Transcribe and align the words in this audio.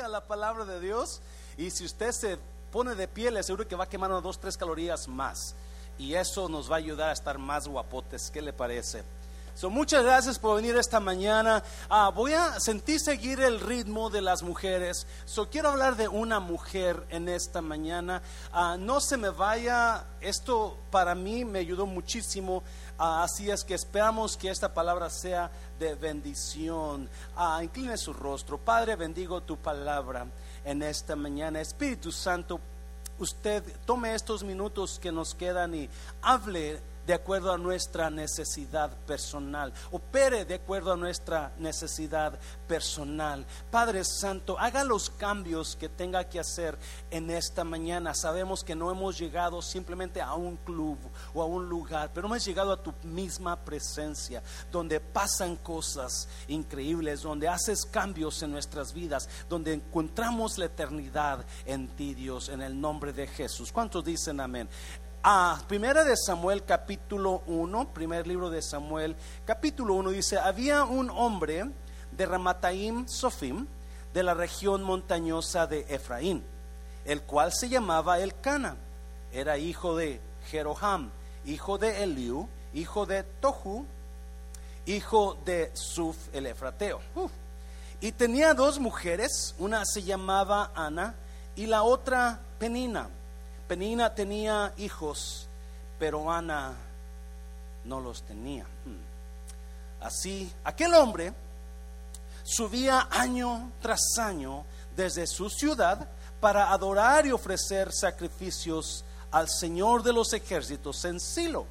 a 0.00 0.08
la 0.08 0.20
palabra 0.20 0.64
de 0.64 0.80
Dios. 0.80 1.20
Y 1.56 1.70
si 1.70 1.84
usted 1.84 2.12
se 2.12 2.38
pone 2.70 2.94
de 2.94 3.08
pie, 3.08 3.30
le 3.30 3.40
aseguro 3.40 3.66
que 3.66 3.74
va 3.74 3.84
a 3.84 3.88
quemar 3.88 4.10
unas 4.10 4.22
dos, 4.22 4.38
tres 4.38 4.56
calorías 4.56 5.08
más. 5.08 5.56
Y 5.98 6.14
eso 6.14 6.48
nos 6.48 6.70
va 6.70 6.76
a 6.76 6.78
ayudar 6.78 7.10
a 7.10 7.12
estar 7.12 7.36
más 7.36 7.66
guapotes. 7.66 8.30
¿Qué 8.30 8.40
le 8.40 8.52
parece? 8.52 9.02
So, 9.54 9.68
muchas 9.68 10.02
gracias 10.02 10.38
por 10.38 10.56
venir 10.56 10.76
esta 10.76 10.98
mañana. 10.98 11.62
Ah, 11.90 12.10
voy 12.14 12.32
a 12.32 12.58
sentir 12.58 13.00
seguir 13.00 13.38
el 13.40 13.60
ritmo 13.60 14.08
de 14.08 14.22
las 14.22 14.42
mujeres. 14.42 15.06
So, 15.26 15.50
quiero 15.50 15.68
hablar 15.68 15.96
de 15.96 16.08
una 16.08 16.40
mujer 16.40 17.04
en 17.10 17.28
esta 17.28 17.60
mañana. 17.60 18.22
Ah, 18.50 18.76
no 18.78 19.00
se 19.00 19.18
me 19.18 19.28
vaya. 19.28 20.06
Esto 20.22 20.78
para 20.90 21.14
mí 21.14 21.44
me 21.44 21.58
ayudó 21.58 21.84
muchísimo. 21.84 22.62
Ah, 22.98 23.24
así 23.24 23.50
es 23.50 23.62
que 23.62 23.74
esperamos 23.74 24.38
que 24.38 24.48
esta 24.48 24.72
palabra 24.72 25.10
sea 25.10 25.50
de 25.82 25.94
bendición. 25.96 27.08
incline 27.60 27.96
su 27.96 28.12
rostro. 28.12 28.56
Padre, 28.56 28.94
bendigo 28.94 29.40
tu 29.40 29.56
palabra 29.56 30.26
en 30.64 30.80
esta 30.82 31.16
mañana. 31.16 31.60
Espíritu 31.60 32.12
Santo, 32.12 32.60
usted 33.18 33.64
tome 33.84 34.14
estos 34.14 34.44
minutos 34.44 35.00
que 35.00 35.10
nos 35.10 35.34
quedan 35.34 35.74
y 35.74 35.88
hable 36.22 36.80
de 37.06 37.14
acuerdo 37.14 37.52
a 37.52 37.58
nuestra 37.58 38.10
necesidad 38.10 38.96
personal. 39.06 39.72
Opere 39.90 40.44
de 40.44 40.54
acuerdo 40.54 40.92
a 40.92 40.96
nuestra 40.96 41.52
necesidad 41.58 42.38
personal. 42.66 43.44
Padre 43.70 44.04
Santo, 44.04 44.58
haga 44.58 44.84
los 44.84 45.10
cambios 45.10 45.76
que 45.76 45.88
tenga 45.88 46.24
que 46.28 46.40
hacer 46.40 46.78
en 47.10 47.30
esta 47.30 47.64
mañana. 47.64 48.14
Sabemos 48.14 48.62
que 48.64 48.74
no 48.74 48.90
hemos 48.90 49.18
llegado 49.18 49.62
simplemente 49.62 50.20
a 50.20 50.34
un 50.34 50.56
club 50.56 50.98
o 51.34 51.42
a 51.42 51.46
un 51.46 51.68
lugar, 51.68 52.10
pero 52.14 52.26
hemos 52.26 52.44
llegado 52.44 52.72
a 52.72 52.82
tu 52.82 52.92
misma 53.02 53.56
presencia, 53.56 54.42
donde 54.70 55.00
pasan 55.00 55.56
cosas 55.56 56.28
increíbles, 56.48 57.22
donde 57.22 57.48
haces 57.48 57.84
cambios 57.84 58.42
en 58.42 58.52
nuestras 58.52 58.92
vidas, 58.92 59.28
donde 59.48 59.72
encontramos 59.72 60.58
la 60.58 60.66
eternidad 60.66 61.44
en 61.66 61.88
ti, 61.88 62.14
Dios, 62.14 62.48
en 62.48 62.62
el 62.62 62.80
nombre 62.80 63.12
de 63.12 63.26
Jesús. 63.26 63.72
¿Cuántos 63.72 64.04
dicen 64.04 64.40
amén? 64.40 64.68
A 65.24 65.60
Primera 65.68 66.02
de 66.02 66.16
Samuel 66.16 66.64
capítulo 66.64 67.42
1, 67.46 67.92
primer 67.94 68.26
libro 68.26 68.50
de 68.50 68.60
Samuel 68.60 69.14
capítulo 69.44 69.94
1 69.94 70.10
dice, 70.10 70.38
había 70.38 70.84
un 70.84 71.10
hombre 71.10 71.70
de 72.10 72.26
Ramataim 72.26 73.06
Sofim, 73.06 73.66
de 74.12 74.22
la 74.22 74.34
región 74.34 74.82
montañosa 74.82 75.66
de 75.66 75.86
Efraín, 75.88 76.42
el 77.04 77.22
cual 77.22 77.52
se 77.52 77.68
llamaba 77.68 78.18
Elcana, 78.18 78.76
era 79.32 79.58
hijo 79.58 79.96
de 79.96 80.20
Jeroham, 80.50 81.10
hijo 81.46 81.78
de 81.78 82.02
Eliú, 82.02 82.48
hijo 82.74 83.06
de 83.06 83.22
Tohu, 83.22 83.86
hijo 84.86 85.38
de 85.44 85.70
Suf 85.72 86.16
el 86.32 86.46
Efrateo. 86.46 87.00
Y 88.00 88.10
tenía 88.12 88.54
dos 88.54 88.80
mujeres, 88.80 89.54
una 89.58 89.84
se 89.86 90.02
llamaba 90.02 90.72
Ana 90.74 91.14
y 91.54 91.66
la 91.66 91.84
otra 91.84 92.40
Penina. 92.58 93.08
Tenía 94.14 94.72
hijos, 94.76 95.48
pero 95.98 96.30
Ana 96.30 96.74
no 97.84 98.00
los 98.00 98.22
tenía. 98.22 98.64
Hmm. 98.64 100.04
Así, 100.04 100.52
aquel 100.64 100.92
hombre 100.94 101.32
subía 102.44 103.08
año 103.10 103.70
tras 103.80 104.18
año 104.18 104.64
desde 104.94 105.26
su 105.26 105.48
ciudad 105.48 106.06
para 106.40 106.70
adorar 106.70 107.24
y 107.24 107.32
ofrecer 107.32 107.92
sacrificios 107.92 109.04
al 109.30 109.48
Señor 109.48 110.02
de 110.02 110.12
los 110.12 110.32
ejércitos 110.34 111.04
en 111.06 111.18
Silo. 111.18 111.64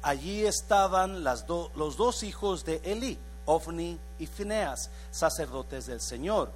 Allí 0.00 0.46
estaban 0.46 1.22
las 1.22 1.44
los 1.48 1.96
dos 1.96 2.22
hijos 2.22 2.64
de 2.64 2.80
Eli, 2.84 3.18
Ofni 3.44 3.98
y 4.18 4.26
Fineas, 4.26 4.88
sacerdotes 5.10 5.86
del 5.86 6.00
Señor. 6.00 6.50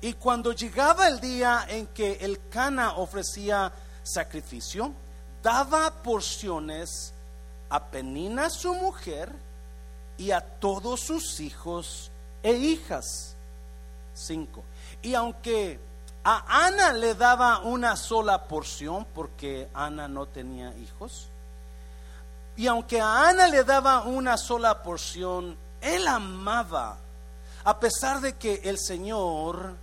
Y 0.00 0.12
cuando 0.12 0.52
llegaba 0.52 1.08
el 1.08 1.20
día 1.20 1.66
en 1.68 1.88
que 1.88 2.18
el 2.20 2.48
Cana 2.48 2.92
ofrecía 2.98 3.72
sacrificio, 4.08 4.92
daba 5.42 5.90
porciones 6.02 7.12
a 7.70 7.84
Penina 7.84 8.50
su 8.50 8.74
mujer 8.74 9.30
y 10.16 10.30
a 10.30 10.40
todos 10.40 11.00
sus 11.00 11.40
hijos 11.40 12.10
e 12.42 12.52
hijas. 12.52 13.36
Cinco. 14.14 14.64
Y 15.02 15.14
aunque 15.14 15.78
a 16.24 16.66
Ana 16.66 16.92
le 16.92 17.14
daba 17.14 17.60
una 17.60 17.96
sola 17.96 18.44
porción, 18.48 19.06
porque 19.14 19.68
Ana 19.72 20.08
no 20.08 20.26
tenía 20.26 20.74
hijos, 20.76 21.28
y 22.56 22.66
aunque 22.66 23.00
a 23.00 23.28
Ana 23.28 23.46
le 23.46 23.62
daba 23.62 24.02
una 24.02 24.36
sola 24.36 24.82
porción, 24.82 25.56
él 25.80 26.08
amaba, 26.08 26.96
a 27.62 27.78
pesar 27.78 28.20
de 28.20 28.34
que 28.34 28.62
el 28.64 28.78
Señor 28.78 29.76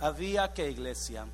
había 0.00 0.52
que 0.52 0.68
iglesia 0.68 1.24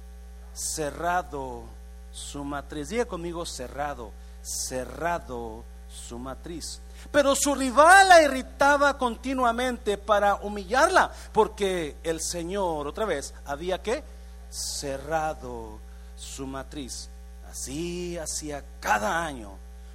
cerrado 0.52 1.64
su 2.12 2.44
matriz. 2.44 2.88
Diga 2.88 3.04
conmigo 3.04 3.44
cerrado, 3.46 4.12
cerrado 4.42 5.64
su 5.88 6.18
matriz. 6.18 6.80
Pero 7.10 7.34
su 7.34 7.54
rival 7.54 8.08
la 8.08 8.22
irritaba 8.22 8.96
continuamente 8.96 9.98
para 9.98 10.36
humillarla, 10.36 11.10
porque 11.32 11.96
el 12.02 12.20
Señor, 12.20 12.86
otra 12.86 13.04
vez, 13.04 13.34
había 13.44 13.82
que 13.82 14.04
cerrado 14.50 15.78
su 16.16 16.46
matriz. 16.46 17.08
Así 17.50 18.16
hacía 18.18 18.64
cada 18.80 19.24
año 19.24 19.50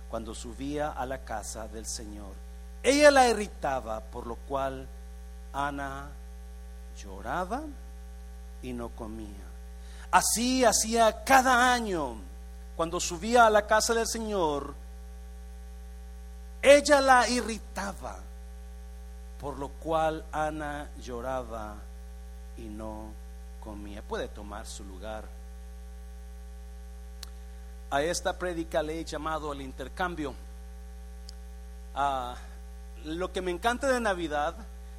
cuando 0.10 0.36
subía 0.36 0.90
a 0.90 1.06
la 1.06 1.20
casa 1.20 1.68
del 1.68 1.86
Señor. 1.86 2.34
Ella 2.84 3.10
la 3.12 3.28
irritaba, 3.30 4.02
por 4.02 4.28
lo 4.28 4.36
cual 4.36 4.88
Ana 5.54 6.10
lloraba 7.02 7.62
y 8.62 8.74
no 8.74 8.90
comía. 8.90 9.47
Así 10.12 10.64
hacía 10.64 11.24
cada 11.24 11.74
año 11.74 12.16
cuando 12.76 13.00
subía 13.00 13.46
a 13.46 13.50
la 13.50 13.66
casa 13.66 13.94
del 13.94 14.08
Señor. 14.08 14.74
Ella 16.62 17.02
la 17.02 17.28
irritaba, 17.28 18.18
por 19.40 19.58
lo 19.58 19.70
cual 19.70 20.26
Ana 20.32 20.90
lloraba 21.02 21.76
y 22.58 22.64
no 22.64 23.12
comía. 23.60 24.02
Puede 24.02 24.28
tomar 24.28 24.66
su 24.66 24.84
lugar. 24.84 25.26
A 27.90 28.02
esta 28.02 28.38
prédica 28.38 28.84
le 28.84 29.00
he 29.00 29.06
llamado 29.06 29.54
el 29.54 29.62
intercambio. 29.62 30.34
Ah, 31.96 32.36
lo 33.06 33.32
que 33.32 33.42
me 33.42 33.52
encanta 33.52 33.88
de 33.88 34.00
Navidad 34.00 34.56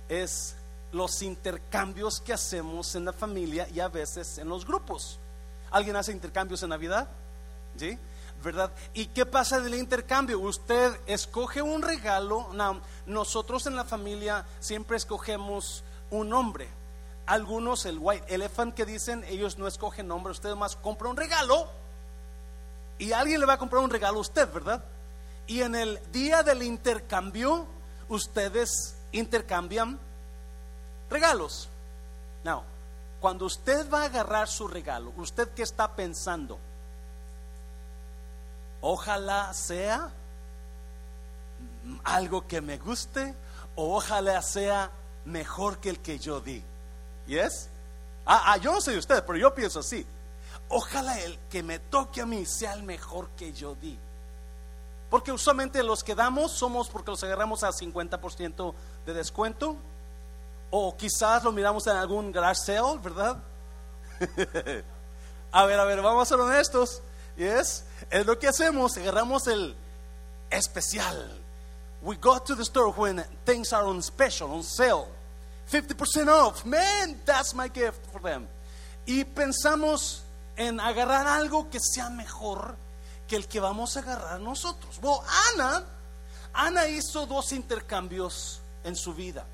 es 0.09 0.57
los 0.93 1.23
intercambios 1.23 2.21
que 2.21 2.33
hacemos 2.33 2.95
en 2.95 3.05
la 3.05 3.13
familia 3.13 3.69
y 3.69 3.81
a 3.81 3.89
veces 3.89 4.39
en 4.39 4.49
los 4.49 4.65
grupos. 4.67 5.19
¿Alguien 5.71 5.97
hace 5.97 6.13
intercambios 6.13 6.63
en 6.63 6.71
Navidad? 6.71 7.09
¿Sí? 7.77 7.99
¿Verdad? 8.43 8.73
¿Y 8.95 9.07
qué 9.07 9.27
pasa 9.27 9.61
del 9.61 9.75
intercambio? 9.75 10.39
Usted 10.41 10.99
escoge 11.07 11.61
un 11.61 11.83
regalo. 11.83 12.51
nosotros 13.07 13.67
en 13.67 13.77
la 13.77 13.85
familia 13.85 14.47
siempre 14.61 14.97
escogemos 14.97 15.83
un 16.11 16.29
nombre. 16.29 16.69
Algunos, 17.27 17.85
el 17.85 17.99
white 17.99 18.33
elephant 18.35 18.75
que 18.75 18.87
dicen, 18.87 19.25
ellos 19.29 19.59
no 19.59 19.67
escogen 19.67 20.09
nombre, 20.09 20.31
usted 20.31 20.55
más 20.55 20.77
compra 20.77 21.11
un 21.11 21.17
regalo 21.17 21.69
y 22.99 23.13
alguien 23.13 23.41
le 23.41 23.47
va 23.47 23.55
a 23.55 23.59
comprar 23.59 23.83
un 23.83 23.91
regalo 23.91 24.19
a 24.19 24.21
usted, 24.23 24.51
¿verdad? 24.51 24.83
Y 25.47 25.61
en 25.61 25.75
el 25.75 26.01
día 26.11 26.43
del 26.43 26.63
intercambio, 26.63 27.67
ustedes 28.09 28.97
intercambian 29.13 29.99
regalos. 31.11 31.69
Now, 32.45 32.63
cuando 33.21 33.47
usted 33.47 33.91
va 33.91 34.03
a 34.03 34.05
agarrar 34.07 34.49
su 34.49 34.69
regalo, 34.69 35.13
¿usted 35.17 35.49
qué 35.51 35.63
está 35.63 35.95
pensando? 35.95 36.59
Ojalá 38.81 39.53
sea 39.55 40.11
algo 42.05 42.47
que 42.47 42.61
me 42.61 42.79
guste 42.79 43.35
o 43.75 43.97
ojalá 43.97 44.41
sea 44.43 44.91
mejor 45.25 45.79
que 45.79 45.91
el 45.91 46.01
que 46.01 46.19
yo 46.19 46.41
di. 46.41 46.63
¿Yes? 47.27 47.69
Ah, 48.25 48.53
ah, 48.53 48.57
yo 48.59 48.73
no 48.73 48.81
sé 48.81 48.97
usted, 48.97 49.25
pero 49.25 49.39
yo 49.39 49.55
pienso 49.55 49.81
así. 49.81 50.07
Ojalá 50.69 51.19
el 51.21 51.39
que 51.51 51.63
me 51.63 51.79
toque 51.79 52.21
a 52.21 52.27
mí 52.27 52.45
sea 52.45 52.75
el 52.75 52.83
mejor 52.83 53.29
que 53.31 53.53
yo 53.53 53.75
di. 53.75 53.99
Porque 55.11 55.33
usualmente 55.33 55.83
los 55.83 56.05
que 56.05 56.15
damos 56.15 56.53
somos 56.53 56.89
porque 56.89 57.11
los 57.11 57.25
agarramos 57.25 57.63
a 57.65 57.71
50% 57.71 58.75
de 59.07 59.15
descuento 59.15 59.77
o 60.71 60.97
quizás 60.97 61.45
lo 61.45 61.53
miramos 61.53 61.87
en 61.87 61.97
algún 61.97 62.33
garage 62.33 62.61
sale, 62.67 62.99
¿verdad? 63.03 63.39
a 65.53 65.65
ver, 65.65 65.81
a 65.81 65.85
ver, 65.85 66.03
vamos 66.03 66.23
a 66.23 66.27
ser 66.27 66.41
honestos. 66.41 67.03
Yes, 67.37 67.85
es 68.11 68.27
lo 68.27 68.39
que 68.39 68.49
hacemos, 68.49 68.97
agarramos 68.97 69.47
el 69.47 69.77
especial. 70.51 71.41
We 72.03 72.17
go 72.17 72.39
to 72.41 72.55
the 72.55 72.65
store 72.65 72.91
when 72.91 73.25
things 73.45 73.73
are 73.73 73.85
on 73.85 74.03
special, 74.03 74.51
on 74.51 74.63
sale. 74.63 75.09
50% 75.71 76.29
off. 76.29 76.65
Man, 76.65 77.21
that's 77.25 77.55
my 77.55 77.69
gift 77.69 78.05
for 78.13 78.21
them. 78.21 78.49
Y 79.07 79.25
pensamos 79.25 80.23
en 80.57 80.81
agarrar 80.81 81.27
algo 81.27 81.71
que 81.71 81.79
sea 81.81 82.11
mejor 82.11 82.77
que 83.27 83.37
el 83.37 83.47
que 83.47 83.61
vamos 83.61 83.97
a 83.97 84.01
agarrar 84.01 84.41
nosotros. 84.41 84.99
Bueno, 85.01 85.23
Ana, 85.55 85.85
Ana 86.53 86.89
hizo 86.89 87.27
dos 87.27 87.53
intercambios 87.53 88.61
en 88.85 88.97
su 88.97 89.15
vida. 89.15 89.45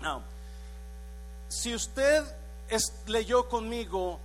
Now, 0.00 0.22
si 1.48 1.74
usted 1.74 2.24
leyó 3.06 3.48
conmigo, 3.48 4.18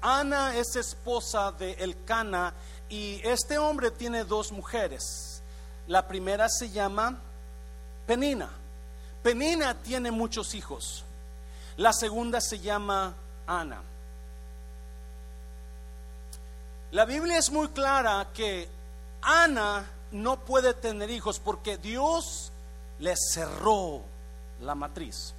Ana 0.00 0.56
es 0.56 0.76
esposa 0.76 1.52
de 1.52 1.72
Elcana 1.72 2.54
y 2.88 3.20
este 3.24 3.58
hombre 3.58 3.90
tiene 3.90 4.24
dos 4.24 4.52
mujeres. 4.52 5.42
La 5.86 6.06
primera 6.06 6.48
se 6.48 6.70
llama 6.70 7.18
Penina. 8.06 8.50
Penina 9.22 9.74
tiene 9.74 10.10
muchos 10.10 10.54
hijos. 10.54 11.04
La 11.76 11.92
segunda 11.92 12.40
se 12.40 12.60
llama 12.60 13.14
Ana. 13.46 13.82
La 16.92 17.04
Biblia 17.04 17.38
es 17.38 17.50
muy 17.50 17.68
clara 17.68 18.28
que 18.32 18.68
Ana 19.20 19.84
no 20.12 20.38
puede 20.38 20.74
tener 20.74 21.10
hijos 21.10 21.40
porque 21.40 21.76
Dios 21.78 22.52
le 23.00 23.14
cerró 23.16 24.02
la 24.64 24.74
matriz. 24.74 25.34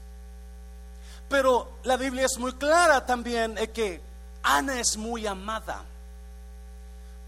Pero 1.28 1.80
la 1.84 1.98
Biblia 1.98 2.26
es 2.26 2.38
muy 2.38 2.54
clara 2.54 3.06
también 3.06 3.56
de 3.56 3.72
que 3.72 4.02
Ana 4.44 4.80
es 4.80 4.96
muy 4.96 5.26
amada. 5.26 5.84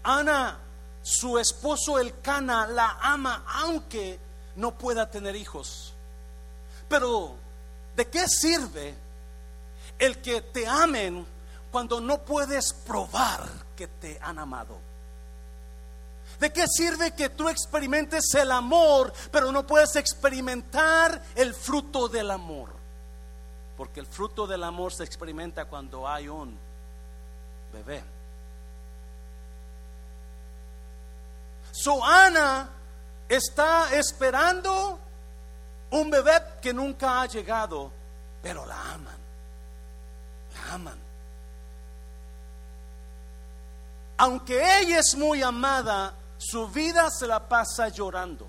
Ana, 0.04 0.58
su 1.02 1.38
esposo 1.38 1.98
el 1.98 2.20
Cana, 2.20 2.66
la 2.66 2.98
ama 3.00 3.44
aunque 3.46 4.18
no 4.56 4.76
pueda 4.78 5.10
tener 5.10 5.34
hijos. 5.36 5.92
Pero, 6.88 7.34
¿de 7.96 8.06
qué 8.06 8.26
sirve 8.28 8.94
el 9.98 10.18
que 10.18 10.40
te 10.40 10.66
amen 10.66 11.26
cuando 11.70 12.00
no 12.00 12.18
puedes 12.22 12.72
probar 12.72 13.46
que 13.76 13.88
te 13.88 14.18
han 14.22 14.38
amado? 14.38 14.87
¿De 16.38 16.52
qué 16.52 16.66
sirve 16.68 17.14
que 17.14 17.30
tú 17.30 17.48
experimentes 17.48 18.32
el 18.34 18.52
amor, 18.52 19.12
pero 19.32 19.50
no 19.50 19.66
puedes 19.66 19.96
experimentar 19.96 21.20
el 21.34 21.52
fruto 21.52 22.08
del 22.08 22.30
amor? 22.30 22.70
Porque 23.76 24.00
el 24.00 24.06
fruto 24.06 24.46
del 24.46 24.62
amor 24.62 24.92
se 24.92 25.04
experimenta 25.04 25.64
cuando 25.64 26.06
hay 26.06 26.28
un 26.28 26.56
bebé. 27.72 28.04
So 31.72 32.04
Ana 32.04 32.68
está 33.28 33.94
esperando 33.94 34.98
un 35.90 36.10
bebé 36.10 36.32
que 36.62 36.72
nunca 36.72 37.22
ha 37.22 37.26
llegado, 37.26 37.90
pero 38.42 38.64
la 38.64 38.94
aman. 38.94 39.18
La 40.54 40.74
aman. 40.74 40.98
Aunque 44.18 44.80
ella 44.80 44.98
es 44.98 45.14
muy 45.14 45.42
amada, 45.42 46.14
su 46.38 46.68
vida 46.68 47.10
se 47.10 47.26
la 47.26 47.48
pasa 47.48 47.88
llorando 47.88 48.46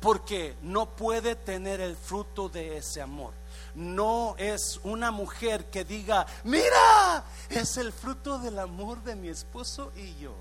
porque 0.00 0.56
no 0.62 0.86
puede 0.86 1.34
tener 1.34 1.80
el 1.80 1.96
fruto 1.96 2.48
de 2.48 2.76
ese 2.76 3.02
amor. 3.02 3.32
No 3.74 4.36
es 4.38 4.80
una 4.84 5.10
mujer 5.10 5.66
que 5.66 5.84
diga, 5.84 6.26
mira, 6.44 7.24
es 7.48 7.76
el 7.76 7.92
fruto 7.92 8.38
del 8.38 8.58
amor 8.58 9.02
de 9.02 9.16
mi 9.16 9.28
esposo 9.28 9.92
y 9.96 10.14
yo. 10.16 10.34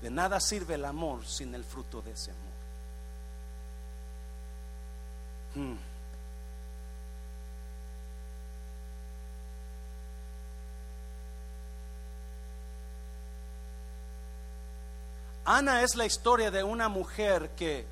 De 0.00 0.10
nada 0.10 0.40
sirve 0.40 0.74
el 0.74 0.84
amor 0.84 1.26
sin 1.26 1.54
el 1.54 1.64
fruto 1.64 2.00
de 2.00 2.12
ese 2.12 2.30
amor. 2.30 2.48
Hmm. 5.54 5.87
Ana 15.50 15.82
es 15.82 15.96
la 15.96 16.04
historia 16.04 16.50
de 16.50 16.62
una 16.62 16.90
mujer 16.90 17.48
que 17.56 17.86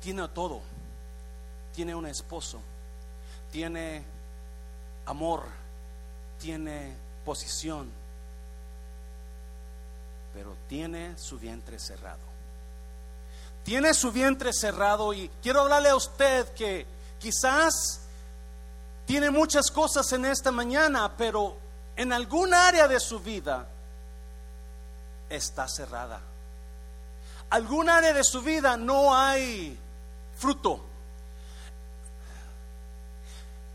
tiene 0.00 0.26
todo. 0.28 0.62
Tiene 1.74 1.94
un 1.94 2.06
esposo, 2.06 2.58
tiene 3.52 4.02
amor, 5.04 5.42
tiene 6.40 6.96
posición, 7.26 7.90
pero 10.32 10.56
tiene 10.66 11.18
su 11.18 11.38
vientre 11.38 11.78
cerrado. 11.78 12.24
Tiene 13.64 13.92
su 13.92 14.12
vientre 14.12 14.54
cerrado 14.54 15.12
y 15.12 15.30
quiero 15.42 15.60
hablarle 15.60 15.90
a 15.90 15.96
usted 15.96 16.48
que 16.54 16.86
quizás 17.18 18.00
tiene 19.04 19.28
muchas 19.28 19.70
cosas 19.70 20.10
en 20.14 20.24
esta 20.24 20.50
mañana, 20.50 21.12
pero 21.18 21.68
en 22.00 22.14
algún 22.14 22.54
área 22.54 22.88
de 22.88 22.98
su 22.98 23.20
vida 23.20 23.68
está 25.28 25.68
cerrada. 25.68 26.18
Algún 27.50 27.90
área 27.90 28.14
de 28.14 28.24
su 28.24 28.40
vida 28.40 28.74
no 28.78 29.14
hay 29.14 29.78
fruto. 30.38 30.82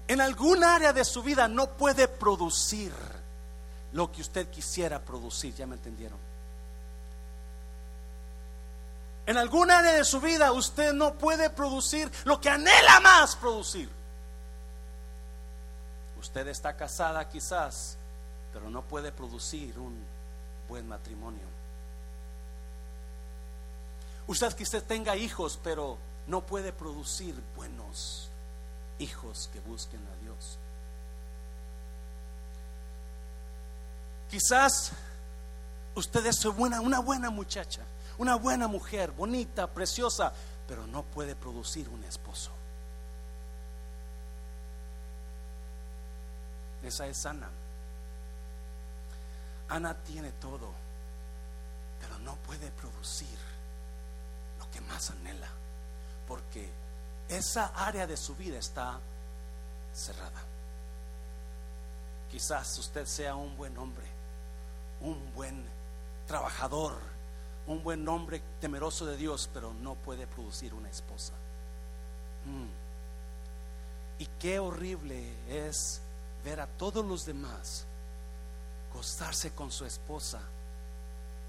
En 0.07 0.21
algún 0.21 0.63
área 0.63 0.91
de 0.91 1.05
su 1.05 1.21
vida 1.21 1.47
no 1.47 1.69
puede 1.73 2.07
producir 2.07 2.91
lo 3.93 4.11
que 4.11 4.21
usted 4.21 4.49
quisiera 4.49 4.99
producir, 4.99 5.53
¿ya 5.53 5.67
me 5.67 5.75
entendieron? 5.75 6.17
En 9.27 9.37
algún 9.37 9.69
área 9.69 9.93
de 9.93 10.03
su 10.03 10.19
vida 10.19 10.51
usted 10.51 10.93
no 10.93 11.13
puede 11.13 11.51
producir 11.51 12.11
lo 12.23 12.41
que 12.41 12.49
anhela 12.49 12.99
más 13.01 13.35
producir. 13.35 13.87
Usted 16.19 16.47
está 16.47 16.75
casada 16.75 17.29
quizás 17.29 17.99
pero 18.55 18.69
no 18.69 18.83
puede 18.83 19.11
producir 19.11 19.77
un 19.77 19.93
buen 20.69 20.87
matrimonio. 20.87 21.45
Usted 24.27 24.61
usted 24.61 24.81
tenga 24.85 25.17
hijos, 25.17 25.59
pero 25.61 25.97
no 26.27 26.39
puede 26.39 26.71
producir 26.71 27.35
buenos 27.57 28.29
hijos 28.97 29.49
que 29.51 29.59
busquen 29.59 29.99
a 30.07 30.23
Dios. 30.23 30.57
Quizás 34.29 34.93
usted 35.93 36.25
es 36.25 36.45
buena, 36.55 36.79
una 36.79 36.99
buena 36.99 37.29
muchacha, 37.29 37.81
una 38.17 38.35
buena 38.35 38.69
mujer, 38.69 39.11
bonita, 39.11 39.67
preciosa, 39.67 40.31
pero 40.65 40.87
no 40.87 41.03
puede 41.03 41.35
producir 41.35 41.89
un 41.89 42.05
esposo. 42.05 42.51
Esa 46.83 47.05
es 47.07 47.17
sana. 47.21 47.49
Ana 49.69 49.95
tiene 50.03 50.31
todo, 50.33 50.71
pero 51.99 52.19
no 52.19 52.35
puede 52.37 52.69
producir 52.71 53.37
lo 54.59 54.69
que 54.71 54.81
más 54.81 55.09
anhela, 55.11 55.49
porque 56.27 56.69
esa 57.27 57.67
área 57.75 58.05
de 58.05 58.17
su 58.17 58.35
vida 58.35 58.57
está 58.57 58.99
cerrada. 59.93 60.43
Quizás 62.29 62.77
usted 62.77 63.05
sea 63.05 63.35
un 63.35 63.55
buen 63.57 63.77
hombre, 63.77 64.05
un 65.01 65.33
buen 65.33 65.65
trabajador, 66.27 66.93
un 67.67 67.83
buen 67.83 68.07
hombre 68.07 68.41
temeroso 68.61 69.05
de 69.05 69.17
Dios, 69.17 69.49
pero 69.53 69.73
no 69.73 69.95
puede 69.95 70.27
producir 70.27 70.73
una 70.73 70.89
esposa. 70.89 71.33
Mm. 72.45 74.21
Y 74.21 74.25
qué 74.39 74.59
horrible 74.59 75.33
es 75.49 76.01
ver 76.43 76.61
a 76.61 76.67
todos 76.67 77.03
los 77.05 77.25
demás 77.25 77.85
gozarse 78.95 79.53
con 79.53 79.71
su 79.71 79.85
esposa, 79.85 80.39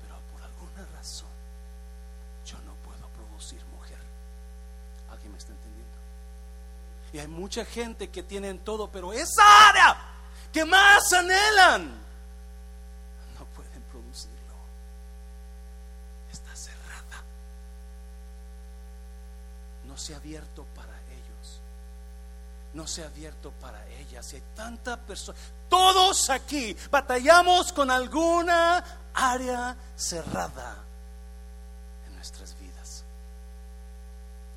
pero 0.03 0.19
por 0.33 0.43
alguna 0.43 0.85
razón 0.97 1.29
yo 2.45 2.59
no 2.59 2.75
puedo 2.85 3.09
producir 3.11 3.65
mujer. 3.67 3.99
¿Alguien 5.11 5.33
me 5.33 5.39
está 5.39 5.53
entendiendo? 5.53 5.97
Y 7.13 7.19
hay 7.19 7.29
mucha 7.29 7.65
gente 7.65 8.11
que 8.11 8.23
tienen 8.25 8.59
todo, 8.59 8.91
pero 8.91 9.13
esa 9.13 9.69
área 9.69 9.97
que 10.53 10.65
más 10.65 11.13
anhelan, 11.13 11.91
no 13.39 13.45
pueden 13.55 13.83
producirlo. 13.83 14.37
Está 16.33 16.55
cerrada. 16.57 17.23
No 19.87 19.97
se 19.97 20.15
ha 20.15 20.17
abierto 20.17 20.65
para 20.75 20.96
no 22.77 22.87
se 22.87 23.03
ha 23.03 23.07
abierto 23.07 23.51
para 23.53 23.85
ellas. 23.89 24.31
Y 24.33 24.37
hay 24.37 24.43
tanta 24.55 24.99
persona, 24.99 25.37
todos 25.69 26.29
aquí 26.29 26.77
batallamos 26.91 27.73
con 27.73 27.91
alguna 27.91 28.85
área 29.15 29.75
cerrada 29.97 30.77
en 32.07 32.15
nuestras 32.15 32.55
vidas. 32.61 33.03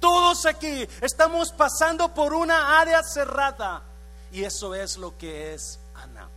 Todos 0.02 0.46
aquí 0.46 0.88
estamos 1.02 1.52
pasando 1.54 2.14
por 2.14 2.34
una 2.34 2.80
área 2.80 3.02
cerrada. 3.04 3.84
Y 4.32 4.44
eso 4.44 4.76
es 4.76 4.98
lo 4.98 5.18
que 5.18 5.54
es 5.54 5.80
Ana. 5.96 6.28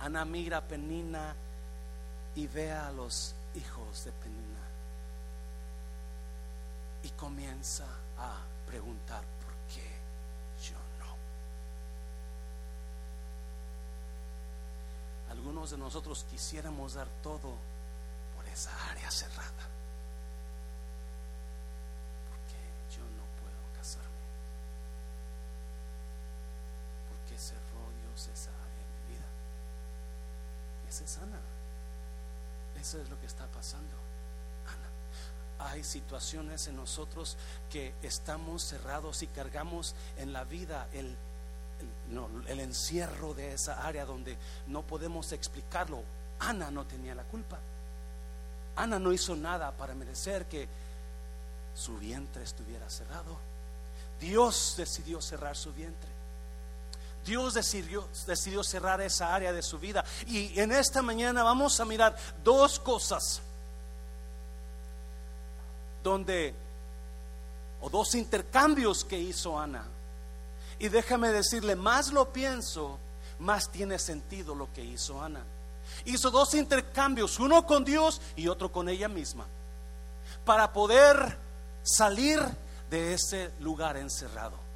Ana 0.00 0.24
mira 0.24 0.58
a 0.58 0.60
Penina 0.62 1.34
y 2.36 2.46
ve 2.46 2.72
a 2.72 2.90
los 2.92 3.34
hijos 3.56 4.04
de 4.04 4.12
Penina. 4.12 4.38
Y 7.02 7.10
comienza 7.10 7.84
a 8.16 8.36
preguntar 8.66 9.22
Algunos 15.38 15.70
de 15.70 15.78
nosotros 15.78 16.26
quisiéramos 16.28 16.94
dar 16.94 17.06
todo 17.22 17.54
por 18.36 18.44
esa 18.52 18.72
área 18.90 19.08
cerrada. 19.08 19.68
Porque 22.28 22.58
yo 22.90 23.04
no 23.04 23.22
puedo 23.38 23.78
casarme. 23.78 24.08
Porque 27.08 27.38
cerró 27.38 27.86
Dios 28.02 28.28
esa 28.34 28.50
área 28.50 28.82
de 28.82 28.90
mi 28.90 29.14
vida. 29.14 29.26
Esa 30.88 31.04
es 31.04 31.18
Ana. 31.18 31.40
Eso 32.80 33.00
es 33.00 33.08
lo 33.08 33.20
que 33.20 33.26
está 33.26 33.46
pasando. 33.46 33.94
Ana. 34.66 35.70
Hay 35.70 35.84
situaciones 35.84 36.66
en 36.66 36.74
nosotros 36.74 37.36
que 37.70 37.94
estamos 38.02 38.64
cerrados 38.64 39.22
y 39.22 39.28
cargamos 39.28 39.94
en 40.16 40.32
la 40.32 40.42
vida 40.42 40.88
el 40.92 41.16
el 42.46 42.60
encierro 42.60 43.34
de 43.34 43.54
esa 43.54 43.86
área 43.86 44.04
donde 44.04 44.36
no 44.66 44.82
podemos 44.82 45.32
explicarlo. 45.32 46.02
Ana 46.40 46.70
no 46.70 46.86
tenía 46.86 47.14
la 47.14 47.24
culpa. 47.24 47.58
Ana 48.76 48.98
no 48.98 49.12
hizo 49.12 49.34
nada 49.34 49.72
para 49.72 49.94
merecer 49.94 50.46
que 50.46 50.68
su 51.74 51.98
vientre 51.98 52.44
estuviera 52.44 52.88
cerrado. 52.88 53.36
Dios 54.20 54.74
decidió 54.76 55.20
cerrar 55.20 55.56
su 55.56 55.72
vientre. 55.72 56.10
Dios 57.24 57.54
decidió, 57.54 58.08
decidió 58.26 58.64
cerrar 58.64 59.00
esa 59.00 59.34
área 59.34 59.52
de 59.52 59.62
su 59.62 59.78
vida. 59.78 60.04
Y 60.26 60.58
en 60.58 60.72
esta 60.72 61.02
mañana 61.02 61.42
vamos 61.42 61.78
a 61.78 61.84
mirar 61.84 62.16
dos 62.42 62.80
cosas 62.80 63.42
donde, 66.02 66.54
o 67.80 67.90
dos 67.90 68.14
intercambios 68.14 69.04
que 69.04 69.18
hizo 69.18 69.58
Ana. 69.58 69.84
Y 70.78 70.88
déjame 70.88 71.30
decirle, 71.30 71.74
más 71.76 72.12
lo 72.12 72.32
pienso, 72.32 72.98
más 73.38 73.70
tiene 73.70 73.98
sentido 73.98 74.54
lo 74.54 74.72
que 74.72 74.84
hizo 74.84 75.22
Ana. 75.22 75.44
Hizo 76.04 76.30
dos 76.30 76.54
intercambios, 76.54 77.38
uno 77.40 77.66
con 77.66 77.84
Dios 77.84 78.20
y 78.36 78.48
otro 78.48 78.70
con 78.70 78.88
ella 78.88 79.08
misma, 79.08 79.46
para 80.44 80.72
poder 80.72 81.36
salir 81.82 82.40
de 82.90 83.14
ese 83.14 83.50
lugar 83.60 83.96
encerrado. 83.96 84.68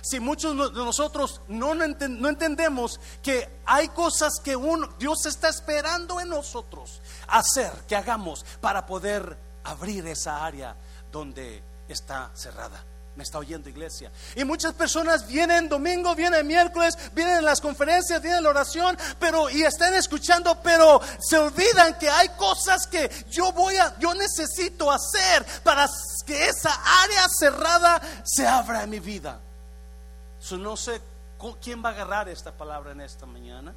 Si 0.00 0.18
muchos 0.18 0.74
de 0.74 0.84
nosotros 0.84 1.40
no, 1.48 1.74
no 1.74 2.28
entendemos 2.28 2.98
que 3.22 3.60
hay 3.66 3.88
cosas 3.88 4.32
que 4.42 4.56
Dios 4.98 5.26
está 5.26 5.48
esperando 5.48 6.18
en 6.20 6.30
nosotros 6.30 7.00
hacer, 7.28 7.70
que 7.86 7.94
hagamos 7.94 8.44
para 8.60 8.86
poder 8.86 9.36
abrir 9.64 10.06
esa 10.06 10.44
área 10.44 10.74
donde 11.12 11.62
está 11.88 12.30
cerrada. 12.34 12.82
Me 13.16 13.24
está 13.24 13.38
oyendo 13.38 13.68
iglesia. 13.68 14.10
Y 14.34 14.44
muchas 14.44 14.72
personas 14.72 15.26
vienen 15.26 15.68
domingo, 15.68 16.14
vienen 16.14 16.46
miércoles, 16.46 16.96
vienen 17.12 17.38
en 17.38 17.44
las 17.44 17.60
conferencias, 17.60 18.22
vienen 18.22 18.38
en 18.38 18.44
la 18.44 18.50
oración, 18.50 18.96
pero 19.18 19.50
y 19.50 19.62
están 19.62 19.92
escuchando, 19.94 20.58
pero 20.62 21.00
se 21.20 21.36
olvidan 21.36 21.98
que 21.98 22.08
hay 22.08 22.28
cosas 22.30 22.86
que 22.86 23.10
yo 23.30 23.52
voy 23.52 23.76
a 23.76 23.98
yo 23.98 24.14
necesito 24.14 24.90
hacer 24.90 25.44
para 25.62 25.86
que 26.26 26.48
esa 26.48 26.72
área 27.02 27.26
cerrada 27.28 28.00
se 28.24 28.46
abra 28.46 28.82
en 28.84 28.90
mi 28.90 29.00
vida 29.00 29.38
no 30.50 30.76
sé 30.76 31.00
quién 31.60 31.82
va 31.84 31.90
a 31.90 31.92
agarrar 31.92 32.28
esta 32.28 32.52
palabra 32.52 32.92
en 32.92 33.00
esta 33.00 33.26
mañana. 33.26 33.72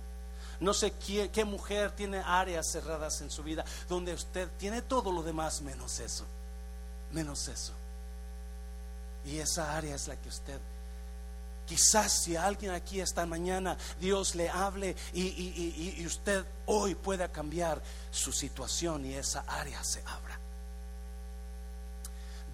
No 0.59 0.73
sé 0.73 0.93
qué 0.93 1.45
mujer 1.45 1.91
tiene 1.91 2.19
áreas 2.19 2.71
cerradas 2.71 3.21
en 3.21 3.29
su 3.29 3.43
vida 3.43 3.65
donde 3.89 4.13
usted 4.13 4.49
tiene 4.57 4.81
todo 4.81 5.11
lo 5.11 5.21
demás 5.21 5.61
menos 5.61 5.99
eso. 5.99 6.25
Menos 7.11 7.47
eso. 7.47 7.73
Y 9.25 9.39
esa 9.39 9.75
área 9.75 9.95
es 9.95 10.07
la 10.07 10.15
que 10.15 10.29
usted 10.29 10.59
Quizás 11.65 12.23
si 12.23 12.35
alguien 12.35 12.71
aquí 12.71 12.99
esta 12.99 13.25
mañana 13.25 13.75
Dios 13.99 14.35
le 14.35 14.49
hable 14.49 14.95
y, 15.13 15.23
y, 15.23 16.05
usted 16.05 16.45
hoy 16.67 16.93
pueda 16.93 17.31
cambiar 17.31 17.81
su 18.11 18.31
situación 18.31 19.03
y 19.03 19.15
esa 19.15 19.43
área 19.47 19.83
se 19.83 19.99
abra. 20.01 20.39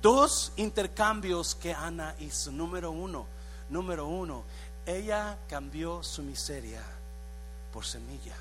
Dos 0.01 0.53
intercambios 0.55 1.55
que 1.55 1.73
Ana 1.73 2.15
hizo. 2.19 2.51
Número 2.51 2.91
uno, 2.91 3.27
Número 3.69 4.05
uno, 4.05 4.43
ella 4.85 5.37
cambió 5.47 6.03
su 6.03 6.23
miseria 6.23 6.81
por 7.71 7.85
semilla. 7.85 8.35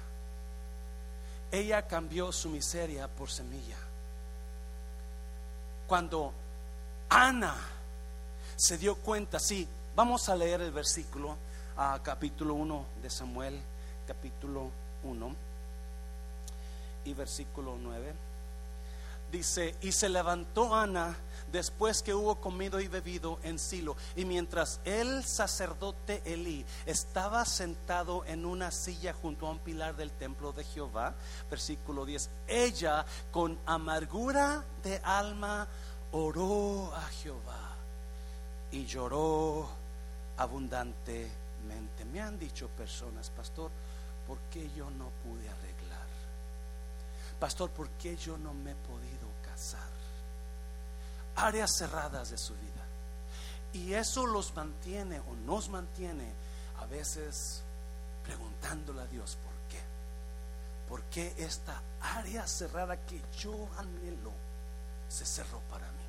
Ella 1.53 1.87
cambió 1.87 2.33
su 2.33 2.49
miseria 2.49 3.07
por 3.09 3.31
semilla. 3.31 3.77
Cuando 5.87 6.33
Ana 7.09 7.57
se 8.61 8.77
dio 8.77 8.95
cuenta, 8.97 9.41
sí, 9.41 9.67
vamos 9.97 10.29
a 10.29 10.37
leer 10.37 10.61
el 10.61 10.71
versículo, 10.71 11.35
a 11.79 11.99
capítulo 12.03 12.53
1 12.53 12.85
de 13.03 13.09
Samuel, 13.09 13.59
capítulo 14.07 14.71
1 15.03 15.35
y 17.07 17.15
versículo 17.15 17.77
9. 17.81 18.13
Dice, 19.33 19.75
y 19.81 19.93
se 19.93 20.11
levantó 20.11 20.75
Ana 20.75 21.17
después 21.51 22.03
que 22.03 22.13
hubo 22.13 22.35
comido 22.35 22.81
y 22.81 22.89
bebido 22.89 23.39
en 23.45 23.59
Silo. 23.59 23.97
Y 24.15 24.27
mientras 24.27 24.81
el 24.85 25.25
sacerdote 25.25 26.21
Elí 26.27 26.67
estaba 26.85 27.47
sentado 27.47 28.27
en 28.27 28.45
una 28.45 28.71
silla 28.73 29.15
junto 29.15 29.47
a 29.47 29.53
un 29.53 29.59
pilar 29.61 29.97
del 29.97 30.11
templo 30.11 30.53
de 30.53 30.65
Jehová, 30.65 31.15
versículo 31.49 32.05
10, 32.05 32.29
ella 32.47 33.07
con 33.33 33.59
amargura 33.65 34.63
de 34.83 35.01
alma 35.03 35.67
oró 36.13 36.95
a 36.95 37.09
Jehová 37.23 37.70
y 38.73 38.87
lloró 38.87 39.69
abundantemente. 40.37 42.05
Me 42.13 42.21
han 42.21 42.39
dicho 42.39 42.69
personas, 42.69 43.31
pastor, 43.31 43.71
¿por 44.27 44.39
qué 44.51 44.71
yo 44.77 44.91
no 44.91 45.11
pude 45.25 45.49
arreglar? 45.49 46.07
Pastor, 47.39 47.71
¿por 47.71 47.89
qué 47.91 48.17
yo 48.17 48.37
no 48.39 48.53
me 48.55 48.73
he 48.73 48.77
podido 48.77 49.29
casar? 49.43 50.01
áreas 51.41 51.71
cerradas 51.77 52.31
de 52.31 52.39
su 52.39 52.55
vida. 52.55 52.85
Y 53.73 53.95
eso 53.95 54.27
los 54.27 54.55
mantiene 54.55 55.21
o 55.21 55.35
nos 55.47 55.69
mantiene 55.69 56.33
a 56.81 56.87
veces 56.87 57.63
preguntándole 58.25 59.03
a 59.03 59.07
Dios 59.07 59.37
por 59.43 59.53
qué. 59.71 59.81
¿Por 60.89 61.03
qué 61.05 61.35
esta 61.39 61.81
área 62.01 62.47
cerrada 62.47 62.97
que 63.07 63.21
yo 63.39 63.69
anhelo 63.79 64.33
se 65.09 65.25
cerró 65.25 65.61
para 65.71 65.87
mí? 65.93 66.00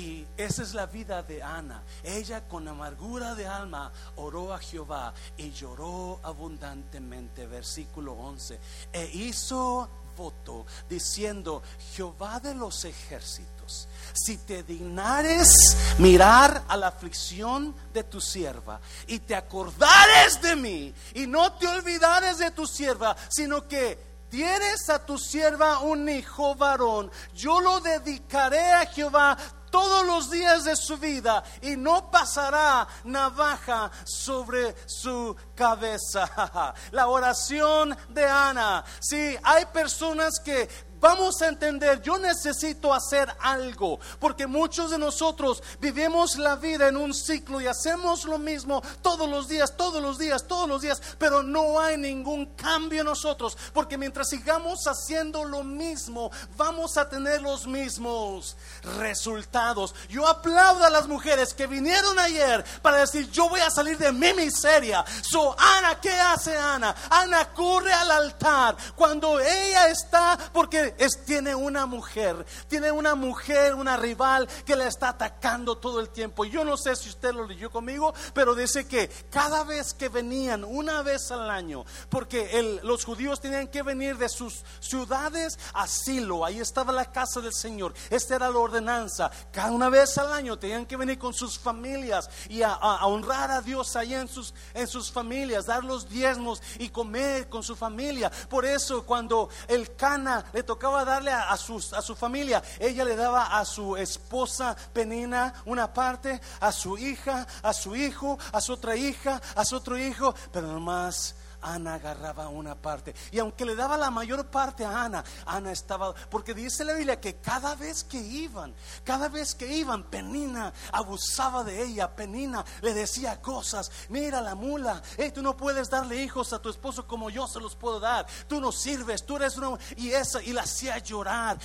Y 0.00 0.26
esa 0.34 0.62
es 0.62 0.72
la 0.72 0.86
vida 0.86 1.22
de 1.22 1.42
Ana. 1.42 1.82
Ella 2.02 2.48
con 2.48 2.66
amargura 2.66 3.34
de 3.34 3.46
alma 3.46 3.92
oró 4.16 4.54
a 4.54 4.58
Jehová 4.58 5.12
y 5.36 5.50
lloró 5.50 6.18
abundantemente. 6.22 7.46
Versículo 7.46 8.14
11. 8.14 8.58
E 8.94 9.10
hizo 9.12 9.90
voto 10.16 10.64
diciendo, 10.88 11.62
Jehová 11.94 12.40
de 12.40 12.54
los 12.54 12.86
ejércitos 12.86 13.88
si 14.14 14.38
te 14.38 14.62
dignares 14.62 15.76
mirar 15.98 16.64
a 16.66 16.76
la 16.76 16.88
aflicción 16.88 17.74
de 17.92 18.02
tu 18.04 18.20
sierva 18.20 18.80
y 19.06 19.20
te 19.20 19.36
acordares 19.36 20.40
de 20.40 20.56
mí 20.56 20.94
y 21.14 21.26
no 21.26 21.52
te 21.52 21.68
olvidares 21.68 22.38
de 22.38 22.50
tu 22.50 22.66
sierva, 22.66 23.14
sino 23.28 23.68
que 23.68 24.10
tienes 24.30 24.88
a 24.88 25.04
tu 25.04 25.18
sierva 25.18 25.80
un 25.80 26.08
hijo 26.08 26.54
varón, 26.54 27.10
yo 27.34 27.60
lo 27.60 27.80
dedicaré 27.80 28.72
a 28.72 28.86
Jehová 28.86 29.36
todos 29.70 30.06
los 30.06 30.30
días 30.30 30.64
de 30.64 30.76
su 30.76 30.98
vida 30.98 31.42
y 31.62 31.76
no 31.76 32.10
pasará 32.10 32.86
navaja 33.04 33.90
sobre 34.04 34.74
su 34.86 35.36
cabeza. 35.54 36.74
La 36.90 37.08
oración 37.08 37.96
de 38.08 38.26
Ana. 38.26 38.84
Si 39.00 39.36
hay 39.42 39.66
personas 39.66 40.40
que 40.40 40.68
vamos 41.00 41.40
a 41.42 41.48
entender, 41.48 42.02
yo 42.02 42.18
necesito 42.18 42.92
hacer 42.92 43.28
algo, 43.40 43.98
porque 44.18 44.46
muchos 44.46 44.90
de 44.90 44.98
nosotros 44.98 45.62
vivimos 45.80 46.36
la 46.36 46.56
vida 46.56 46.88
en 46.88 46.96
un 46.96 47.14
ciclo 47.14 47.60
y 47.60 47.66
hacemos 47.66 48.24
lo 48.24 48.38
mismo 48.38 48.82
todos 49.02 49.28
los 49.28 49.48
días, 49.48 49.76
todos 49.76 50.02
los 50.02 50.18
días, 50.18 50.46
todos 50.46 50.68
los 50.68 50.82
días, 50.82 51.00
pero 51.18 51.42
no 51.42 51.80
hay 51.80 51.96
ningún 51.96 52.46
cambio 52.54 53.00
en 53.00 53.06
nosotros, 53.06 53.56
porque 53.72 53.98
mientras 53.98 54.28
sigamos 54.28 54.86
haciendo 54.86 55.44
lo 55.44 55.64
mismo, 55.64 56.30
vamos 56.56 56.96
a 56.96 57.08
tener 57.08 57.42
los 57.42 57.66
mismos 57.66 58.56
resultados. 58.98 59.94
Yo 60.08 60.26
aplaudo 60.26 60.84
a 60.84 60.90
las 60.90 61.08
mujeres 61.08 61.54
que 61.54 61.66
vinieron 61.66 62.18
ayer 62.18 62.64
para 62.82 62.98
decir, 62.98 63.30
yo 63.30 63.48
voy 63.48 63.60
a 63.60 63.70
salir 63.70 63.98
de 63.98 64.12
mi 64.12 64.32
miseria. 64.34 65.04
So, 65.22 65.56
Ana, 65.58 66.00
¿qué 66.00 66.12
hace 66.12 66.56
Ana? 66.56 66.94
Ana 67.10 67.52
corre 67.52 67.92
al 67.92 68.10
altar 68.10 68.76
cuando 68.94 69.40
ella 69.40 69.88
está, 69.88 70.38
porque 70.52 70.89
es, 70.98 71.24
tiene 71.24 71.54
una 71.54 71.86
mujer, 71.86 72.44
tiene 72.68 72.90
una 72.90 73.14
mujer, 73.14 73.74
una 73.74 73.96
rival 73.96 74.48
que 74.64 74.76
le 74.76 74.86
está 74.86 75.10
atacando 75.10 75.78
todo 75.78 76.00
el 76.00 76.10
tiempo. 76.10 76.44
Yo 76.44 76.64
no 76.64 76.76
sé 76.76 76.96
si 76.96 77.08
usted 77.08 77.32
lo 77.32 77.46
leyó 77.46 77.70
conmigo, 77.70 78.14
pero 78.34 78.54
dice 78.54 78.86
que 78.86 79.08
cada 79.30 79.64
vez 79.64 79.94
que 79.94 80.08
venían, 80.08 80.64
una 80.64 81.02
vez 81.02 81.30
al 81.30 81.50
año, 81.50 81.84
porque 82.08 82.80
los 82.82 83.04
judíos 83.04 83.40
tenían 83.40 83.68
que 83.68 83.82
venir 83.82 84.16
de 84.16 84.28
sus 84.28 84.64
ciudades 84.80 85.58
a 85.74 85.86
Silo, 85.86 86.44
ahí 86.44 86.60
estaba 86.60 86.92
la 86.92 87.10
casa 87.10 87.40
del 87.40 87.54
Señor, 87.54 87.94
esta 88.10 88.36
era 88.36 88.50
la 88.50 88.58
ordenanza, 88.58 89.30
cada 89.52 89.72
una 89.72 89.88
vez 89.88 90.16
al 90.18 90.32
año 90.32 90.58
tenían 90.58 90.86
que 90.86 90.96
venir 90.96 91.18
con 91.18 91.34
sus 91.34 91.58
familias 91.58 92.28
y 92.48 92.62
a, 92.62 92.74
honrar 93.06 93.50
a 93.50 93.60
Dios 93.60 93.96
allá 93.96 94.20
en 94.20 94.28
sus, 94.28 94.54
en 94.74 94.86
sus 94.86 95.10
familias, 95.10 95.66
dar 95.66 95.84
los 95.84 96.08
diezmos 96.08 96.62
y 96.78 96.88
comer 96.88 97.48
con 97.48 97.62
su 97.62 97.76
familia. 97.76 98.30
Por 98.48 98.64
eso 98.64 99.04
cuando 99.04 99.48
el 99.68 99.94
Cana 99.96 100.44
le 100.52 100.62
tocó 100.62 100.79
tocaba 100.80 101.04
darle 101.04 101.30
a, 101.30 101.50
a, 101.50 101.52
a 101.52 102.02
su 102.02 102.16
familia. 102.16 102.62
Ella 102.78 103.04
le 103.04 103.14
daba 103.14 103.58
a 103.58 103.64
su 103.66 103.98
esposa 103.98 104.74
Penina 104.94 105.52
una 105.66 105.92
parte, 105.92 106.40
a 106.58 106.72
su 106.72 106.96
hija, 106.96 107.46
a 107.62 107.74
su 107.74 107.94
hijo, 107.94 108.38
a 108.50 108.62
su 108.62 108.72
otra 108.72 108.96
hija, 108.96 109.42
a 109.54 109.64
su 109.66 109.76
otro 109.76 109.98
hijo, 109.98 110.34
pero 110.50 110.68
nomás 110.68 111.34
Ana 111.62 111.94
agarraba 111.94 112.48
una 112.48 112.74
parte. 112.74 113.14
Y 113.30 113.38
aunque 113.38 113.64
le 113.64 113.74
daba 113.74 113.96
la 113.96 114.10
mayor 114.10 114.46
parte 114.46 114.84
a 114.84 115.04
Ana, 115.04 115.24
Ana 115.46 115.72
estaba, 115.72 116.14
porque 116.30 116.54
dice 116.54 116.84
la 116.84 116.94
Biblia 116.94 117.20
que 117.20 117.36
cada 117.36 117.74
vez 117.74 118.04
que 118.04 118.18
iban, 118.18 118.74
cada 119.04 119.28
vez 119.28 119.54
que 119.54 119.66
iban, 119.72 120.04
Penina 120.04 120.72
abusaba 120.92 121.64
de 121.64 121.82
ella, 121.82 122.14
Penina 122.14 122.64
le 122.80 122.94
decía 122.94 123.40
cosas, 123.40 123.90
mira 124.08 124.40
la 124.40 124.54
mula, 124.54 125.02
hey, 125.16 125.32
tú 125.34 125.42
no 125.42 125.56
puedes 125.56 125.90
darle 125.90 126.22
hijos 126.22 126.52
a 126.52 126.60
tu 126.60 126.68
esposo 126.68 127.06
como 127.06 127.30
yo 127.30 127.46
se 127.46 127.60
los 127.60 127.76
puedo 127.76 128.00
dar, 128.00 128.26
tú 128.48 128.60
no 128.60 128.72
sirves, 128.72 129.24
tú 129.24 129.36
eres 129.36 129.56
una... 129.56 129.78
Y 129.96 130.10
esa, 130.10 130.42
y 130.42 130.52
la 130.52 130.62
hacía 130.62 130.98
llorar, 130.98 131.58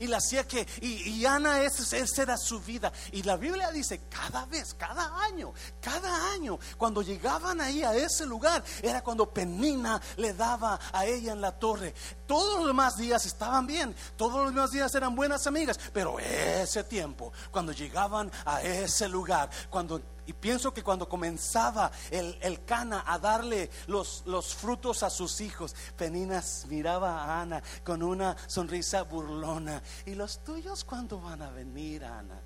y, 0.00 0.06
la 0.06 0.18
hacía 0.18 0.46
que, 0.46 0.66
y, 0.80 1.24
Ana, 1.24 1.62
esa, 1.62 1.96
esa 1.96 2.22
era 2.22 2.36
su 2.36 2.60
vida. 2.60 2.92
Y 3.12 3.22
la 3.22 3.36
Biblia 3.36 3.70
dice, 3.70 4.02
cada 4.08 4.46
vez, 4.46 4.74
cada 4.74 5.22
año, 5.22 5.52
cada 5.80 6.32
año, 6.32 6.58
cuando 6.76 7.02
llegaban 7.02 7.60
ahí 7.60 7.82
a 7.82 7.94
ese 7.94 8.26
lugar, 8.26 8.62
era 8.82 9.02
cuando 9.02 9.32
Penina 9.40 9.98
le 10.18 10.34
daba 10.34 10.78
a 10.92 11.06
ella 11.06 11.32
en 11.32 11.40
la 11.40 11.52
torre. 11.52 11.94
Todos 12.26 12.58
los 12.58 12.66
demás 12.66 12.98
días 12.98 13.24
estaban 13.24 13.66
bien, 13.66 13.96
todos 14.14 14.44
los 14.44 14.54
demás 14.54 14.70
días 14.70 14.94
eran 14.94 15.14
buenas 15.14 15.46
amigas, 15.46 15.80
pero 15.94 16.18
ese 16.18 16.84
tiempo, 16.84 17.32
cuando 17.50 17.72
llegaban 17.72 18.30
a 18.44 18.60
ese 18.60 19.08
lugar, 19.08 19.48
cuando 19.70 20.02
y 20.26 20.32
pienso 20.32 20.72
que 20.72 20.84
cuando 20.84 21.08
comenzaba 21.08 21.90
el, 22.10 22.38
el, 22.40 22.64
Cana 22.64 23.02
a 23.04 23.18
darle 23.18 23.68
los, 23.88 24.22
los 24.26 24.54
frutos 24.54 25.02
a 25.02 25.10
sus 25.10 25.40
hijos, 25.40 25.74
Peninas 25.96 26.66
miraba 26.68 27.24
a 27.24 27.40
Ana 27.40 27.62
con 27.82 28.00
una 28.00 28.36
sonrisa 28.46 29.02
burlona. 29.02 29.82
¿Y 30.06 30.14
los 30.14 30.44
tuyos 30.44 30.84
cuándo 30.84 31.20
van 31.20 31.42
a 31.42 31.50
venir, 31.50 32.04
Ana? 32.04 32.40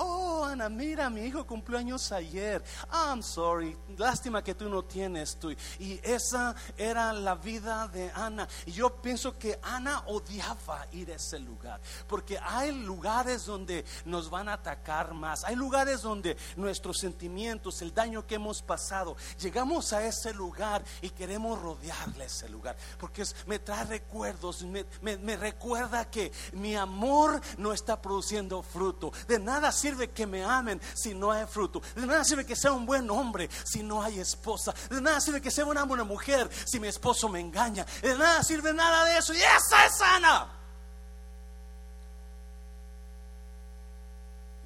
Oh, 0.00 0.44
Ana, 0.44 0.68
mira, 0.68 1.10
mi 1.10 1.22
hijo 1.22 1.44
cumplió 1.44 1.76
años 1.76 2.12
ayer. 2.12 2.62
I'm 2.92 3.20
sorry, 3.20 3.76
lástima 3.96 4.44
que 4.44 4.54
tú 4.54 4.68
no 4.68 4.84
tienes 4.84 5.36
tú. 5.40 5.50
Y 5.80 5.98
esa 6.04 6.54
era 6.76 7.12
la 7.12 7.34
vida 7.34 7.88
de 7.88 8.08
Ana. 8.14 8.46
Y 8.66 8.72
yo 8.72 9.02
pienso 9.02 9.36
que 9.36 9.58
Ana 9.60 10.04
odiaba 10.06 10.86
ir 10.92 11.10
a 11.10 11.16
ese 11.16 11.40
lugar. 11.40 11.80
Porque 12.06 12.38
hay 12.38 12.70
lugares 12.70 13.44
donde 13.44 13.84
nos 14.04 14.30
van 14.30 14.48
a 14.48 14.52
atacar 14.52 15.14
más. 15.14 15.42
Hay 15.42 15.56
lugares 15.56 16.02
donde 16.02 16.36
nuestros 16.56 16.98
sentimientos, 16.98 17.82
el 17.82 17.92
daño 17.92 18.24
que 18.24 18.36
hemos 18.36 18.62
pasado, 18.62 19.16
llegamos 19.40 19.92
a 19.92 20.06
ese 20.06 20.32
lugar 20.32 20.84
y 21.02 21.10
queremos 21.10 21.60
rodearle 21.60 22.26
ese 22.26 22.48
lugar. 22.48 22.76
Porque 23.00 23.24
me 23.46 23.58
trae 23.58 23.84
recuerdos, 23.84 24.62
me, 24.62 24.86
me 25.02 25.36
recuerda 25.36 26.08
que 26.08 26.30
mi 26.52 26.76
amor 26.76 27.40
no 27.56 27.72
está 27.72 28.00
produciendo 28.00 28.62
fruto. 28.62 29.12
De 29.26 29.40
nada 29.40 29.72
sirve 29.72 29.87
que 29.96 30.26
me 30.26 30.44
amen 30.44 30.80
si 30.94 31.14
no 31.14 31.32
hay 31.32 31.46
fruto. 31.46 31.80
De 31.94 32.06
nada 32.06 32.24
sirve 32.24 32.44
que 32.44 32.56
sea 32.56 32.72
un 32.72 32.86
buen 32.86 33.08
hombre 33.10 33.48
si 33.64 33.82
no 33.82 34.02
hay 34.02 34.20
esposa. 34.20 34.74
De 34.90 35.00
nada 35.00 35.20
sirve 35.20 35.40
que 35.40 35.50
sea 35.50 35.64
una 35.64 35.84
buena 35.84 36.04
mujer 36.04 36.48
si 36.66 36.78
mi 36.78 36.88
esposo 36.88 37.28
me 37.28 37.40
engaña. 37.40 37.84
De 38.02 38.16
nada 38.16 38.42
sirve 38.42 38.72
nada 38.72 39.04
de 39.04 39.18
eso. 39.18 39.32
Y 39.32 39.38
esa 39.38 39.86
es 39.86 39.96
sana. 39.96 40.48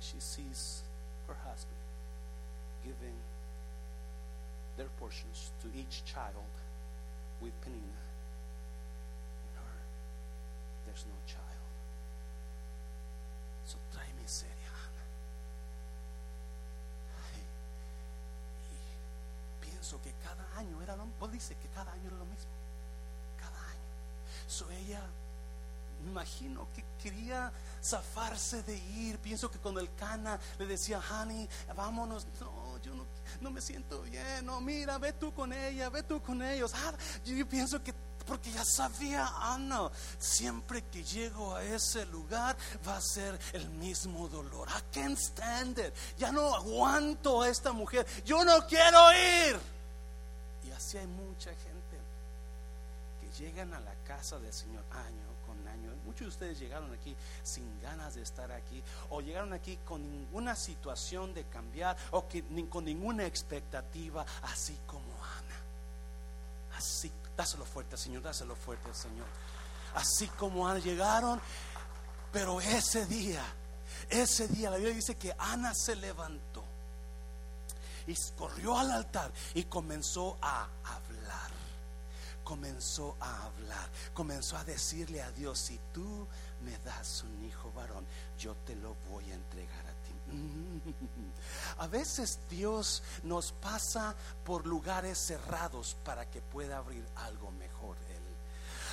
She 0.01 0.21
sees 0.21 0.83
her 1.29 1.37
husband 1.45 1.79
giving 2.85 3.17
their 4.77 4.89
portions 4.99 5.53
to 5.63 5.69
each 5.79 6.05
child 6.05 6.35
with 7.41 7.53
Penina. 7.65 8.03
her, 9.55 9.63
there's 10.87 11.05
no 11.07 11.17
child. 11.27 11.43
So 13.65 13.79
trae 13.93 14.13
miseria. 14.21 14.63
que 20.03 20.13
cada 20.25 20.47
año 20.63 20.83
era 20.83 20.97
lo 20.97 21.07
mismo. 21.07 21.29
dice 21.29 21.55
que 21.57 21.69
cada 21.69 21.93
año 21.93 22.07
era 22.07 22.17
lo 22.17 22.25
mismo. 22.25 22.51
Cada 23.39 23.59
año. 23.59 23.81
So 24.49 24.71
ella, 24.71 25.01
me 26.05 26.11
imagino 26.11 26.67
que 26.75 26.85
quería 27.03 27.53
zafarse 27.83 28.63
de 28.63 28.77
ir. 28.77 29.19
Pienso 29.19 29.51
que 29.51 29.59
cuando 29.59 29.81
el 29.81 29.93
cana 29.95 30.39
le 30.59 30.67
decía, 30.67 31.01
honey, 31.01 31.49
vámonos. 31.77 32.27
No, 32.41 32.79
yo 32.83 32.95
no, 32.95 33.05
no 33.41 33.51
me 33.51 33.61
siento 33.61 34.03
bien. 34.03 34.47
No, 34.47 34.61
mira, 34.61 34.99
ve 34.99 35.13
tú 35.13 35.33
con 35.33 35.53
ella, 35.53 35.89
ve 35.91 36.03
tú 36.03 36.21
con 36.23 36.43
ellos. 36.43 36.73
Ah, 36.75 36.93
yo 37.25 37.47
pienso 37.49 37.83
que 37.83 37.95
porque 38.25 38.53
ya 38.53 38.65
sabía 38.65 39.27
Ana, 39.41 39.91
siempre 40.19 40.83
que 40.85 41.03
llego 41.03 41.57
a 41.57 41.65
ese 41.65 42.07
lugar 42.07 42.57
va 42.87 42.97
a 42.97 43.01
ser 43.01 43.39
el 43.53 43.69
mismo 43.71 44.29
dolor. 44.29 44.69
I 44.69 44.83
can't 44.93 45.19
stand 45.19 45.79
it. 45.79 45.93
Ya 46.19 46.31
no 46.31 46.55
aguanto 46.55 47.43
a 47.43 47.49
esta 47.49 47.73
mujer. 47.73 48.07
Yo 48.25 48.45
no 48.45 48.67
quiero 48.67 49.13
ir 49.13 49.72
si 50.83 50.99
hay 50.99 51.07
mucha 51.07 51.51
gente 51.51 51.97
que 53.21 53.43
llegan 53.43 53.73
a 53.73 53.81
la 53.81 53.95
casa 54.07 54.39
del 54.39 54.53
Señor 54.53 54.85
año 54.91 55.33
con 55.47 55.67
año. 55.69 55.93
Muchos 56.05 56.21
de 56.21 56.29
ustedes 56.29 56.59
llegaron 56.59 56.93
aquí 56.93 57.15
sin 57.43 57.81
ganas 57.81 58.15
de 58.15 58.23
estar 58.23 58.51
aquí 58.51 58.83
o 59.11 59.21
llegaron 59.21 59.53
aquí 59.53 59.79
con 59.85 60.11
ninguna 60.11 60.57
situación 60.57 61.33
de 61.33 61.45
cambiar 61.45 61.97
o 62.11 62.27
con 62.69 62.85
ninguna 62.85 63.25
expectativa, 63.25 64.27
así 64.43 64.77
como 64.87 65.13
Ana. 65.39 66.77
Así, 66.77 67.11
dáselo 67.37 67.65
fuerte, 67.65 67.97
Señor, 67.97 68.23
dáselo 68.23 68.57
fuerte, 68.57 68.93
Señor. 68.93 69.27
Así 69.95 70.27
como 70.29 70.67
Ana 70.67 70.81
llegaron, 70.81 71.41
pero 72.33 72.61
ese 72.61 73.07
día, 73.07 73.45
ese 74.11 74.49
día 74.49 74.71
la 74.71 74.77
Biblia 74.77 74.95
dice 74.95 75.15
que 75.15 75.35
Ana 75.39 75.73
se 75.75 75.95
levantó 75.97 76.52
y 78.07 78.15
corrió 78.37 78.79
al 78.79 78.91
altar 78.91 79.33
y 79.55 79.65
comenzó 79.65 80.39
a 80.41 80.69
hablar. 80.85 81.51
Comenzó 82.45 83.17
a 83.21 83.47
hablar, 83.47 83.89
comenzó 84.13 84.57
a 84.57 84.65
decirle 84.65 85.23
a 85.23 85.31
Dios, 85.31 85.59
si 85.59 85.79
tú 85.95 86.27
me 86.65 86.77
das 86.79 87.23
un 87.23 87.45
hijo 87.45 87.71
varón, 87.73 88.05
yo 88.37 88.57
te 88.67 88.75
lo 88.75 88.97
voy 89.09 89.31
a 89.31 89.35
entregar 89.35 89.87
a 89.87 89.93
ti. 89.93 90.95
A 91.79 91.87
veces 91.87 92.41
Dios 92.51 93.03
nos 93.23 93.53
pasa 93.53 94.17
por 94.45 94.67
lugares 94.67 95.19
cerrados 95.19 95.97
para 96.05 96.29
que 96.29 96.43
pueda 96.43 96.79
abrir 96.79 97.07
algo 97.15 97.53
mejor. 97.53 97.97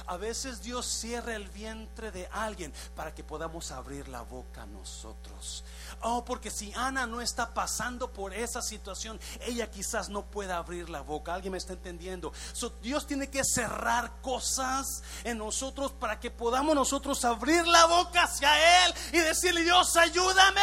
A 0.09 0.17
veces 0.17 0.63
Dios 0.63 0.87
cierra 0.87 1.35
el 1.35 1.47
vientre 1.49 2.09
de 2.09 2.27
alguien 2.31 2.73
para 2.95 3.13
que 3.13 3.23
podamos 3.23 3.69
abrir 3.69 4.07
la 4.07 4.23
boca 4.23 4.65
nosotros. 4.65 5.63
Oh, 6.01 6.25
porque 6.25 6.49
si 6.49 6.73
Ana 6.73 7.05
no 7.05 7.21
está 7.21 7.53
pasando 7.53 8.11
por 8.11 8.33
esa 8.33 8.63
situación, 8.63 9.19
ella 9.41 9.69
quizás 9.69 10.09
no 10.09 10.25
pueda 10.25 10.57
abrir 10.57 10.89
la 10.89 11.01
boca. 11.01 11.35
¿Alguien 11.35 11.51
me 11.51 11.59
está 11.59 11.73
entendiendo? 11.73 12.33
Dios 12.81 13.05
tiene 13.05 13.29
que 13.29 13.43
cerrar 13.43 14.19
cosas 14.23 15.03
en 15.23 15.37
nosotros 15.37 15.91
para 15.91 16.19
que 16.19 16.31
podamos 16.31 16.73
nosotros 16.73 17.23
abrir 17.23 17.67
la 17.67 17.85
boca 17.85 18.23
hacia 18.23 18.85
Él 18.85 18.95
y 19.13 19.19
decirle, 19.19 19.61
Dios, 19.61 19.95
ayúdame. 19.95 20.61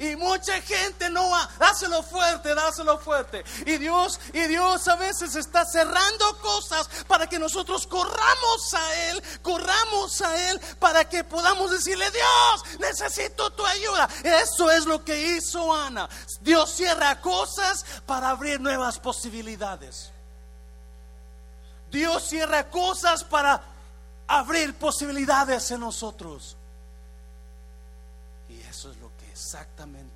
Y 0.00 0.16
mucha 0.16 0.60
gente 0.62 1.10
no 1.10 1.30
va, 1.30 1.48
dáselo 1.60 2.02
fuerte, 2.02 2.52
dáselo 2.56 2.98
fuerte. 2.98 3.44
Y 3.66 3.78
Dios, 3.78 4.18
y 4.32 4.40
Dios 4.48 4.88
a 4.88 4.96
veces 4.96 5.36
está 5.36 5.64
cerrando 5.64 6.38
cosas 6.40 6.88
para 7.06 7.28
que 7.28 7.38
nosotros 7.38 7.86
corramos 7.86 8.63
a 8.72 9.10
Él, 9.10 9.22
corramos 9.42 10.22
a 10.22 10.50
Él 10.50 10.60
para 10.78 11.06
que 11.08 11.24
podamos 11.24 11.70
decirle, 11.70 12.10
Dios, 12.10 12.78
necesito 12.78 13.50
tu 13.50 13.66
ayuda. 13.66 14.08
Eso 14.22 14.70
es 14.70 14.86
lo 14.86 15.04
que 15.04 15.36
hizo 15.36 15.74
Ana. 15.74 16.08
Dios 16.40 16.70
cierra 16.70 17.20
cosas 17.20 17.84
para 18.06 18.30
abrir 18.30 18.60
nuevas 18.60 18.98
posibilidades. 18.98 20.10
Dios 21.90 22.22
cierra 22.28 22.70
cosas 22.70 23.22
para 23.22 23.62
abrir 24.26 24.74
posibilidades 24.74 25.70
en 25.70 25.80
nosotros. 25.80 26.56
Y 28.48 28.60
eso 28.62 28.90
es 28.90 28.96
lo 28.98 29.10
que 29.18 29.30
exactamente. 29.30 30.13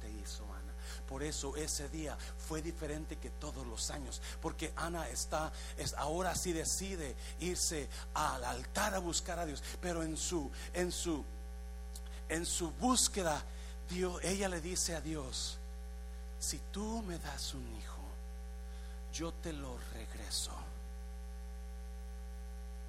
Por 1.19 1.27
eso 1.27 1.57
ese 1.57 1.89
día 1.89 2.17
fue 2.47 2.63
diferente 2.63 3.17
que 3.17 3.31
todos 3.31 3.67
los 3.67 3.91
años, 3.91 4.23
porque 4.41 4.73
Ana 4.77 5.09
está 5.09 5.51
es, 5.77 5.93
ahora 5.95 6.33
sí 6.37 6.53
decide 6.53 7.17
irse 7.41 7.89
al 8.15 8.45
altar 8.45 8.95
a 8.95 9.01
buscar 9.01 9.37
a 9.41 9.45
Dios, 9.45 9.61
pero 9.81 10.05
en 10.05 10.17
su 10.17 10.49
en 10.75 10.93
su 10.93 11.25
en 12.29 12.47
su 12.47 12.71
búsqueda 12.71 13.43
Dios, 13.91 14.23
ella 14.23 14.49
le 14.49 14.61
dice 14.61 14.95
a 14.95 15.01
Dios, 15.01 15.59
si 16.39 16.61
tú 16.71 17.03
me 17.03 17.19
das 17.19 17.53
un 17.53 17.67
hijo, 17.77 17.99
yo 19.13 19.33
te 19.33 19.53
lo 19.53 19.77
regreso. 19.95 20.53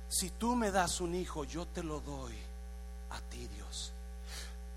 Si 0.08 0.30
tú 0.30 0.56
me 0.56 0.70
das 0.70 1.02
un 1.02 1.15
hijo, 1.15 1.46
yo 1.46 1.65
te 1.65 1.82
lo 1.82 2.00
doy 2.00 2.36
a 3.10 3.20
ti, 3.22 3.48
Dios. 3.48 3.92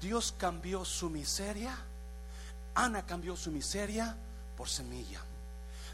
Dios 0.01 0.33
cambió 0.38 0.87
su 0.87 1.11
miseria, 1.11 1.77
Ana 2.75 3.05
cambió 3.05 3.37
su 3.37 3.51
miseria 3.51 4.17
por 4.57 4.69
semilla. 4.69 5.23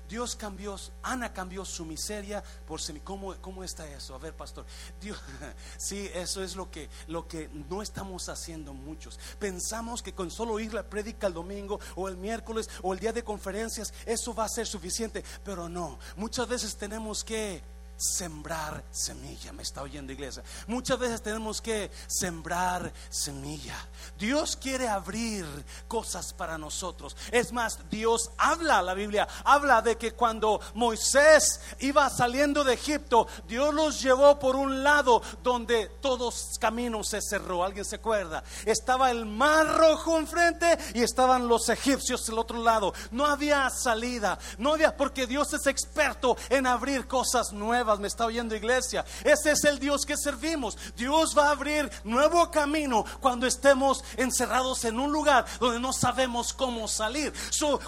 Dios 0.09 0.37
cambió, 0.37 0.77
Ana 1.03 1.33
cambió 1.35 1.65
su 1.65 1.85
miseria 1.85 2.43
por 2.67 2.81
semilla. 2.81 3.05
¿Cómo, 3.05 3.35
¿Cómo, 3.43 3.63
está 3.63 3.87
eso? 3.87 4.15
A 4.15 4.19
ver, 4.19 4.35
pastor. 4.35 4.65
Dios, 5.01 5.19
sí, 5.77 6.09
eso 6.15 6.43
es 6.43 6.57
lo 6.57 6.71
que, 6.71 6.89
lo 7.09 7.29
que 7.29 7.51
no 7.69 7.83
estamos 7.83 8.29
haciendo 8.29 8.73
muchos. 8.73 9.19
Pensamos 9.39 10.03
que 10.03 10.15
con 10.15 10.31
solo 10.31 10.59
ir 10.61 10.73
la 10.73 10.83
prédica 10.83 11.27
el 11.27 11.35
domingo 11.35 11.79
o 11.95 12.09
el 12.09 12.17
miércoles 12.17 12.71
o 12.83 12.95
el 12.95 13.01
día 13.01 13.13
de 13.13 13.23
conferencias, 13.23 13.93
eso 14.07 14.35
va 14.35 14.45
a 14.45 14.49
ser 14.49 14.67
suficiente. 14.67 15.23
Pero 15.45 15.69
no, 15.69 15.99
muchas 16.17 16.49
veces 16.49 16.77
tenemos 16.77 17.23
que 17.23 17.63
sembrar 17.99 18.85
semilla. 18.91 19.53
Me 19.53 19.63
está 19.63 19.83
oyendo 19.83 20.13
iglesia. 20.13 20.43
Muchas 20.69 20.99
veces 20.99 21.21
tenemos 21.21 21.61
que 21.61 21.91
sembrar 22.07 22.93
semilla. 23.11 23.77
Dios 24.17 24.57
quiere 24.57 24.89
abrir 24.89 25.45
cosas 25.89 26.33
para 26.33 26.57
nosotros. 26.57 27.17
Es 27.33 27.53
más, 27.53 27.79
Dios 27.91 28.31
habla, 28.39 28.81
la 28.81 28.95
Biblia 28.95 29.27
habla 29.45 29.83
de 29.83 29.99
que 29.99 30.13
cuando 30.13 30.61
Moisés 30.75 31.61
iba 31.81 32.09
saliendo 32.09 32.63
de 32.63 32.75
Egipto, 32.75 33.27
Dios 33.47 33.75
los 33.75 34.01
llevó 34.01 34.39
por 34.39 34.55
un 34.55 34.85
lado 34.85 35.21
donde 35.43 35.89
todos 36.01 36.57
caminos 36.61 37.09
se 37.09 37.21
cerró. 37.21 37.65
¿Alguien 37.65 37.85
se 37.85 37.97
acuerda? 37.97 38.45
Estaba 38.65 39.11
el 39.11 39.27
mar 39.27 39.67
rojo 39.77 40.19
enfrente 40.19 40.79
y 40.95 41.03
estaban 41.03 41.49
los 41.49 41.69
egipcios 41.69 42.29
al 42.29 42.39
otro 42.39 42.63
lado. 42.63 42.95
No 43.11 43.27
había 43.27 43.69
salida, 43.71 44.39
no 44.59 44.75
había, 44.75 44.97
porque 44.97 45.27
Dios 45.27 45.53
es 45.53 45.67
experto 45.67 46.37
en 46.49 46.67
abrir 46.67 47.09
cosas 47.09 47.53
nuevas 47.53 47.88
me 47.97 48.09
está 48.09 48.27
oyendo 48.27 48.55
iglesia. 48.55 49.05
Ese 49.25 49.53
es 49.53 49.65
el 49.65 49.79
Dios 49.79 50.05
que 50.05 50.17
servimos. 50.17 50.77
Dios 50.97 51.35
va 51.37 51.49
a 51.49 51.53
abrir 51.53 51.91
nuevo 52.05 52.51
camino 52.51 53.05
cuando 53.21 53.47
estemos 53.47 54.05
encerrados 54.17 54.85
en 54.85 55.01
un 55.01 55.13
lugar 55.13 55.47
donde 55.59 55.81
no 55.81 55.93
sabemos 55.93 56.53
cómo 56.53 56.89
salir. 56.89 57.33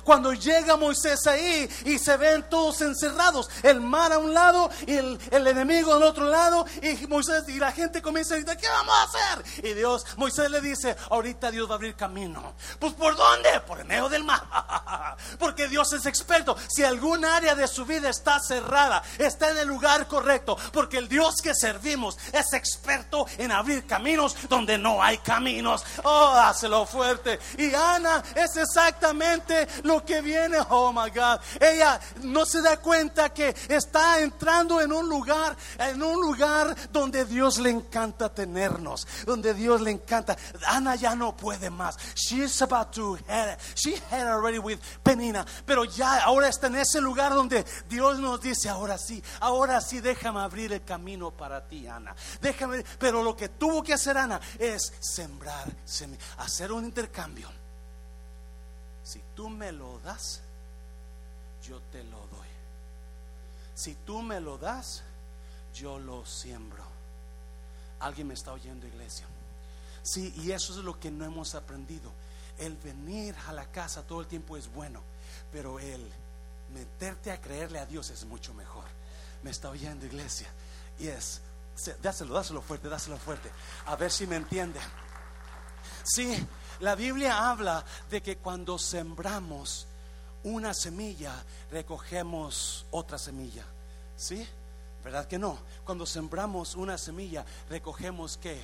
cuando 0.04 0.32
llega 0.32 0.76
Moisés 0.76 1.26
ahí 1.26 1.68
y 1.84 1.98
se 1.98 2.16
ven 2.16 2.48
todos 2.48 2.80
encerrados, 2.80 3.50
el 3.62 3.80
mar 3.80 4.12
a 4.12 4.18
un 4.18 4.32
lado 4.32 4.70
y 4.86 4.94
el, 4.94 5.18
enemigo 5.30 5.94
al 5.94 6.02
otro 6.02 6.24
lado, 6.24 6.64
y 6.82 7.06
Moisés 7.06 7.48
y 7.48 7.58
la 7.58 7.72
gente 7.72 8.00
comienza 8.00 8.34
a 8.34 8.38
decir, 8.38 8.56
¿qué 8.56 8.68
vamos 8.68 8.94
a 8.94 9.02
hacer? 9.02 9.64
Y 9.64 9.74
Dios, 9.74 10.06
Moisés 10.16 10.50
le 10.50 10.60
dice, 10.60 10.96
ahorita 11.10 11.50
Dios 11.50 11.68
va 11.68 11.72
a 11.72 11.76
abrir 11.76 11.94
camino. 11.96 12.54
Pues 12.78 12.92
¿por 12.94 13.16
dónde? 13.16 13.60
Por 13.66 13.80
el 13.80 13.86
medio 13.86 14.08
del 14.08 14.24
mar. 14.24 14.42
Porque 15.38 15.68
Dios 15.68 15.92
es 15.92 16.06
experto. 16.06 16.56
Si 16.68 16.84
algún 16.84 17.24
área 17.24 17.54
de 17.54 17.66
su 17.66 17.84
vida 17.84 18.08
está 18.08 18.38
cerrada, 18.40 19.02
está 19.18 19.50
en 19.50 19.58
el 19.58 19.68
lugar 19.68 19.89
correcto, 20.06 20.56
porque 20.72 20.98
el 20.98 21.08
Dios 21.08 21.36
que 21.42 21.54
servimos 21.54 22.18
es 22.32 22.52
experto 22.52 23.26
en 23.38 23.52
abrir 23.52 23.86
caminos 23.86 24.36
donde 24.48 24.78
no 24.78 25.02
hay 25.02 25.18
caminos. 25.18 25.84
Oh, 26.04 26.32
dáselo 26.34 26.86
fuerte. 26.86 27.38
Y 27.58 27.74
Ana 27.74 28.22
es 28.34 28.56
exactamente 28.56 29.68
lo 29.82 30.04
que 30.04 30.20
viene. 30.20 30.58
Oh 30.70 30.92
my 30.92 31.10
God. 31.10 31.40
Ella 31.60 32.00
no 32.22 32.44
se 32.44 32.62
da 32.62 32.78
cuenta 32.78 33.30
que 33.30 33.54
está 33.68 34.20
entrando 34.20 34.80
en 34.80 34.92
un 34.92 35.08
lugar, 35.08 35.56
en 35.78 36.02
un 36.02 36.20
lugar 36.20 36.74
donde 36.90 37.24
Dios 37.24 37.58
le 37.58 37.70
encanta 37.70 38.32
tenernos, 38.32 39.06
donde 39.26 39.54
Dios 39.54 39.80
le 39.80 39.90
encanta. 39.90 40.36
Ana 40.66 40.94
ya 40.94 41.14
no 41.14 41.36
puede 41.36 41.70
más. 41.70 41.96
She's 42.14 42.60
about 42.62 42.92
to 42.92 43.18
head, 43.26 43.58
she 43.74 43.96
had 44.10 44.26
already 44.26 44.58
with 44.58 44.78
Penina, 45.02 45.46
pero 45.66 45.84
ya 45.84 46.22
ahora 46.22 46.48
está 46.48 46.66
en 46.68 46.76
ese 46.76 47.00
lugar 47.00 47.34
donde 47.34 47.64
Dios 47.88 48.18
nos 48.18 48.40
dice, 48.40 48.68
ahora 48.68 48.98
sí, 48.98 49.22
ahora 49.40 49.79
así 49.80 50.00
déjame 50.00 50.40
abrir 50.40 50.72
el 50.72 50.84
camino 50.84 51.30
para 51.30 51.66
ti, 51.66 51.86
Ana. 51.86 52.14
Déjame, 52.40 52.84
pero 52.98 53.22
lo 53.22 53.36
que 53.36 53.48
tuvo 53.48 53.82
que 53.82 53.94
hacer 53.94 54.16
Ana 54.16 54.40
es 54.58 54.92
sembrar, 55.00 55.66
hacer 56.38 56.70
un 56.70 56.84
intercambio. 56.84 57.48
Si 59.02 59.20
tú 59.34 59.48
me 59.48 59.72
lo 59.72 59.98
das, 60.00 60.40
yo 61.66 61.80
te 61.90 62.04
lo 62.04 62.18
doy. 62.18 62.48
Si 63.74 63.94
tú 64.06 64.22
me 64.22 64.38
lo 64.38 64.58
das, 64.58 65.02
yo 65.74 65.98
lo 65.98 66.24
siembro. 66.26 66.84
Alguien 68.00 68.28
me 68.28 68.34
está 68.34 68.52
oyendo, 68.52 68.86
iglesia. 68.86 69.26
Sí, 70.02 70.32
y 70.36 70.52
eso 70.52 70.78
es 70.78 70.84
lo 70.84 71.00
que 71.00 71.10
no 71.10 71.24
hemos 71.24 71.54
aprendido. 71.54 72.12
El 72.58 72.76
venir 72.76 73.34
a 73.48 73.52
la 73.52 73.66
casa 73.66 74.02
todo 74.02 74.20
el 74.20 74.26
tiempo 74.26 74.56
es 74.56 74.70
bueno, 74.72 75.02
pero 75.50 75.80
el 75.80 76.06
meterte 76.74 77.32
a 77.32 77.40
creerle 77.40 77.78
a 77.78 77.86
Dios 77.86 78.10
es 78.10 78.24
mucho 78.26 78.52
mejor 78.54 78.99
me 79.42 79.50
está 79.50 79.70
oyendo, 79.70 80.06
iglesia. 80.06 80.48
Y 80.98 81.08
es, 81.08 81.40
dáselo, 82.02 82.34
dáselo 82.34 82.62
fuerte, 82.62 82.88
dáselo 82.88 83.18
fuerte. 83.18 83.50
A 83.86 83.96
ver 83.96 84.10
si 84.10 84.26
me 84.26 84.36
entiende. 84.36 84.80
Sí, 86.04 86.46
la 86.80 86.94
Biblia 86.94 87.50
habla 87.50 87.84
de 88.10 88.22
que 88.22 88.38
cuando 88.38 88.78
sembramos 88.78 89.86
una 90.42 90.74
semilla, 90.74 91.34
recogemos 91.70 92.86
otra 92.90 93.18
semilla. 93.18 93.64
¿Sí? 94.16 94.46
¿Verdad 95.04 95.26
que 95.26 95.38
no? 95.38 95.58
Cuando 95.84 96.04
sembramos 96.04 96.74
una 96.74 96.98
semilla, 96.98 97.44
recogemos 97.68 98.36
que 98.36 98.60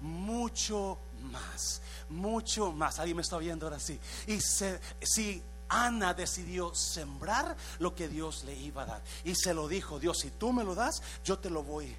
mucho 0.00 0.98
más, 1.22 1.82
mucho 2.08 2.72
más. 2.72 2.98
Alguien 2.98 3.16
me 3.16 3.22
está 3.22 3.36
oyendo 3.36 3.66
ahora 3.66 3.80
sí. 3.80 3.98
Y 4.26 4.40
se, 4.40 4.80
si 5.02 5.42
Ana 5.68 6.14
decidió 6.14 6.74
sembrar 6.74 7.56
lo 7.78 7.94
que 7.94 8.08
Dios 8.08 8.44
le 8.44 8.54
iba 8.54 8.82
a 8.82 8.86
dar. 8.86 9.02
Y 9.24 9.34
se 9.34 9.54
lo 9.54 9.68
dijo, 9.68 9.98
Dios, 9.98 10.18
si 10.18 10.30
tú 10.30 10.52
me 10.52 10.64
lo 10.64 10.74
das, 10.74 11.02
yo 11.24 11.38
te 11.38 11.50
lo 11.50 11.62
voy 11.62 11.94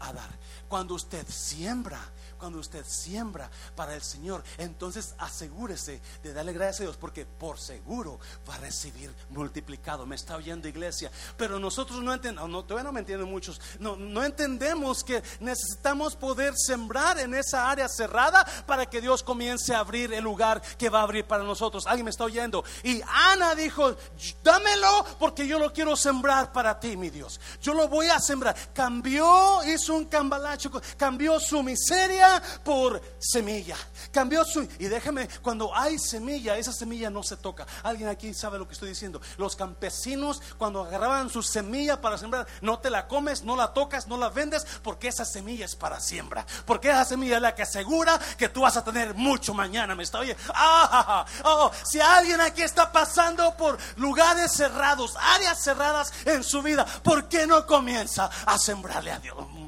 a 0.00 0.12
dar. 0.12 0.30
Cuando 0.68 0.94
usted 0.94 1.26
siembra, 1.28 2.00
cuando 2.42 2.58
usted 2.58 2.84
siembra 2.84 3.48
para 3.76 3.94
el 3.94 4.02
Señor, 4.02 4.42
entonces 4.58 5.14
asegúrese 5.18 6.00
de 6.24 6.32
darle 6.32 6.52
gracias 6.52 6.80
a 6.80 6.82
Dios 6.82 6.96
porque 6.96 7.24
por 7.24 7.56
seguro 7.60 8.18
va 8.50 8.56
a 8.56 8.58
recibir 8.58 9.14
multiplicado. 9.30 10.06
Me 10.06 10.16
está 10.16 10.34
oyendo 10.34 10.66
iglesia, 10.66 11.12
pero 11.36 11.60
nosotros 11.60 12.02
no 12.02 12.12
entendemos, 12.12 12.50
no, 12.50 12.64
todavía 12.64 12.82
no 12.82 12.92
me 12.92 12.98
entienden 12.98 13.30
muchos, 13.30 13.60
no, 13.78 13.94
no 13.94 14.24
entendemos 14.24 15.04
que 15.04 15.22
necesitamos 15.38 16.16
poder 16.16 16.54
sembrar 16.56 17.20
en 17.20 17.32
esa 17.34 17.70
área 17.70 17.88
cerrada 17.88 18.44
para 18.66 18.86
que 18.86 19.00
Dios 19.00 19.22
comience 19.22 19.72
a 19.72 19.78
abrir 19.78 20.12
el 20.12 20.24
lugar 20.24 20.60
que 20.76 20.90
va 20.90 20.98
a 20.98 21.04
abrir 21.04 21.24
para 21.24 21.44
nosotros. 21.44 21.86
Alguien 21.86 22.06
me 22.06 22.10
está 22.10 22.24
oyendo. 22.24 22.64
Y 22.82 23.00
Ana 23.06 23.54
dijo, 23.54 23.96
dámelo 24.42 25.06
porque 25.20 25.46
yo 25.46 25.60
lo 25.60 25.72
quiero 25.72 25.94
sembrar 25.94 26.52
para 26.52 26.80
ti, 26.80 26.96
mi 26.96 27.08
Dios. 27.08 27.38
Yo 27.60 27.72
lo 27.72 27.86
voy 27.86 28.08
a 28.08 28.18
sembrar. 28.18 28.56
Cambió, 28.74 29.62
hizo 29.64 29.94
un 29.94 30.06
cambalacho, 30.06 30.72
cambió 30.96 31.38
su 31.38 31.62
miseria 31.62 32.31
por 32.64 33.02
semilla. 33.18 33.76
Cambió 34.10 34.44
su... 34.44 34.62
Y 34.78 34.86
déjame, 34.86 35.28
cuando 35.42 35.74
hay 35.74 35.98
semilla, 35.98 36.56
esa 36.56 36.72
semilla 36.72 37.10
no 37.10 37.22
se 37.22 37.36
toca. 37.36 37.66
Alguien 37.82 38.08
aquí 38.08 38.32
sabe 38.34 38.58
lo 38.58 38.66
que 38.66 38.74
estoy 38.74 38.90
diciendo. 38.90 39.20
Los 39.36 39.56
campesinos, 39.56 40.40
cuando 40.58 40.82
agarraban 40.82 41.30
su 41.30 41.42
semilla 41.42 42.00
para 42.00 42.18
sembrar, 42.18 42.46
no 42.60 42.78
te 42.78 42.90
la 42.90 43.08
comes, 43.08 43.42
no 43.42 43.56
la 43.56 43.72
tocas, 43.72 44.06
no 44.06 44.16
la 44.16 44.28
vendes, 44.28 44.66
porque 44.82 45.08
esa 45.08 45.24
semilla 45.24 45.64
es 45.64 45.76
para 45.76 46.00
siembra. 46.00 46.46
Porque 46.64 46.90
esa 46.90 47.04
semilla 47.04 47.36
es 47.36 47.42
la 47.42 47.54
que 47.54 47.62
asegura 47.62 48.18
que 48.38 48.48
tú 48.48 48.62
vas 48.62 48.76
a 48.76 48.84
tener 48.84 49.14
mucho 49.14 49.54
mañana. 49.54 49.94
¿Me 49.94 50.02
está 50.02 50.20
oyendo? 50.20 50.40
Ah, 50.54 51.24
oh, 51.44 51.70
si 51.84 52.00
alguien 52.00 52.40
aquí 52.40 52.62
está 52.62 52.92
pasando 52.92 53.56
por 53.56 53.78
lugares 53.96 54.52
cerrados, 54.52 55.14
áreas 55.16 55.62
cerradas 55.62 56.12
en 56.24 56.44
su 56.44 56.62
vida, 56.62 56.84
¿por 57.02 57.28
qué 57.28 57.46
no 57.46 57.66
comienza 57.66 58.30
a 58.46 58.58
sembrarle 58.58 59.12
a 59.12 59.18
Dios? 59.18 59.61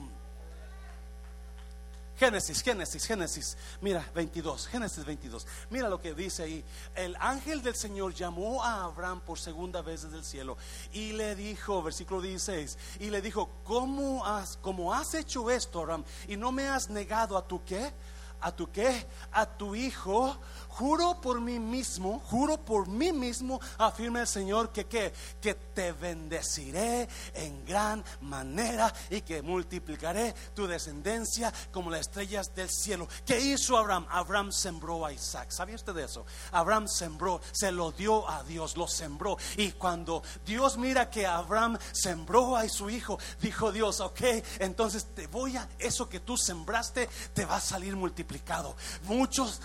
Génesis, 2.17 2.63
Génesis, 2.63 3.05
Génesis. 3.07 3.57
Mira, 3.81 4.05
22, 4.15 4.69
Génesis 4.69 5.05
22. 5.05 5.47
Mira 5.71 5.89
lo 5.89 6.01
que 6.01 6.15
dice 6.15 6.45
ahí. 6.45 6.65
El 6.95 7.17
ángel 7.19 7.63
del 7.63 7.75
Señor 7.75 8.15
llamó 8.15 8.63
a 8.63 8.85
Abraham 8.85 9.21
por 9.21 9.39
segunda 9.39 9.83
vez 9.83 10.03
desde 10.03 10.19
el 10.19 10.25
cielo 10.25 10.57
y 10.93 11.13
le 11.13 11.35
dijo, 11.35 11.83
versículo 11.83 12.21
16, 12.21 12.79
y 13.01 13.11
le 13.11 13.21
dijo, 13.21 13.51
¿cómo 13.65 14.25
has, 14.25 14.57
cómo 14.59 14.95
has 14.95 15.15
hecho 15.15 15.51
esto, 15.51 15.81
Abraham? 15.81 16.05
Y 16.29 16.37
no 16.37 16.53
me 16.53 16.69
has 16.69 16.89
negado 16.89 17.37
a 17.37 17.47
tu 17.47 17.65
qué? 17.65 17.93
¿A 18.41 18.53
tu 18.53 18.71
qué? 18.71 19.07
A 19.33 19.47
tu 19.47 19.75
hijo 19.75 20.39
Juro 20.77 21.21
por 21.21 21.41
mí 21.41 21.61
mismo, 21.61 22.19
juro 22.19 22.57
por 22.57 22.89
mí 22.89 23.13
mismo, 23.13 23.61
afirma 23.79 24.21
el 24.23 24.27
Señor 24.27 24.73
que, 24.73 24.87
que, 24.87 25.13
que 25.41 25.55
te 25.55 25.93
bendeciré 25.93 27.09
en 27.35 27.65
gran 27.65 28.05
manera 28.23 28.93
y 29.09 29.21
que 29.21 29.41
multiplicaré 29.41 30.35
tu 30.55 30.67
descendencia 30.67 31.53
como 31.71 31.91
las 31.91 32.01
estrellas 32.01 32.55
del 32.57 32.69
cielo. 32.71 33.09
¿Qué 33.25 33.39
hizo 33.39 33.77
Abraham? 33.77 34.07
Abraham 34.11 34.51
sembró 34.51 35.07
a 35.07 35.13
Isaac. 35.13 35.51
¿Sabía 35.51 35.77
usted 35.77 35.95
de 35.95 36.05
eso? 36.05 36.27
Abraham 36.51 36.89
sembró, 36.89 37.41
se 37.53 37.71
lo 37.71 37.93
dio 37.93 38.29
a 38.29 38.43
Dios, 38.43 38.77
lo 38.77 38.89
sembró. 38.89 39.37
Y 39.57 39.73
cuando 39.73 40.23
Dios 40.45 40.77
mira 40.77 41.09
que 41.09 41.27
Abraham 41.27 41.79
sembró 41.93 42.57
a 42.57 42.69
su 42.69 42.91
hijo, 42.91 43.19
dijo 43.41 43.71
Dios, 43.71 44.01
ok, 44.01 44.21
entonces 44.59 45.07
te 45.15 45.27
voy 45.27 45.57
a, 45.57 45.69
eso 45.79 46.09
que 46.09 46.21
tú 46.21 46.37
sembraste 46.37 47.09
te 47.33 47.45
va 47.45 47.57
a 47.57 47.61
salir 47.61 47.95
multiplicado. 47.95 48.77
Muchos 49.05 49.61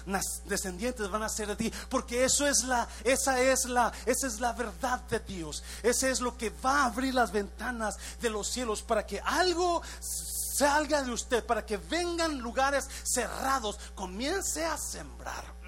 descendientes 0.45 0.98
van 1.07 1.23
a 1.23 1.29
ser 1.29 1.47
de 1.47 1.55
ti, 1.55 1.73
porque 1.89 2.25
eso 2.25 2.45
es 2.45 2.63
la, 2.63 2.87
esa 3.03 3.39
es 3.41 3.65
la, 3.65 3.91
esa 4.05 4.27
es 4.27 4.39
la 4.39 4.53
verdad 4.53 4.99
de 5.09 5.19
Dios. 5.19 5.63
Ese 5.83 6.09
es 6.09 6.19
lo 6.19 6.37
que 6.37 6.49
va 6.49 6.81
a 6.81 6.85
abrir 6.85 7.13
las 7.13 7.31
ventanas 7.31 7.97
de 8.21 8.29
los 8.29 8.47
cielos 8.47 8.81
para 8.81 9.05
que 9.05 9.21
algo 9.21 9.81
salga 10.01 11.01
de 11.03 11.11
usted, 11.11 11.45
para 11.45 11.65
que 11.65 11.77
vengan 11.77 12.39
lugares 12.39 12.87
cerrados, 13.03 13.79
comience 13.95 14.65
a 14.65 14.77
sembrar. 14.77 15.58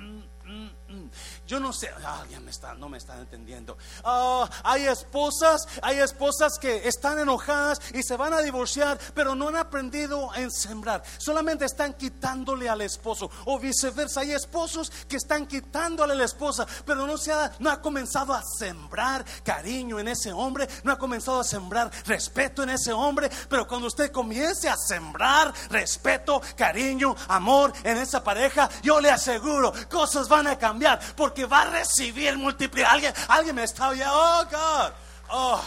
Mm. 0.91 1.10
Yo 1.47 1.60
no 1.60 1.71
sé, 1.71 1.89
alguien 2.06 2.43
me 2.43 2.51
está, 2.51 2.73
no 2.73 2.89
me 2.89 2.97
están 2.97 3.19
entendiendo. 3.19 3.77
Ah, 4.04 4.49
hay 4.63 4.88
esposas, 4.88 5.65
hay 5.82 5.99
esposas 5.99 6.60
que 6.60 6.88
están 6.88 7.17
enojadas 7.17 7.80
y 7.93 8.04
se 8.04 8.17
van 8.17 8.34
a 8.34 8.41
divorciar, 8.41 8.99
pero 9.13 9.34
no 9.34 9.47
han 9.47 9.56
aprendido 9.56 10.30
a 10.32 10.49
sembrar. 10.49 11.01
Solamente 11.17 11.63
están 11.63 11.93
quitándole 11.93 12.67
al 12.67 12.82
esposo. 12.82 13.32
O 13.45 13.58
viceversa, 13.58 14.21
hay 14.21 14.34
esposos 14.34 14.91
que 15.08 15.15
están 15.15 15.47
quitándole 15.47 16.13
a 16.13 16.17
la 16.17 16.25
esposa, 16.25 16.67
pero 16.86 17.08
no, 17.08 17.17
se 17.17 17.32
ha, 17.32 17.54
no 17.60 17.69
ha 17.69 17.82
comenzado 17.82 18.34
a 18.34 18.43
sembrar 18.43 19.23
cariño 19.43 19.97
en 19.97 20.10
ese 20.10 20.34
hombre, 20.34 20.67
no 20.84 20.91
ha 20.91 20.97
comenzado 20.97 21.39
a 21.39 21.45
sembrar 21.45 21.89
respeto 22.06 22.63
en 22.63 22.71
ese 22.71 22.91
hombre. 22.91 23.30
Pero 23.49 23.65
cuando 23.65 23.88
usted 23.88 24.12
comience 24.12 24.67
a 24.67 24.75
sembrar 24.75 25.54
respeto, 25.69 26.41
cariño, 26.58 27.15
amor 27.30 27.71
en 27.84 27.97
esa 27.97 28.21
pareja, 28.21 28.69
yo 28.84 28.99
le 28.99 29.10
aseguro, 29.10 29.71
cosas 29.89 30.27
van 30.27 30.47
a 30.47 30.58
cambiar 30.58 30.81
porque 31.15 31.46
va 31.46 31.62
a 31.62 31.65
recibir 31.65 32.38
multiplicar. 32.38 32.94
Alguien, 32.94 33.13
alguien 33.28 33.56
me 33.56 33.63
está 33.63 33.89
oyendo, 33.89 34.12
oh 34.13 34.46
God, 34.46 34.94
oh. 35.30 35.63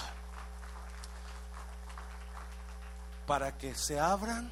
Para 3.27 3.57
que 3.57 3.75
se 3.75 3.99
abran 3.99 4.51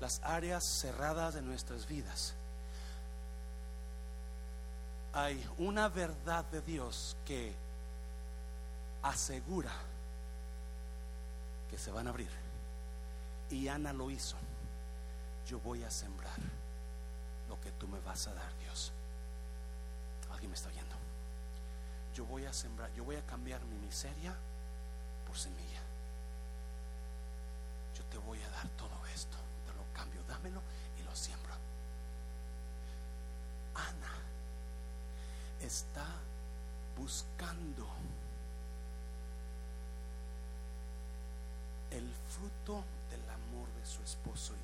las 0.00 0.20
áreas 0.22 0.64
cerradas 0.80 1.34
de 1.34 1.42
nuestras 1.42 1.86
vidas. 1.86 2.34
Hay 5.12 5.48
una 5.58 5.88
verdad 5.88 6.44
de 6.46 6.60
Dios 6.60 7.16
que 7.24 7.54
asegura 9.02 9.70
que 11.70 11.78
se 11.78 11.92
van 11.92 12.08
a 12.08 12.10
abrir. 12.10 12.30
Y 13.50 13.68
Ana 13.68 13.92
lo 13.92 14.10
hizo. 14.10 14.36
Yo 15.46 15.60
voy 15.60 15.84
a 15.84 15.90
sembrar 15.90 16.53
tú 17.78 17.88
me 17.88 18.00
vas 18.00 18.26
a 18.28 18.34
dar, 18.34 18.56
Dios. 18.58 18.92
Alguien 20.30 20.50
me 20.50 20.56
está 20.56 20.68
oyendo. 20.68 20.96
Yo 22.14 22.24
voy 22.26 22.44
a 22.44 22.52
sembrar, 22.52 22.92
yo 22.94 23.04
voy 23.04 23.16
a 23.16 23.26
cambiar 23.26 23.64
mi 23.64 23.76
miseria 23.78 24.34
por 25.26 25.36
semilla. 25.36 25.80
Yo 27.96 28.04
te 28.04 28.18
voy 28.18 28.40
a 28.42 28.50
dar 28.50 28.68
todo 28.70 29.06
esto. 29.14 29.36
Te 29.66 29.72
lo 29.74 29.84
cambio, 29.92 30.22
dámelo 30.28 30.60
y 30.98 31.02
lo 31.02 31.14
siembro. 31.14 31.54
Ana 33.74 34.12
está 35.60 36.06
buscando 36.96 37.88
el 41.90 42.12
fruto 42.28 42.84
del 43.10 43.28
amor 43.30 43.68
de 43.78 43.86
su 43.86 44.02
esposo. 44.02 44.54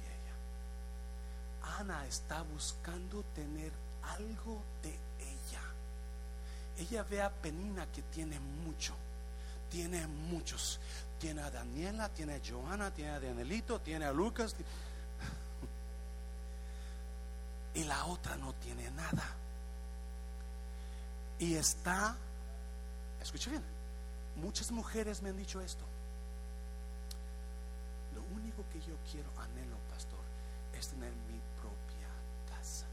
Ana 1.79 2.07
está 2.07 2.43
buscando 2.43 3.23
tener 3.35 3.73
algo 4.03 4.63
de 4.83 4.91
ella. 4.91 5.63
Ella 6.79 7.03
ve 7.05 7.23
a 7.23 7.31
Penina 7.31 7.87
que 7.87 8.03
tiene 8.03 8.39
mucho, 8.41 8.95
tiene 9.71 10.07
muchos. 10.07 10.81
Tiene 11.19 11.43
a 11.43 11.51
Daniela, 11.51 12.09
tiene 12.09 12.37
a 12.37 12.41
Joana, 12.43 12.91
tiene 12.91 13.11
a 13.11 13.21
Danielito, 13.21 13.81
tiene 13.81 14.07
a 14.07 14.13
Lucas. 14.13 14.55
Y 17.73 17.85
la 17.85 18.05
otra 18.07 18.37
no 18.37 18.53
tiene 18.55 18.91
nada. 18.91 19.23
Y 21.39 21.55
está, 21.55 22.17
escuche 23.23 23.49
bien, 23.49 23.63
muchas 24.37 24.73
mujeres 24.73 25.23
me 25.23 25.29
han 25.29 25.37
dicho 25.37 25.61
esto 25.61 25.85
único 28.33 28.65
que 28.73 28.81
yo 28.81 28.97
quiero, 29.11 29.29
anhelo, 29.39 29.77
pastor, 29.91 30.21
es 30.79 30.89
tener 30.89 31.13
mi 31.29 31.41
propia 31.61 32.09
casa. 32.49 32.87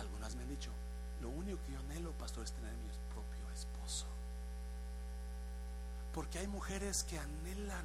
Algunas 0.00 0.34
me 0.34 0.42
han 0.42 0.48
dicho, 0.48 0.70
lo 1.20 1.28
único 1.28 1.58
que 1.66 1.72
yo 1.72 1.78
anhelo, 1.80 2.12
pastor, 2.12 2.44
es 2.44 2.52
tener 2.52 2.72
mi 2.72 2.90
propio 3.12 3.50
esposo. 3.54 4.06
Porque 6.14 6.38
hay 6.38 6.46
mujeres 6.48 7.04
que 7.04 7.18
anhelan 7.18 7.84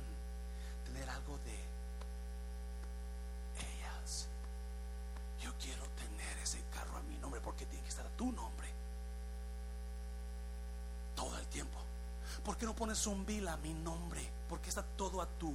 tener 0.85 1.09
algo 1.09 1.37
de 1.39 1.53
ellas. 3.59 4.27
Yo 5.41 5.51
quiero 5.59 5.83
tener 5.89 6.37
ese 6.39 6.61
carro 6.73 6.97
a 6.97 7.01
mi 7.03 7.17
nombre 7.17 7.41
porque 7.41 7.65
tiene 7.65 7.83
que 7.83 7.89
estar 7.89 8.05
a 8.05 8.09
tu 8.09 8.31
nombre. 8.31 8.67
Todo 11.15 11.37
el 11.37 11.45
tiempo. 11.47 11.77
¿Por 12.43 12.57
qué 12.57 12.65
no 12.65 12.75
pones 12.75 13.05
un 13.07 13.25
bill 13.25 13.47
a 13.47 13.57
mi 13.57 13.73
nombre? 13.73 14.21
Porque 14.47 14.69
está 14.69 14.83
todo 14.83 15.21
a 15.21 15.27
tú. 15.27 15.53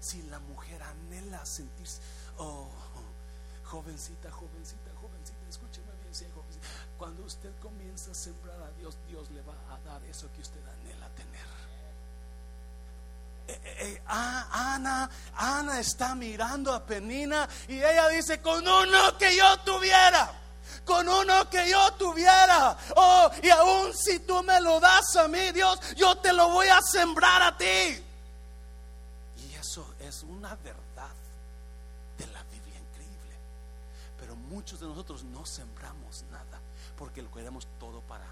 Si 0.00 0.22
la 0.22 0.38
mujer 0.38 0.82
anhela 0.82 1.44
sentirse, 1.44 2.00
oh, 2.38 2.68
jovencita, 3.70 4.30
jovencita, 4.30 4.90
jovencita, 5.00 5.38
escúcheme 5.48 5.92
bien, 6.02 6.14
si 6.14 6.24
jovencita. 6.34 6.66
Cuando 6.98 7.24
usted 7.24 7.50
comienza 7.60 8.10
a 8.10 8.14
sembrar 8.14 8.60
a 8.60 8.70
Dios, 8.78 8.96
Dios 9.08 9.30
le 9.30 9.42
va 9.42 9.54
a 9.70 9.78
dar 9.88 10.04
eso 10.04 10.28
que 10.34 10.40
usted 10.40 10.60
anhela 10.66 11.08
tener. 11.10 11.50
Eh, 13.48 13.60
eh, 13.64 13.76
eh, 13.80 14.02
ah, 14.06 14.74
Ana, 14.74 15.10
Ana 15.36 15.80
está 15.80 16.14
mirando 16.14 16.72
a 16.72 16.84
Penina 16.84 17.48
y 17.68 17.74
ella 17.74 18.08
dice, 18.08 18.40
con 18.40 18.66
uno 18.66 19.18
que 19.18 19.36
yo 19.36 19.58
tuviera 19.64 20.40
con 20.84 21.08
uno 21.08 21.48
que 21.48 21.70
yo 21.70 21.92
tuviera. 21.92 22.76
Oh, 22.96 23.30
y 23.42 23.50
aún 23.50 23.94
si 23.94 24.20
tú 24.20 24.42
me 24.42 24.60
lo 24.60 24.80
das 24.80 25.16
a 25.16 25.28
mí, 25.28 25.52
Dios, 25.52 25.78
yo 25.96 26.16
te 26.16 26.32
lo 26.32 26.48
voy 26.48 26.66
a 26.68 26.80
sembrar 26.82 27.42
a 27.42 27.56
ti. 27.56 27.64
Y 29.36 29.54
eso 29.54 29.94
es 30.00 30.22
una 30.24 30.54
verdad 30.56 31.10
de 32.18 32.26
la 32.28 32.42
Biblia 32.44 32.78
increíble. 32.78 33.36
Pero 34.18 34.36
muchos 34.60 34.78
de 34.78 34.86
nosotros 34.86 35.24
no 35.24 35.46
sembramos 35.46 36.22
nada 36.30 36.60
porque 36.98 37.22
lo 37.22 37.32
queremos 37.32 37.66
todo 37.78 38.02
para. 38.02 38.26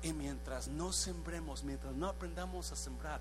Y 0.00 0.14
mientras 0.14 0.66
no 0.66 0.94
sembremos, 0.94 1.62
mientras 1.62 1.92
no 1.92 2.08
aprendamos 2.08 2.72
a 2.72 2.76
sembrar, 2.76 3.20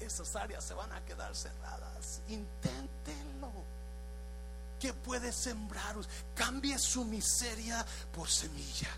esas 0.00 0.34
áreas 0.34 0.64
se 0.64 0.72
van 0.72 0.90
a 0.92 1.04
quedar 1.04 1.36
cerradas. 1.36 2.22
Inténtenlo 2.28 3.52
que 4.80 4.94
puede 4.94 5.30
sembrar. 5.30 5.94
Cambie 6.34 6.78
su 6.78 7.04
miseria 7.04 7.84
por 8.14 8.30
semilla. 8.30 8.88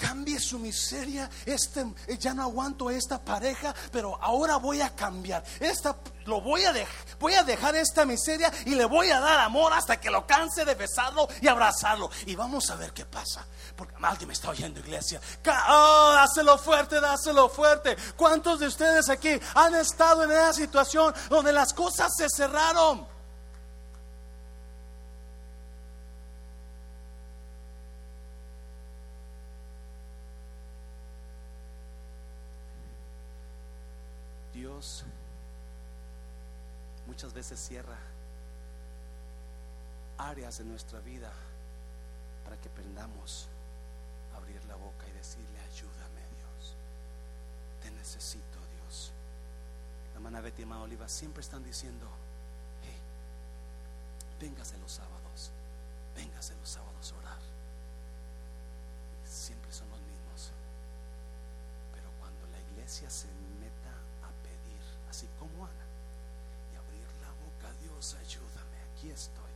Cambie 0.00 0.40
su 0.40 0.58
miseria. 0.58 1.28
Este, 1.44 1.84
ya 2.18 2.32
no 2.32 2.42
aguanto 2.42 2.90
esta 2.90 3.22
pareja, 3.22 3.74
pero 3.92 4.18
ahora 4.22 4.56
voy 4.56 4.80
a 4.80 4.94
cambiar. 4.94 5.44
Esta, 5.60 5.96
lo 6.24 6.40
voy 6.40 6.64
a, 6.64 6.72
dejar, 6.72 6.94
voy 7.18 7.34
a 7.34 7.42
dejar 7.42 7.76
esta 7.76 8.04
miseria 8.04 8.50
y 8.64 8.74
le 8.74 8.86
voy 8.86 9.10
a 9.10 9.20
dar 9.20 9.40
amor 9.40 9.72
hasta 9.72 10.00
que 10.00 10.10
lo 10.10 10.26
canse 10.26 10.64
de 10.64 10.74
besarlo 10.74 11.28
y 11.40 11.48
abrazarlo. 11.48 12.10
Y 12.26 12.34
vamos 12.34 12.70
a 12.70 12.76
ver 12.76 12.92
qué 12.92 13.04
pasa. 13.04 13.46
Porque 13.76 13.94
alguien 14.02 14.28
me 14.28 14.34
está 14.34 14.50
oyendo, 14.50 14.80
iglesia. 14.80 15.20
Oh, 15.68 16.12
dáselo 16.14 16.56
fuerte, 16.58 17.00
dáselo 17.00 17.48
fuerte. 17.48 17.96
¿Cuántos 18.16 18.60
de 18.60 18.68
ustedes 18.68 19.08
aquí 19.08 19.38
han 19.54 19.74
estado 19.74 20.24
en 20.24 20.30
esa 20.30 20.52
situación 20.54 21.14
donde 21.28 21.52
las 21.52 21.74
cosas 21.74 22.10
se 22.16 22.28
cerraron? 22.28 23.19
Muchas 37.06 37.34
veces 37.34 37.60
cierra 37.60 37.98
áreas 40.16 40.58
de 40.58 40.64
nuestra 40.64 41.00
vida 41.00 41.30
para 42.44 42.56
que 42.56 42.68
aprendamos 42.68 43.48
a 44.32 44.38
abrir 44.38 44.64
la 44.64 44.76
boca 44.76 45.06
y 45.08 45.12
decirle, 45.12 45.58
ayúdame 45.70 46.20
Dios, 46.36 46.74
te 47.82 47.90
necesito 47.90 48.58
Dios. 48.76 49.12
La 50.12 50.16
hermana 50.16 50.40
Betty 50.40 50.62
y 50.62 50.72
Oliva 50.72 51.08
siempre 51.08 51.42
están 51.42 51.62
diciendo, 51.62 52.06
hey, 52.82 52.96
véngase 54.40 54.78
los 54.78 54.92
sábados, 54.92 55.50
véngase 56.16 56.54
los 56.56 56.68
sábados 56.68 57.12
a 57.12 57.18
orar. 57.18 57.40
Siempre 59.28 59.70
son 59.72 59.88
los 59.90 60.00
mismos. 60.00 60.50
Pero 61.92 62.08
cuando 62.18 62.46
la 62.46 62.60
iglesia 62.72 63.10
se 63.10 63.28
así 65.10 65.28
como 65.38 65.64
Ana, 65.64 65.90
Dios, 67.82 68.14
ayúdame, 68.14 68.76
aquí 68.92 69.10
estoy. 69.10 69.50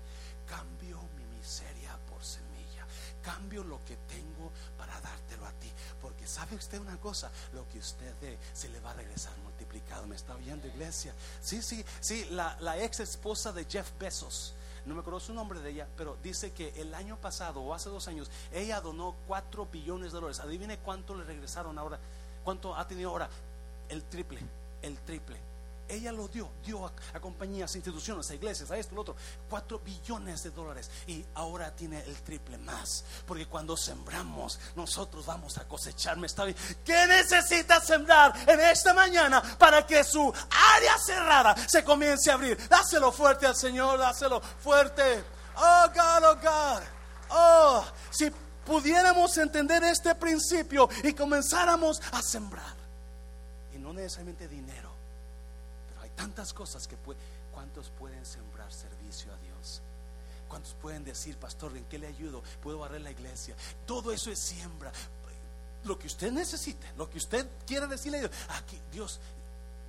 Cambio 0.47 1.01
mi 1.17 1.25
miseria 1.37 1.97
por 2.09 2.23
semilla. 2.23 2.87
Cambio 3.23 3.65
lo 3.65 3.83
que 3.85 3.97
tengo 3.97 4.53
para 4.77 5.01
dártelo 5.01 5.47
a 5.47 5.53
ti. 5.53 5.71
Porque 6.01 6.27
sabe 6.27 6.57
usted 6.57 6.79
una 6.79 6.99
cosa, 6.99 7.31
lo 7.53 7.67
que 7.69 7.79
usted 7.79 8.13
dé 8.21 8.39
se 8.53 8.69
le 8.69 8.81
va 8.81 8.91
a 8.91 8.95
regresar 8.95 9.37
multiplicado. 9.39 10.07
¿Me 10.07 10.17
está 10.17 10.35
oyendo, 10.35 10.67
iglesia? 10.67 11.15
Sí, 11.41 11.63
sí, 11.63 11.85
sí, 12.01 12.27
la, 12.31 12.57
la 12.61 12.79
ex 12.83 13.01
esposa 13.01 13.53
de 13.53 13.65
Jeff 13.65 13.91
Bezos 13.99 14.55
no 14.87 14.95
me 14.95 15.01
acuerdo 15.01 15.19
su 15.19 15.33
nombre 15.33 15.61
de 15.61 15.71
ella, 15.71 15.89
pero 15.97 16.19
dice 16.23 16.53
que 16.53 16.69
el 16.77 16.95
año 16.95 17.17
pasado 17.17 17.63
o 17.63 17.73
hace 17.73 17.89
dos 17.89 18.07
años 18.07 18.31
ella 18.53 18.83
donó 18.83 19.15
4 19.27 19.65
billones 19.73 20.13
de 20.13 20.17
dólares. 20.17 20.41
Adivine 20.41 20.77
cuánto 20.77 21.15
le 21.15 21.25
regresaron 21.25 21.79
ahora, 21.79 21.99
cuánto 22.45 22.77
ha 22.77 22.87
tenido 22.87 23.09
ahora, 23.09 23.31
el 23.89 24.03
triple, 24.03 24.41
el 24.85 24.99
triple 25.01 25.55
ella 25.89 26.13
lo 26.13 26.29
dio, 26.29 26.51
dio 26.65 26.87
a, 26.87 27.21
compañías, 27.21 27.75
a 27.75 27.79
instituciones, 27.79 28.31
a 28.31 28.35
iglesias, 28.35 28.71
a 28.71 28.77
esto, 28.77 28.95
lo 28.95 29.03
otro, 29.03 29.17
cuatro 29.49 29.79
billones 29.81 30.43
de 30.43 30.51
dólares 30.51 30.91
y 31.07 31.25
ahora 31.35 31.75
tiene 31.75 32.01
el 32.07 32.17
triple 32.23 32.57
más, 32.59 33.05
porque 33.27 33.47
cuando 33.47 33.77
sembramos 33.77 34.59
nosotros 34.77 35.27
vamos 35.27 35.59
a 35.59 35.65
cosechar. 35.69 36.17
¿Me 36.17 36.27
está 36.27 36.45
bien? 36.45 36.57
¿Qué 36.85 37.07
necesita 37.07 37.81
sembrar 37.81 38.35
en 38.49 38.61
esta 38.61 38.95
mañana 38.95 39.43
para 39.59 39.87
que 39.87 40.03
su 40.05 40.33
área 40.75 40.99
cerrada 40.99 41.55
se 41.69 41.85
comience 41.85 42.31
a 42.31 42.35
abrir? 42.35 42.57
Dáselo 42.69 43.13
fuerte 43.13 43.47
al 43.47 43.57
Señor, 43.57 43.99
dáselo 43.99 44.41
fuerte. 44.41 45.25
Oh 45.57 45.87
God, 45.95 46.25
oh 46.25 46.37
God. 46.37 46.83
Oh, 47.31 47.85
si 48.11 48.31
pudiéramos 48.65 49.37
entender 49.37 49.83
este 49.85 50.15
principio 50.15 50.89
y 51.03 51.13
comenzáramos 51.13 52.01
a 52.13 52.23
sembrar, 52.23 52.84
necesariamente 53.95 54.49
dinero 54.49 55.05
tantas 56.15 56.53
cosas 56.53 56.87
que 56.87 56.97
pueden. 56.97 57.23
¿Cuántos 57.53 57.91
pueden 57.91 58.25
sembrar 58.25 58.73
servicio 58.73 59.33
a 59.33 59.37
Dios? 59.39 59.81
¿Cuántos 60.49 60.75
pueden 60.75 61.05
decir, 61.05 61.37
pastor, 61.37 61.77
en 61.77 61.85
qué 61.85 61.99
le 61.99 62.07
ayudo? 62.07 62.43
¿Puedo 62.63 62.79
barrer 62.79 63.01
la 63.01 63.11
iglesia? 63.11 63.55
Todo 63.87 64.13
eso 64.13 64.31
es 64.31 64.39
siembra. 64.39 64.93
Lo 65.85 65.99
que 65.99 66.07
usted 66.07 66.33
necesite, 66.33 66.87
lo 66.97 67.09
que 67.11 67.19
usted 67.19 67.47
quiera 67.67 67.87
decirle 67.87 68.19
a 68.19 68.21
Dios, 68.23 68.33
aquí, 68.49 68.81
Dios, 68.91 69.21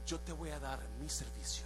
yo 0.05 0.19
te 0.19 0.33
voy 0.33 0.49
a 0.49 0.59
dar 0.59 0.79
mi 1.01 1.09
servicio. 1.09 1.65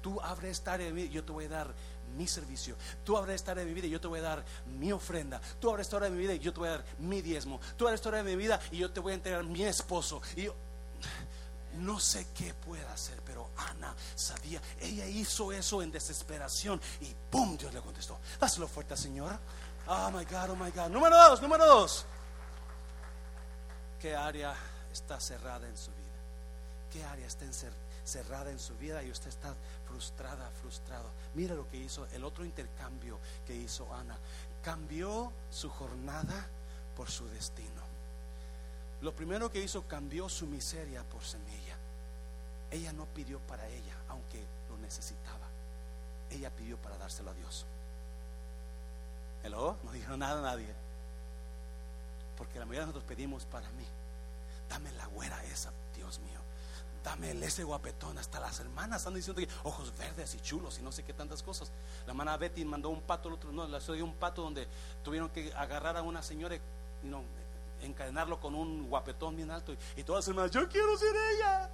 Tú 0.00 0.20
abre 0.20 0.50
esta 0.50 0.72
área 0.72 0.86
de 0.86 0.92
mi 0.92 1.02
vida, 1.02 1.12
yo 1.12 1.24
te 1.24 1.32
voy 1.32 1.44
a 1.44 1.48
dar 1.48 1.74
mi 2.16 2.26
servicio. 2.26 2.74
Tú 3.04 3.16
abres 3.16 3.36
esta 3.36 3.52
área 3.52 3.64
de 3.64 3.68
mi 3.68 3.74
vida 3.74 3.86
y 3.86 3.90
yo 3.90 4.00
te 4.00 4.08
voy 4.08 4.18
a 4.18 4.22
dar 4.22 4.44
mi 4.78 4.90
ofrenda. 4.90 5.40
Tú 5.60 5.70
abres 5.70 5.86
esta 5.86 5.98
área 5.98 6.10
de 6.10 6.16
mi 6.16 6.22
vida 6.22 6.34
y 6.34 6.38
yo 6.40 6.52
te 6.52 6.60
voy 6.60 6.68
a 6.68 6.72
dar 6.72 6.84
mi 6.98 7.22
diezmo. 7.22 7.60
Tú 7.76 7.86
abres 7.86 8.00
esta 8.00 8.08
área 8.08 8.22
de 8.22 8.30
mi 8.30 8.42
vida 8.42 8.60
y 8.70 8.78
yo 8.78 8.90
te 8.90 9.00
voy 9.00 9.12
a 9.12 9.14
entregar 9.14 9.44
mi 9.44 9.62
esposo. 9.62 10.20
Y 10.34 10.42
yo, 10.44 10.54
no 11.74 11.98
sé 11.98 12.26
qué 12.34 12.54
pueda 12.54 12.92
hacer, 12.92 13.20
pero 13.24 13.50
Ana 13.56 13.94
sabía. 14.14 14.60
Ella 14.80 15.06
hizo 15.06 15.52
eso 15.52 15.82
en 15.82 15.90
desesperación 15.90 16.80
y 17.00 17.14
¡pum! 17.30 17.56
Dios 17.56 17.72
le 17.72 17.80
contestó. 17.80 18.18
Dáselo 18.38 18.68
fuerte, 18.68 18.96
Señor. 18.96 19.38
Oh 19.86 20.10
my 20.10 20.24
God, 20.24 20.50
oh 20.50 20.56
my 20.56 20.70
God. 20.70 20.88
Número 20.88 21.16
dos, 21.16 21.42
número 21.42 21.66
dos. 21.66 22.04
¿Qué 24.00 24.14
área 24.14 24.54
está 24.92 25.18
cerrada 25.20 25.66
en 25.68 25.76
su 25.76 25.90
vida? 25.90 26.02
¿Qué 26.92 27.04
área 27.04 27.26
está 27.26 27.46
cerrada 28.04 28.50
en 28.50 28.58
su 28.58 28.76
vida 28.76 29.02
y 29.02 29.10
usted 29.10 29.28
está 29.28 29.54
frustrada, 29.86 30.50
frustrado? 30.60 31.08
Mira 31.34 31.54
lo 31.54 31.68
que 31.68 31.78
hizo, 31.78 32.06
el 32.12 32.24
otro 32.24 32.44
intercambio 32.44 33.18
que 33.46 33.54
hizo 33.54 33.92
Ana. 33.94 34.16
Cambió 34.62 35.32
su 35.50 35.70
jornada 35.70 36.46
por 36.96 37.10
su 37.10 37.26
destino. 37.28 37.91
Lo 39.02 39.12
primero 39.12 39.50
que 39.50 39.60
hizo 39.60 39.82
cambió 39.88 40.28
su 40.28 40.46
miseria 40.46 41.02
por 41.02 41.22
semilla. 41.24 41.76
Ella 42.70 42.92
no 42.92 43.04
pidió 43.06 43.40
para 43.40 43.66
ella, 43.68 43.96
aunque 44.08 44.42
lo 44.70 44.78
necesitaba. 44.78 45.46
Ella 46.30 46.50
pidió 46.50 46.76
para 46.78 46.96
dárselo 46.96 47.30
a 47.30 47.34
Dios. 47.34 47.66
Hello, 49.42 49.76
no 49.82 49.92
dijo 49.92 50.16
nada 50.16 50.38
a 50.38 50.42
nadie. 50.42 50.68
Porque 52.38 52.60
la 52.60 52.64
mayoría 52.64 52.82
de 52.82 52.86
nosotros 52.86 53.08
pedimos 53.08 53.44
para 53.44 53.68
mí. 53.72 53.84
Dame 54.70 54.92
la 54.92 55.06
güera 55.06 55.44
esa, 55.46 55.72
Dios 55.96 56.20
mío. 56.20 56.38
Dame 57.02 57.32
ese 57.44 57.64
guapetón. 57.64 58.16
Hasta 58.18 58.38
las 58.38 58.60
hermanas 58.60 58.98
están 58.98 59.14
diciendo 59.14 59.42
que 59.42 59.48
ojos 59.64 59.92
verdes 59.98 60.32
y 60.36 60.40
chulos 60.40 60.78
y 60.78 60.82
no 60.82 60.92
sé 60.92 61.02
qué 61.02 61.12
tantas 61.12 61.42
cosas. 61.42 61.72
La 62.06 62.12
hermana 62.12 62.36
Betty 62.36 62.64
mandó 62.64 62.90
un 62.90 63.02
pato, 63.02 63.28
el 63.28 63.34
otro 63.34 63.50
no, 63.50 63.66
le 63.66 63.80
dio 63.80 64.04
un 64.04 64.14
pato 64.14 64.42
donde 64.42 64.68
tuvieron 65.02 65.28
que 65.28 65.52
agarrar 65.54 65.96
a 65.96 66.02
una 66.02 66.22
señora 66.22 66.54
y 66.54 66.60
no, 67.02 67.24
encadenarlo 67.82 68.40
con 68.40 68.54
un 68.54 68.88
guapetón 68.88 69.36
bien 69.36 69.50
alto. 69.50 69.74
Y, 69.96 70.02
todas 70.02 70.24
las 70.24 70.28
hermanas, 70.28 70.50
yo 70.50 70.68
quiero 70.68 70.96
ser 70.96 71.14
ella. 71.34 71.70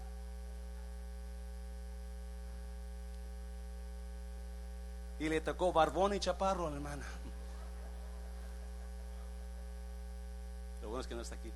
Y 5.21 5.29
le 5.29 5.41
tocó 5.41 5.73
barbón 5.73 6.15
y 6.15 6.21
chaparro 6.21 6.67
a 6.67 6.71
la 6.71 6.77
hermana. 6.77 7.05
Lo 10.83 10.89
bueno 10.89 11.01
es 11.01 11.07
que 11.07 11.15
no 11.15 11.23
está 11.23 11.35
aquí. 11.35 11.53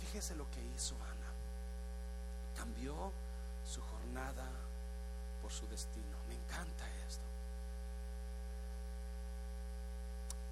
Fíjese 0.00 0.36
lo 0.36 0.48
que 0.50 0.60
hizo 0.74 0.94
Ana. 0.94 1.32
Cambió 2.56 3.12
su 3.64 3.80
jornada 3.82 4.48
por 5.42 5.52
su 5.52 5.66
destino. 5.68 6.16
Me 6.28 6.34
encanta 6.34 6.84
esto. 7.08 7.26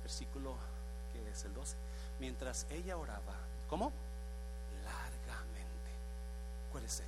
Versículo 0.04 0.54
que 1.12 1.30
es 1.30 1.44
el 1.44 1.54
12. 1.54 1.74
Mientras 2.20 2.66
ella 2.70 2.96
oraba, 2.96 3.34
¿cómo? 3.68 3.90
Largamente. 4.84 5.90
Acuérdese, 6.68 7.04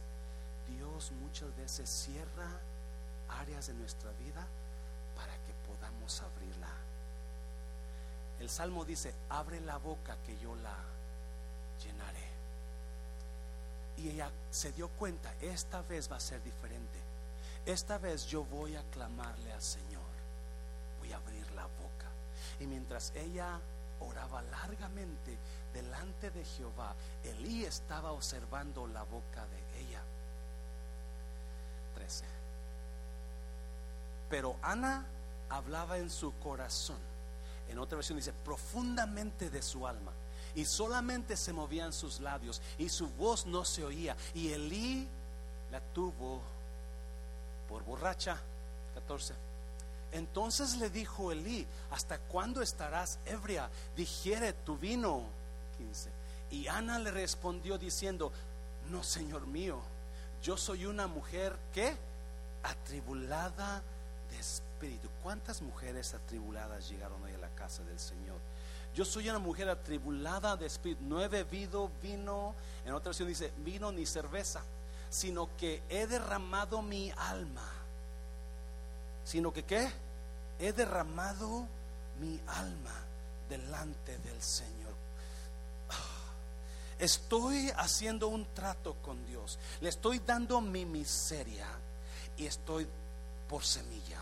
Dios 0.68 1.12
muchas 1.12 1.54
veces 1.56 1.88
cierra 1.88 2.48
áreas 3.28 3.68
de 3.68 3.74
nuestra 3.74 4.10
vida 4.12 4.44
para 5.14 5.32
que 5.34 5.52
podamos 5.68 6.22
abrirla. 6.22 6.68
El 8.40 8.50
salmo 8.50 8.84
dice, 8.84 9.14
abre 9.28 9.60
la 9.60 9.76
boca 9.76 10.16
que 10.26 10.38
yo 10.38 10.56
la 10.56 10.76
llenaré. 11.84 12.26
Y 13.98 14.10
ella 14.10 14.30
se 14.50 14.72
dio 14.72 14.88
cuenta, 14.88 15.32
esta 15.40 15.82
vez 15.82 16.10
va 16.10 16.16
a 16.16 16.20
ser 16.20 16.42
diferente. 16.42 16.98
Esta 17.64 17.98
vez 17.98 18.26
yo 18.26 18.44
voy 18.44 18.76
a 18.76 18.82
clamarle 18.90 19.52
al 19.52 19.62
Señor. 19.62 20.02
Voy 21.00 21.12
a 21.12 21.16
abrir 21.16 21.50
la 21.52 21.64
boca. 21.64 21.85
Y 22.60 22.66
mientras 22.66 23.12
ella 23.14 23.60
oraba 24.00 24.42
largamente 24.42 25.36
delante 25.72 26.30
de 26.30 26.44
Jehová, 26.44 26.94
Elí 27.24 27.64
estaba 27.64 28.12
observando 28.12 28.86
la 28.86 29.02
boca 29.02 29.46
de 29.46 29.80
ella. 29.80 30.02
13. 31.94 32.24
Pero 34.28 34.56
Ana 34.62 35.06
hablaba 35.48 35.98
en 35.98 36.10
su 36.10 36.32
corazón. 36.38 36.98
En 37.68 37.78
otra 37.78 37.96
versión 37.96 38.18
dice, 38.18 38.32
profundamente 38.32 39.50
de 39.50 39.62
su 39.62 39.86
alma. 39.86 40.12
Y 40.54 40.64
solamente 40.64 41.36
se 41.36 41.52
movían 41.52 41.92
sus 41.92 42.20
labios 42.20 42.62
y 42.78 42.88
su 42.88 43.08
voz 43.10 43.44
no 43.44 43.64
se 43.64 43.84
oía. 43.84 44.16
Y 44.34 44.52
Elí 44.52 45.06
la 45.70 45.80
tuvo 45.92 46.40
por 47.68 47.84
borracha. 47.84 48.38
14. 48.94 49.45
Entonces 50.16 50.76
le 50.76 50.88
dijo 50.88 51.30
Elí, 51.30 51.66
¿hasta 51.90 52.18
cuándo 52.18 52.62
estarás 52.62 53.18
ebria? 53.26 53.68
Digiere 53.94 54.54
tu 54.54 54.78
vino. 54.78 55.24
15. 55.76 56.10
Y 56.52 56.68
Ana 56.68 56.98
le 56.98 57.10
respondió 57.10 57.76
diciendo, 57.76 58.32
no, 58.90 59.02
Señor 59.02 59.46
mío, 59.46 59.78
yo 60.42 60.56
soy 60.56 60.86
una 60.86 61.06
mujer 61.06 61.54
que 61.74 61.94
atribulada 62.62 63.82
de 64.30 64.38
espíritu. 64.38 65.10
¿Cuántas 65.22 65.60
mujeres 65.60 66.14
atribuladas 66.14 66.88
llegaron 66.88 67.22
hoy 67.22 67.34
a 67.34 67.38
la 67.38 67.50
casa 67.50 67.82
del 67.84 68.00
Señor? 68.00 68.38
Yo 68.94 69.04
soy 69.04 69.28
una 69.28 69.38
mujer 69.38 69.68
atribulada 69.68 70.56
de 70.56 70.64
espíritu. 70.64 71.02
No 71.04 71.22
he 71.22 71.28
bebido 71.28 71.90
vino, 72.02 72.54
en 72.86 72.94
otra 72.94 73.10
versión 73.10 73.28
dice 73.28 73.52
vino 73.58 73.92
ni 73.92 74.06
cerveza, 74.06 74.62
sino 75.10 75.54
que 75.58 75.82
he 75.90 76.06
derramado 76.06 76.80
mi 76.80 77.10
alma. 77.10 77.68
Sino 79.24 79.52
que 79.52 79.62
qué? 79.62 80.05
He 80.58 80.72
derramado 80.72 81.66
mi 82.20 82.40
alma 82.46 82.94
delante 83.48 84.18
del 84.18 84.42
Señor. 84.42 84.94
Ah, 85.90 86.32
estoy 86.98 87.70
haciendo 87.76 88.28
un 88.28 88.46
trato 88.54 88.94
con 89.02 89.24
Dios. 89.26 89.58
Le 89.80 89.88
estoy 89.88 90.20
dando 90.20 90.60
mi 90.60 90.84
miseria 90.84 91.66
y 92.36 92.46
estoy 92.46 92.86
por 93.48 93.64
semilla. 93.64 94.20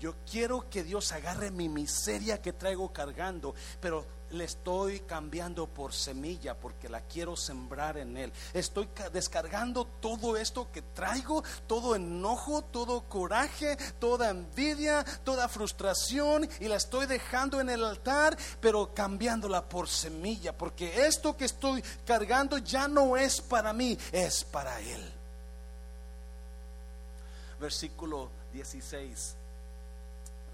Yo 0.00 0.14
quiero 0.30 0.68
que 0.70 0.82
Dios 0.82 1.12
agarre 1.12 1.50
mi 1.50 1.68
miseria 1.68 2.40
que 2.40 2.54
traigo 2.54 2.90
cargando, 2.90 3.54
pero 3.80 4.06
le 4.30 4.44
estoy 4.44 5.00
cambiando 5.00 5.66
por 5.66 5.92
semilla 5.92 6.54
porque 6.54 6.88
la 6.88 7.00
quiero 7.02 7.36
sembrar 7.36 7.98
en 7.98 8.16
Él. 8.16 8.32
Estoy 8.52 8.88
descargando 9.12 9.84
todo 9.84 10.36
esto 10.36 10.70
que 10.72 10.82
traigo, 10.82 11.42
todo 11.66 11.94
enojo, 11.94 12.62
todo 12.62 13.02
coraje, 13.08 13.76
toda 13.98 14.30
envidia, 14.30 15.04
toda 15.24 15.48
frustración 15.48 16.48
y 16.60 16.68
la 16.68 16.76
estoy 16.76 17.06
dejando 17.06 17.60
en 17.60 17.70
el 17.70 17.84
altar, 17.84 18.36
pero 18.60 18.94
cambiándola 18.94 19.68
por 19.68 19.88
semilla, 19.88 20.56
porque 20.56 21.06
esto 21.06 21.36
que 21.36 21.44
estoy 21.44 21.82
cargando 22.06 22.58
ya 22.58 22.88
no 22.88 23.16
es 23.16 23.40
para 23.40 23.72
mí, 23.72 23.98
es 24.12 24.44
para 24.44 24.80
Él. 24.80 25.12
Versículo 27.60 28.30
16 28.52 29.39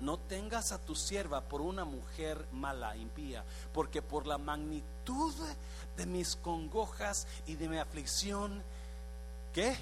no 0.01 0.19
tengas 0.19 0.73
a 0.73 0.79
tu 0.79 0.95
sierva 0.95 1.41
por 1.41 1.61
una 1.61 1.85
mujer 1.85 2.47
mala, 2.53 2.97
impía, 2.97 3.45
porque 3.73 4.03
por 4.03 4.27
la 4.27 4.39
magnitud 4.39 5.35
de 5.97 6.07
mis 6.07 6.37
congojas 6.37 7.27
y 7.47 7.55
de 7.55 7.69
mi 7.69 7.79
aflicción, 7.79 8.63
que 9.53 9.77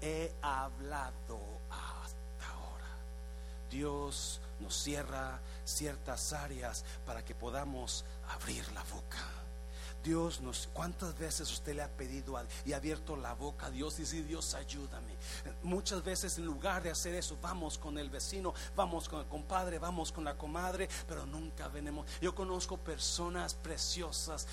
he 0.00 0.32
hablado 0.40 1.38
hasta 1.70 2.48
ahora. 2.54 2.88
Dios 3.70 4.40
nos 4.60 4.74
cierra 4.74 5.38
ciertas 5.64 6.32
áreas 6.32 6.84
para 7.04 7.24
que 7.24 7.34
podamos 7.34 8.04
abrir 8.28 8.70
la 8.72 8.82
boca. 8.84 9.41
Dios 10.02 10.40
nos, 10.40 10.68
¿cuántas 10.72 11.16
veces 11.18 11.50
usted 11.50 11.74
le 11.74 11.82
ha 11.82 11.88
pedido 11.88 12.38
y 12.64 12.72
ha 12.72 12.76
abierto 12.76 13.16
la 13.16 13.34
boca 13.34 13.66
a 13.66 13.70
Dios 13.70 13.98
y 13.98 14.02
dice, 14.02 14.22
Dios 14.22 14.54
ayúdame? 14.54 15.14
Muchas 15.62 16.02
veces 16.02 16.38
en 16.38 16.46
lugar 16.46 16.82
de 16.82 16.90
hacer 16.90 17.14
eso, 17.14 17.38
vamos 17.40 17.78
con 17.78 17.98
el 17.98 18.10
vecino, 18.10 18.54
vamos 18.74 19.08
con 19.08 19.20
el 19.20 19.26
compadre, 19.26 19.78
vamos 19.78 20.12
con 20.12 20.24
la 20.24 20.36
comadre, 20.36 20.88
pero 21.06 21.26
nunca 21.26 21.68
venimos. 21.68 22.06
Yo 22.20 22.34
conozco 22.34 22.76
personas 22.76 23.54
preciosas 23.54 24.46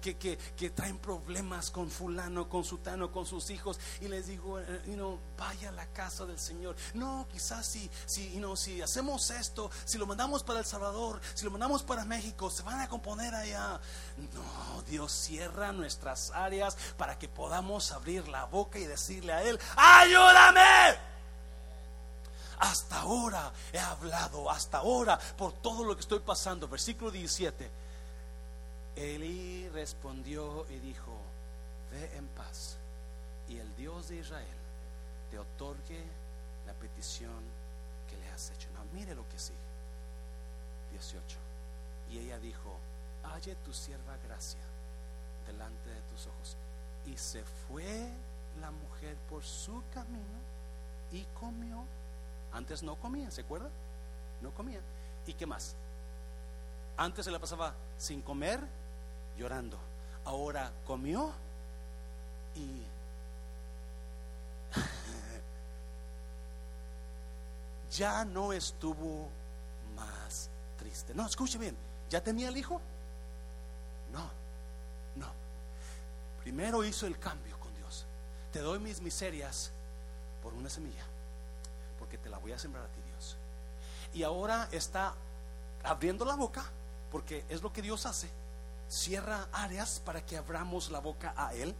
que, 0.00 0.16
que, 0.16 0.36
que 0.36 0.70
traen 0.70 0.98
problemas 0.98 1.70
con 1.70 1.90
fulano, 1.90 2.48
con 2.48 2.64
sutano, 2.64 3.10
con 3.12 3.26
sus 3.26 3.50
hijos 3.50 3.78
y 4.00 4.08
les 4.08 4.26
digo, 4.26 4.60
eh, 4.60 4.82
know, 4.94 5.18
vaya 5.36 5.68
a 5.68 5.72
la 5.72 5.86
casa 5.86 6.24
del 6.24 6.38
Señor. 6.38 6.76
No, 6.94 7.26
quizás 7.30 7.66
si, 7.66 7.90
si, 8.06 8.32
you 8.32 8.38
know, 8.38 8.56
si 8.56 8.80
hacemos 8.80 9.30
esto, 9.30 9.70
si 9.84 9.98
lo 9.98 10.06
mandamos 10.06 10.42
para 10.42 10.60
El 10.60 10.64
Salvador, 10.64 11.20
si 11.34 11.44
lo 11.44 11.50
mandamos 11.50 11.82
para 11.82 12.04
México, 12.04 12.50
se 12.50 12.62
van 12.62 12.80
a 12.80 12.88
componer 12.88 13.34
allá. 13.34 13.80
No, 14.16 14.82
Dios 14.82 15.10
cierra 15.12 15.72
nuestras 15.72 16.30
áreas 16.30 16.76
para 16.96 17.18
que 17.18 17.28
podamos 17.28 17.90
abrir 17.92 18.28
la 18.28 18.44
boca 18.44 18.78
y 18.78 18.84
decirle 18.84 19.32
a 19.32 19.42
Él, 19.42 19.58
ayúdame. 19.76 20.98
Hasta 22.60 23.00
ahora 23.00 23.52
he 23.72 23.78
hablado, 23.78 24.50
hasta 24.50 24.78
ahora, 24.78 25.18
por 25.36 25.52
todo 25.54 25.84
lo 25.84 25.94
que 25.94 26.02
estoy 26.02 26.20
pasando. 26.20 26.68
Versículo 26.68 27.10
17. 27.10 27.70
Elí 28.96 29.68
respondió 29.70 30.64
y 30.70 30.78
dijo, 30.78 31.12
ve 31.90 32.16
en 32.16 32.28
paz 32.28 32.76
y 33.48 33.58
el 33.58 33.76
Dios 33.76 34.08
de 34.08 34.16
Israel 34.16 34.46
te 35.30 35.38
otorgue 35.38 36.04
la 36.66 36.72
petición 36.74 37.32
que 38.08 38.16
le 38.16 38.28
has 38.30 38.50
hecho. 38.50 38.68
No, 38.72 38.84
mire 38.92 39.14
lo 39.14 39.28
que 39.28 39.38
sigue. 39.38 39.58
18. 40.92 41.36
Y 42.12 42.18
ella 42.18 42.38
dijo, 42.38 42.78
halle 43.32 43.54
tu 43.56 43.72
sierva 43.72 44.16
gracia 44.26 44.60
delante 45.46 45.90
de 45.90 46.00
tus 46.12 46.26
ojos. 46.26 46.56
Y 47.06 47.16
se 47.16 47.44
fue 47.44 48.10
la 48.60 48.70
mujer 48.70 49.16
por 49.28 49.44
su 49.44 49.82
camino 49.92 50.38
y 51.12 51.24
comió. 51.38 51.84
Antes 52.52 52.82
no 52.82 52.96
comía, 52.96 53.30
¿se 53.30 53.42
acuerda? 53.42 53.68
No 54.40 54.50
comía. 54.52 54.80
¿Y 55.26 55.34
qué 55.34 55.46
más? 55.46 55.74
Antes 56.96 57.24
se 57.24 57.30
la 57.30 57.38
pasaba 57.38 57.74
sin 57.98 58.22
comer, 58.22 58.60
llorando. 59.36 59.78
Ahora 60.24 60.72
comió 60.86 61.32
y 62.54 62.82
ya 67.90 68.24
no 68.24 68.52
estuvo 68.52 69.28
más 69.96 70.48
triste. 70.78 71.14
No, 71.14 71.26
escuche 71.26 71.58
bien, 71.58 71.76
¿ya 72.08 72.22
tenía 72.22 72.48
el 72.48 72.56
hijo? 72.56 72.80
No, 74.14 74.30
no. 75.16 75.26
Primero 76.40 76.84
hizo 76.84 77.06
el 77.06 77.18
cambio 77.18 77.58
con 77.58 77.74
Dios. 77.74 78.06
Te 78.52 78.60
doy 78.60 78.78
mis 78.78 79.00
miserias 79.00 79.72
por 80.42 80.54
una 80.54 80.70
semilla, 80.70 81.04
porque 81.98 82.16
te 82.16 82.30
la 82.30 82.38
voy 82.38 82.52
a 82.52 82.58
sembrar 82.58 82.84
a 82.84 82.88
ti, 82.88 83.00
Dios. 83.10 83.36
Y 84.14 84.22
ahora 84.22 84.68
está 84.70 85.14
abriendo 85.82 86.24
la 86.24 86.36
boca, 86.36 86.64
porque 87.10 87.44
es 87.48 87.60
lo 87.62 87.72
que 87.72 87.82
Dios 87.82 88.06
hace. 88.06 88.28
Cierra 88.88 89.48
áreas 89.52 90.00
para 90.04 90.24
que 90.24 90.36
abramos 90.36 90.90
la 90.90 91.00
boca 91.00 91.34
a 91.36 91.52
Él. 91.54 91.74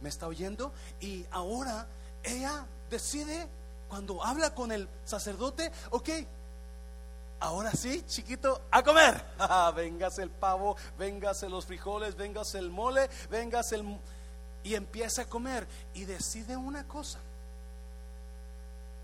¿Me 0.00 0.08
está 0.08 0.26
oyendo? 0.26 0.72
Y 1.00 1.26
ahora 1.30 1.86
ella 2.22 2.66
decide, 2.88 3.48
cuando 3.88 4.24
habla 4.24 4.54
con 4.54 4.72
el 4.72 4.88
sacerdote, 5.04 5.70
ok, 5.90 6.08
Ahora 7.40 7.72
sí, 7.72 8.04
chiquito, 8.06 8.62
a 8.70 8.82
comer. 8.82 9.24
véngase 9.74 10.22
el 10.22 10.30
pavo, 10.30 10.76
véngase 10.98 11.48
los 11.48 11.64
frijoles, 11.64 12.14
véngase 12.14 12.58
el 12.58 12.70
mole, 12.70 13.08
véngase 13.30 13.76
el... 13.76 13.98
Y 14.62 14.74
empieza 14.74 15.22
a 15.22 15.24
comer 15.24 15.66
y 15.94 16.04
decide 16.04 16.54
una 16.54 16.86
cosa. 16.86 17.18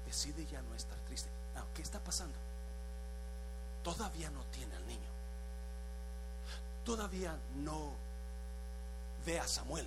Decide 0.06 0.44
ya 0.44 0.60
no 0.60 0.74
estar 0.74 0.98
triste. 1.06 1.30
Ah, 1.56 1.64
¿Qué 1.74 1.80
está 1.80 1.98
pasando? 1.98 2.36
Todavía 3.82 4.28
no 4.30 4.42
tiene 4.52 4.76
al 4.76 4.86
niño. 4.86 5.00
Todavía 6.84 7.34
no 7.56 7.92
ve 9.24 9.40
a 9.40 9.48
Samuel. 9.48 9.86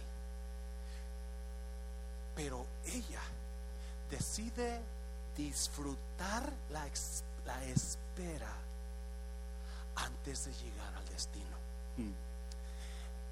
Pero 2.36 2.66
ella 2.88 3.22
decide 4.10 4.82
disfrutar 5.38 6.52
la, 6.72 6.88
la 7.46 7.64
espera 8.20 8.52
antes 9.96 10.46
de 10.46 10.52
llegar 10.54 10.94
al 10.96 11.06
destino. 11.10 11.46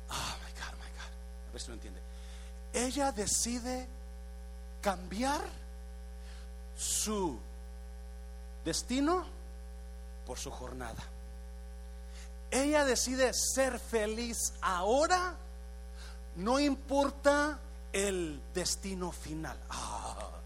Oh 0.09 0.35
my 0.43 0.51
God, 0.53 0.73
my 0.79 0.89
God. 0.95 1.49
A 1.49 1.51
ver 1.51 1.61
si 1.61 1.67
lo 1.67 1.73
entiende. 1.73 1.99
Ella 2.73 3.11
decide 3.11 3.87
cambiar 4.81 5.41
su 6.77 7.37
destino 8.63 9.25
por 10.25 10.37
su 10.37 10.51
jornada. 10.51 11.03
Ella 12.49 12.85
decide 12.85 13.31
ser 13.33 13.79
feliz 13.79 14.53
ahora, 14.61 15.35
no 16.37 16.59
importa 16.59 17.59
el 17.91 18.41
destino 18.53 19.11
final. 19.11 19.57
Ah. 19.69 20.37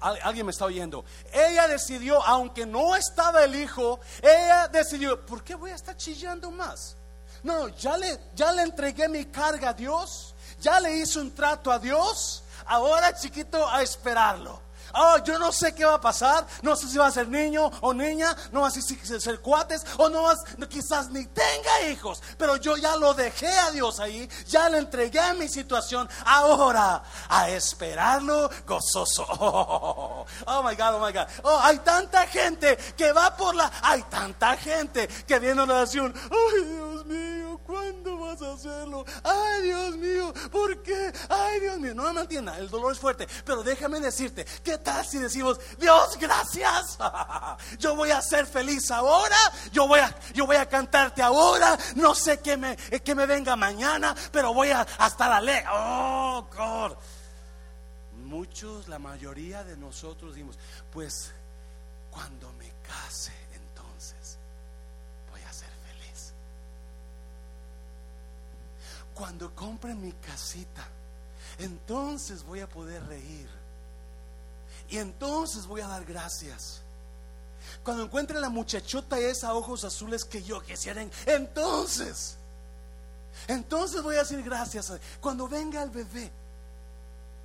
Alguien 0.00 0.46
me 0.46 0.52
está 0.52 0.64
oyendo. 0.64 1.04
Ella 1.32 1.68
decidió, 1.68 2.22
aunque 2.22 2.64
no 2.64 2.96
estaba 2.96 3.44
el 3.44 3.54
hijo, 3.54 4.00
ella 4.22 4.68
decidió, 4.68 5.24
¿por 5.26 5.44
qué 5.44 5.54
voy 5.54 5.70
a 5.70 5.74
estar 5.74 5.96
chillando 5.96 6.50
más? 6.50 6.96
No, 7.42 7.68
ya 7.68 7.96
le, 7.96 8.18
ya 8.34 8.52
le 8.52 8.62
entregué 8.62 9.08
mi 9.08 9.26
carga 9.26 9.70
a 9.70 9.74
Dios, 9.74 10.34
ya 10.60 10.80
le 10.80 10.96
hice 10.96 11.20
un 11.20 11.34
trato 11.34 11.70
a 11.70 11.78
Dios, 11.78 12.42
ahora 12.66 13.14
chiquito 13.14 13.68
a 13.68 13.82
esperarlo. 13.82 14.60
Oh, 14.94 15.18
yo 15.24 15.38
no 15.38 15.52
sé 15.52 15.74
qué 15.74 15.84
va 15.84 15.94
a 15.94 16.00
pasar. 16.00 16.46
No 16.62 16.76
sé 16.76 16.88
si 16.88 16.98
va 16.98 17.06
a 17.06 17.10
ser 17.10 17.28
niño 17.28 17.70
o 17.80 17.92
niña. 17.92 18.36
No 18.52 18.68
sé 18.70 18.82
si 18.82 18.96
va 18.96 19.16
a 19.16 19.20
ser 19.20 19.40
cuates. 19.40 19.84
O 19.98 20.08
no, 20.08 20.24
quizás 20.68 21.10
ni 21.10 21.26
tenga 21.26 21.88
hijos. 21.90 22.22
Pero 22.38 22.56
yo 22.56 22.76
ya 22.76 22.96
lo 22.96 23.14
dejé 23.14 23.48
a 23.48 23.70
Dios 23.70 24.00
ahí. 24.00 24.28
Ya 24.48 24.68
le 24.68 24.78
entregué 24.78 25.20
mi 25.34 25.48
situación. 25.48 26.08
Ahora, 26.24 27.02
a 27.28 27.48
esperarlo 27.50 28.50
gozoso. 28.66 29.26
Oh, 30.46 30.62
my 30.62 30.74
God, 30.74 30.94
oh 30.94 31.00
my 31.00 31.12
God. 31.12 31.26
Oh, 31.42 31.60
hay 31.62 31.78
tanta 31.78 32.26
gente 32.26 32.76
que 32.96 33.12
va 33.12 33.36
por 33.36 33.54
la. 33.54 33.70
Hay 33.82 34.02
tanta 34.04 34.56
gente 34.56 35.06
que 35.26 35.38
viene 35.38 35.62
a 35.62 35.66
la 35.66 35.74
oración. 35.74 36.14
Ay, 36.30 36.64
Dios 36.64 37.06
mío, 37.06 37.39
¿cuándo 37.70 38.18
vas 38.18 38.42
a 38.42 38.52
hacerlo? 38.52 39.04
Ay, 39.22 39.62
Dios 39.62 39.96
mío, 39.96 40.32
¿por 40.50 40.82
qué? 40.82 41.12
Ay, 41.28 41.60
Dios 41.60 41.78
mío. 41.78 41.94
No 41.94 42.12
me 42.12 42.22
entienda, 42.22 42.58
el 42.58 42.68
dolor 42.68 42.92
es 42.92 42.98
fuerte. 42.98 43.28
Pero 43.44 43.62
déjame 43.62 44.00
decirte 44.00 44.44
que 44.64 44.78
tal 44.78 45.06
si 45.06 45.18
decimos, 45.18 45.60
Dios, 45.78 46.18
gracias? 46.18 46.98
Yo 47.78 47.94
voy 47.94 48.10
a 48.10 48.20
ser 48.20 48.46
feliz 48.46 48.90
ahora, 48.90 49.36
yo 49.72 49.86
voy 49.86 50.00
a, 50.00 50.14
yo 50.32 50.46
voy 50.46 50.56
a 50.56 50.68
cantarte 50.68 51.22
ahora, 51.22 51.78
no 51.96 52.14
sé 52.14 52.40
qué 52.40 52.56
me, 52.56 52.76
que 52.76 53.14
me 53.14 53.26
venga 53.26 53.56
mañana, 53.56 54.14
pero 54.32 54.52
voy 54.52 54.70
a, 54.70 54.86
estar 55.06 55.30
alegre. 55.30 55.66
Oh, 55.72 56.46
God. 56.56 56.96
Muchos, 58.24 58.88
la 58.88 58.98
mayoría 58.98 59.64
de 59.64 59.76
nosotros 59.76 60.34
decimos, 60.34 60.58
pues 60.92 61.32
cuando 62.10 62.52
me 62.54 62.70
case, 62.86 63.32
entonces 63.54 64.38
voy 65.30 65.42
a 65.42 65.52
ser 65.52 65.70
feliz. 65.70 66.32
Cuando 69.20 69.54
compre 69.54 69.94
mi 69.94 70.12
casita, 70.12 70.88
entonces 71.58 72.42
voy 72.42 72.60
a 72.60 72.66
poder 72.66 73.06
reír. 73.06 73.50
Y 74.88 74.96
entonces 74.96 75.66
voy 75.66 75.82
a 75.82 75.88
dar 75.88 76.06
gracias. 76.06 76.80
Cuando 77.84 78.04
encuentre 78.04 78.40
la 78.40 78.48
muchachota 78.48 79.18
esa 79.18 79.52
ojos 79.52 79.84
azules 79.84 80.24
que 80.24 80.42
yo 80.42 80.62
quisiera, 80.62 81.06
entonces, 81.26 82.36
entonces 83.46 84.02
voy 84.02 84.16
a 84.16 84.20
decir 84.20 84.42
gracias. 84.42 84.90
Cuando 85.20 85.46
venga 85.46 85.82
el 85.82 85.90
bebé, 85.90 86.32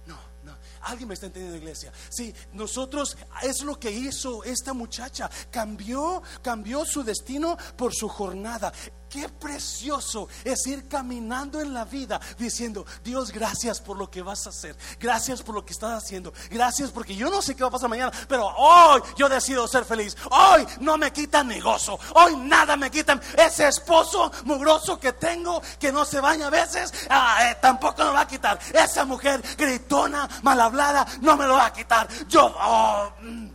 no, 0.07 0.17
no, 0.45 0.55
alguien 0.84 1.09
me 1.09 1.15
está 1.15 1.26
entendiendo, 1.26 1.57
iglesia. 1.57 1.91
Sí, 2.07 2.34
nosotros 2.53 3.17
es 3.43 3.61
lo 3.63 3.78
que 3.78 3.91
hizo 3.91 4.45
esta 4.45 4.71
muchacha. 4.71 5.30
Cambió, 5.51 6.23
cambió 6.41 6.86
su 6.86 7.03
destino 7.03 7.57
por 7.76 7.93
su 7.93 8.07
jornada. 8.07 8.71
Qué 9.16 9.30
precioso 9.30 10.28
es 10.43 10.68
ir 10.68 10.89
caminando 10.89 11.61
en 11.61 11.74
la 11.74 11.86
vida 11.86 12.20
diciendo, 12.38 12.86
Dios, 13.01 13.32
gracias 13.32 13.80
por 13.80 13.95
lo 13.95 14.11
que 14.11 14.22
vas 14.22 14.45
a 14.45 14.49
hacer. 14.49 14.76
Gracias 14.99 15.41
por 15.41 15.55
lo 15.55 15.63
que 15.63 15.72
estás 15.72 16.03
haciendo. 16.03 16.34
Gracias 16.51 16.91
porque 16.91 17.16
yo 17.16 17.30
no 17.30 17.41
sé 17.41 17.55
qué 17.55 17.63
va 17.63 17.70
a 17.70 17.72
pasar 17.72 17.89
mañana, 17.89 18.11
pero 18.28 18.45
hoy 18.45 19.01
yo 19.16 19.30
decido 19.30 19.70
ser 19.70 19.86
feliz. 19.86 20.18
Hoy 20.30 20.68
no 20.82 20.97
me 20.97 21.13
quitan 21.13 21.47
mi 21.47 21.61
gozo. 21.61 21.97
Hoy 22.13 22.36
nada 22.36 22.76
me 22.76 22.91
quitan. 22.91 23.22
Ese 23.38 23.70
esposo 23.70 24.34
mugroso 24.43 24.99
que 24.99 25.13
tengo, 25.13 25.61
que 25.80 25.93
no 25.93 26.03
se 26.03 26.20
baña 26.20 26.47
a 26.47 26.49
veces, 26.49 26.91
ah, 27.09 27.49
eh, 27.49 27.57
tampoco 27.61 28.03
me 28.03 28.11
va 28.11 28.20
a 28.20 28.28
quitar. 28.28 28.59
Esa 28.74 29.05
mujer 29.05 29.41
gritona, 29.57 30.28
mal 30.41 30.59
hablada, 30.59 31.07
no 31.22 31.38
me 31.38 31.47
lo 31.47 31.53
va 31.53 31.68
a 31.68 31.74
quitar. 31.74 32.05
Yo... 32.28 32.53
Oh, 32.59 33.13
mm. 33.22 33.49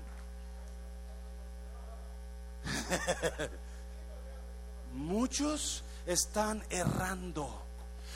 Muchos 5.00 5.82
están 6.06 6.62
errando 6.70 7.60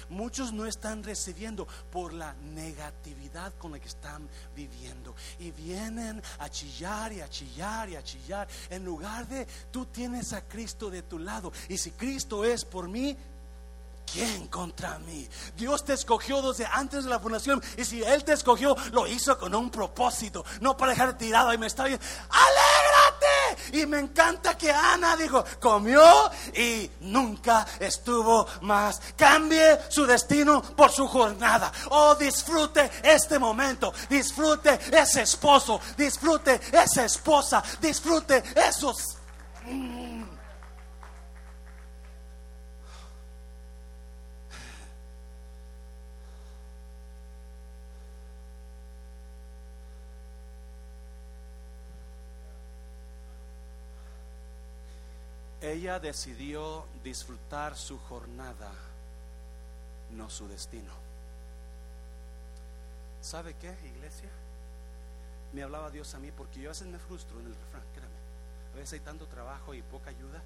muchos 0.09 0.53
no 0.53 0.67
están 0.67 1.03
recibiendo 1.03 1.67
por 1.91 2.13
la 2.13 2.35
negatividad 2.55 3.53
con 3.59 3.73
la 3.73 3.79
que 3.79 3.89
están 3.89 4.29
viviendo. 4.55 5.15
Y 5.39 5.51
vienen 5.51 6.23
a 6.39 6.49
chillar 6.49 7.13
y 7.13 7.21
a 7.21 7.29
chillar 7.29 7.89
y 7.91 7.97
a 7.97 8.03
chillar. 8.03 8.49
En 8.71 8.85
lugar 8.85 9.27
de 9.29 9.47
tú 9.71 9.87
tienes 9.87 10.33
a 10.33 10.43
Cristo 10.43 10.91
de 10.91 11.03
tu 11.03 11.19
lado. 11.19 11.53
Y 11.69 11.77
si 11.79 11.91
Cristo 11.93 12.45
es 12.45 12.65
por 12.65 12.89
mí, 12.89 13.17
¿Quién 14.13 14.49
contra 14.49 14.99
mí? 14.99 15.27
Dios 15.57 15.83
te 15.83 15.95
escogió 15.95 16.43
desde 16.43 16.67
antes 16.67 17.05
de 17.05 17.11
la 17.11 17.19
fundación. 17.19 17.61
Y 17.79 17.87
si 17.87 18.03
Él 18.03 18.23
te 18.23 18.35
escogió, 18.35 18.77
lo 18.93 19.07
hizo 19.07 19.37
con 19.39 19.55
un 19.55 19.71
propósito. 19.71 20.45
No 20.61 20.77
para 20.77 20.93
dejar 20.93 21.17
tirado 21.17 21.53
y 21.55 21.59
me 21.59 21.67
está 21.67 21.85
bien. 21.85 21.99
¡Alégrate! 22.29 23.34
Y 23.73 23.87
me 23.87 23.99
encanta 23.99 24.57
que 24.57 24.71
Ana 24.71 25.17
dijo, 25.17 25.45
comió 25.61 26.03
y 26.55 26.91
nunca 27.01 27.67
estuvo 27.79 28.47
más. 28.63 29.01
Cambie 29.17 29.81
su 29.89 30.07
destino 30.07 30.63
por 30.63 30.91
su 30.91 31.07
jornada. 31.07 31.73
Oh, 31.91 32.15
disfrute 32.15 32.91
este 33.03 33.39
momento. 33.39 33.93
Disfrute 34.09 34.79
ese 34.93 35.23
esposo. 35.23 35.81
Disfrute 35.97 36.61
esa 36.73 37.05
esposa. 37.05 37.63
Disfrute 37.81 38.43
esos. 38.55 39.17
Ella 55.65 55.99
decidió 55.99 56.85
disfrutar 57.03 57.75
su 57.75 57.99
jornada, 57.99 58.71
no 60.11 60.29
su 60.29 60.47
destino. 60.47 60.93
¿Sabe 63.23 63.55
qué, 63.55 63.75
iglesia? 63.83 64.29
Me 65.55 65.63
hablaba 65.63 65.91
Dios 65.91 66.15
a 66.15 66.19
mí 66.19 66.31
porque 66.33 66.61
yo 66.61 66.69
a 66.69 66.73
veces 66.73 66.87
me 66.89 66.99
frustro 66.99 67.41
en 67.41 67.47
el 67.47 67.55
refrán, 67.55 67.83
créame. 67.95 68.13
A 68.75 68.77
veces 68.77 68.93
hay 68.93 69.01
tanto 69.01 69.27
trabajo 69.27 69.73
y 69.73 69.81
poca 69.81 70.11
ayuda 70.11 70.43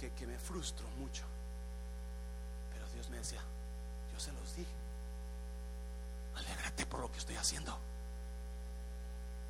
que, 0.00 0.10
que 0.12 0.26
me 0.26 0.38
frustro 0.38 0.88
mucho. 0.98 1.24
Pero 2.72 2.88
Dios 2.94 3.10
me 3.10 3.18
decía, 3.18 3.42
yo 4.14 4.18
se 4.18 4.32
los 4.32 4.56
dije, 4.56 4.72
alégrate 6.34 6.86
por 6.86 7.00
lo 7.00 7.12
que 7.12 7.18
estoy 7.18 7.36
haciendo. 7.36 7.76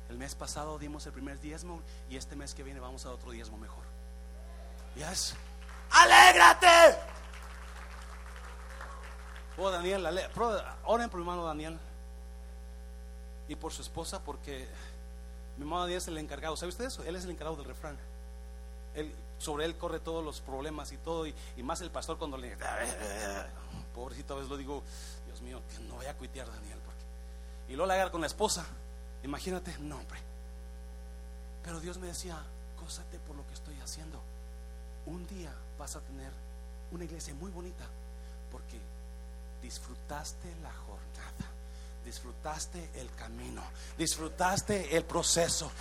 El 0.09 0.17
mes 0.17 0.35
pasado 0.35 0.77
dimos 0.77 1.05
el 1.05 1.13
primer 1.13 1.39
diezmo 1.39 1.81
y 2.09 2.17
este 2.17 2.35
mes 2.35 2.53
que 2.53 2.63
viene 2.63 2.81
vamos 2.81 3.05
a 3.05 3.11
otro 3.11 3.31
diezmo 3.31 3.57
mejor. 3.57 3.82
Yes. 4.95 5.35
Alégrate. 5.89 6.97
Oh, 9.57 9.69
Daniel, 9.69 10.05
oren 10.85 11.09
por 11.09 11.19
mi 11.19 11.23
hermano 11.23 11.45
Daniel 11.45 11.79
y 13.47 13.55
por 13.55 13.71
su 13.71 13.81
esposa, 13.81 14.19
porque 14.23 14.67
mi 15.57 15.63
hermano 15.63 15.81
Daniel 15.81 15.97
es 15.99 16.07
el 16.07 16.17
encargado. 16.17 16.55
¿Sabe 16.57 16.69
usted 16.69 16.85
eso? 16.85 17.03
Él 17.03 17.15
es 17.15 17.23
el 17.23 17.31
encargado 17.31 17.57
del 17.57 17.65
refrán. 17.65 17.97
Él, 18.95 19.13
sobre 19.37 19.65
él 19.65 19.75
corre 19.77 19.99
todos 19.99 20.23
los 20.23 20.41
problemas 20.41 20.91
y 20.91 20.97
todo, 20.97 21.27
y, 21.27 21.33
más 21.57 21.81
el 21.81 21.91
pastor 21.91 22.17
cuando 22.17 22.37
le. 22.37 22.57
Pobrecito, 23.95 24.33
a 24.33 24.37
veces 24.37 24.49
lo 24.49 24.57
digo, 24.57 24.81
Dios 25.27 25.41
mío, 25.41 25.61
que 25.69 25.83
no 25.83 25.97
vaya 25.97 26.11
a 26.11 26.15
cuitear 26.15 26.47
Daniel. 26.47 26.79
Porque, 26.83 27.71
y 27.71 27.75
luego 27.75 27.87
la 27.87 27.93
agarra 27.93 28.11
con 28.11 28.21
la 28.21 28.27
esposa. 28.27 28.65
Imagínate, 29.23 29.77
no, 29.79 29.97
hombre. 29.97 30.19
Pero 31.63 31.79
Dios 31.79 31.99
me 31.99 32.07
decía, 32.07 32.37
cósate 32.79 33.19
por 33.19 33.35
lo 33.35 33.45
que 33.47 33.53
estoy 33.53 33.79
haciendo 33.81 34.19
un 35.05 35.25
día 35.27 35.53
vas 35.77 35.95
a 35.95 36.01
tener 36.01 36.31
una 36.91 37.03
iglesia 37.03 37.33
muy 37.35 37.51
bonita 37.51 37.85
porque 38.51 38.79
disfrutaste 39.61 40.53
la 40.61 40.71
jornada. 40.71 41.52
Disfrutaste 42.05 42.91
el 42.95 43.09
camino, 43.15 43.63
disfrutaste 43.97 44.95
el 44.95 45.05
proceso. 45.05 45.71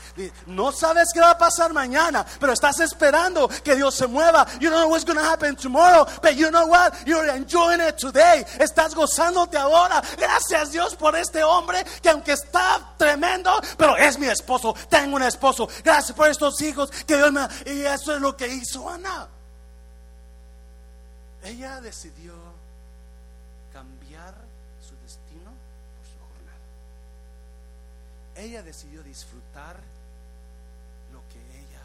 No 0.46 0.70
sabes 0.70 1.08
qué 1.12 1.20
va 1.20 1.32
a 1.32 1.38
pasar 1.38 1.72
mañana, 1.72 2.24
pero 2.38 2.52
estás 2.52 2.78
esperando 2.78 3.48
que 3.48 3.74
Dios 3.74 3.96
se 3.96 4.06
mueva. 4.06 4.46
You 4.60 4.70
don't 4.70 4.82
know 4.82 4.88
what's 4.88 5.04
going 5.04 5.18
to 5.18 5.24
happen 5.24 5.56
tomorrow, 5.56 6.06
but 6.22 6.36
you 6.36 6.48
know 6.50 6.66
what? 6.68 6.94
You're 7.06 7.28
enjoying 7.34 7.80
it 7.80 7.96
today. 7.96 8.44
Estás 8.60 8.94
gozándote 8.94 9.58
ahora. 9.58 10.00
Gracias 10.16 10.70
Dios 10.70 10.94
por 10.94 11.16
este 11.16 11.42
hombre 11.42 11.84
que 12.00 12.08
aunque 12.08 12.32
está 12.32 12.94
tremendo, 12.96 13.50
pero 13.76 13.96
es 13.96 14.16
mi 14.16 14.28
esposo. 14.28 14.74
Tengo 14.88 15.16
un 15.16 15.24
esposo. 15.24 15.68
Gracias 15.82 16.16
por 16.16 16.28
estos 16.28 16.60
hijos 16.62 16.90
que 17.04 17.16
Dios 17.16 17.32
me 17.32 17.48
y 17.66 17.80
eso 17.80 18.14
es 18.14 18.20
lo 18.20 18.36
que 18.36 18.46
hizo 18.46 18.88
Ana. 18.88 19.28
Ella 21.42 21.80
decidió 21.80 22.32
cambiar 23.72 24.42
ella 28.42 28.62
decidió 28.62 29.02
disfrutar 29.02 29.80
lo 31.12 31.20
que 31.28 31.38
ella 31.58 31.82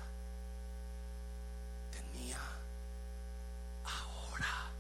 tenía 1.92 2.40
ahora. 3.84 4.72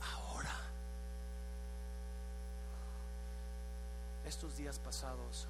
Ahora. 0.00 0.54
Estos 4.26 4.56
días 4.56 4.78
pasados, 4.78 5.46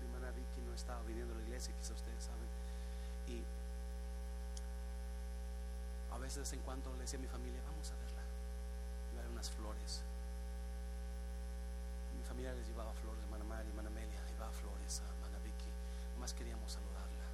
mi 0.00 0.06
hermana 0.06 0.30
Vicky 0.32 0.60
no 0.66 0.74
estaba 0.74 1.02
viniendo 1.02 1.34
a 1.34 1.38
la 1.38 1.42
iglesia, 1.44 1.74
quizás 1.76 1.92
ustedes 1.92 2.24
saben. 2.24 2.48
Y 3.28 3.42
a 6.12 6.18
veces 6.18 6.52
en 6.52 6.60
cuando 6.60 6.92
le 6.94 7.00
decía 7.00 7.18
a 7.18 7.22
mi 7.22 7.28
familia, 7.28 7.60
vamos 7.66 7.90
a 7.90 7.94
verla, 7.96 8.22
y 9.14 9.18
a 9.18 9.30
unas 9.30 9.50
flores. 9.50 10.02
Mi 12.16 12.24
familia 12.24 12.52
les 12.52 12.66
llevaba 12.68 12.92
flores, 12.94 13.22
hermana 13.24 13.44
Mari, 13.44 13.68
hermana 13.68 13.88
Amelia, 13.88 14.20
llevaba 14.28 14.52
flores 14.52 15.00
a 15.00 15.08
hermana 15.08 15.38
Vicky. 15.42 15.70
Más 16.20 16.34
queríamos 16.34 16.72
saludarla. 16.72 17.24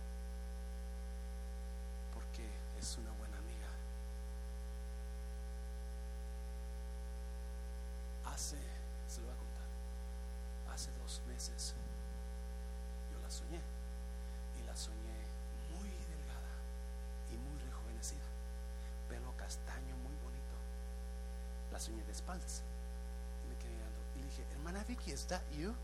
Porque 2.15 2.47
es 2.79 2.97
una 2.99 3.11
buena 3.13 3.37
amiga. 3.37 3.69
Hace, 8.33 8.57
se 9.09 9.21
lo 9.21 9.27
voy 9.27 9.35
a 9.35 9.39
contar, 9.39 10.75
hace 10.75 10.91
dos 11.03 11.23
meses 11.27 11.75
yo 13.13 13.21
la 13.21 13.31
soñé. 13.31 13.61
Y 14.61 14.67
la 14.67 14.77
soñé 14.77 15.19
muy 15.77 15.89
delgada 15.89 16.55
y 17.33 17.37
muy 17.37 17.59
rejuvenecida. 17.59 18.25
Pelo 19.09 19.37
castaño 19.37 19.97
muy 19.97 20.15
bonito. 20.23 20.57
La 21.73 21.79
soñé 21.79 22.05
de 22.05 22.13
espaldas 22.13 22.63
dije, 24.27 24.45
hermana 24.53 24.85
Vicky, 24.85 25.13
¿es 25.13 25.27
that 25.27 25.43
you? 25.53 25.75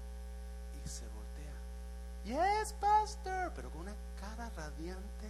Y 0.84 0.88
se 0.88 1.07
voltea. 1.09 1.22
Yes, 2.25 2.73
pastor, 2.81 3.53
pero 3.55 3.70
con 3.70 3.83
una 3.83 3.95
cara 4.20 4.49
radiante. 4.57 5.27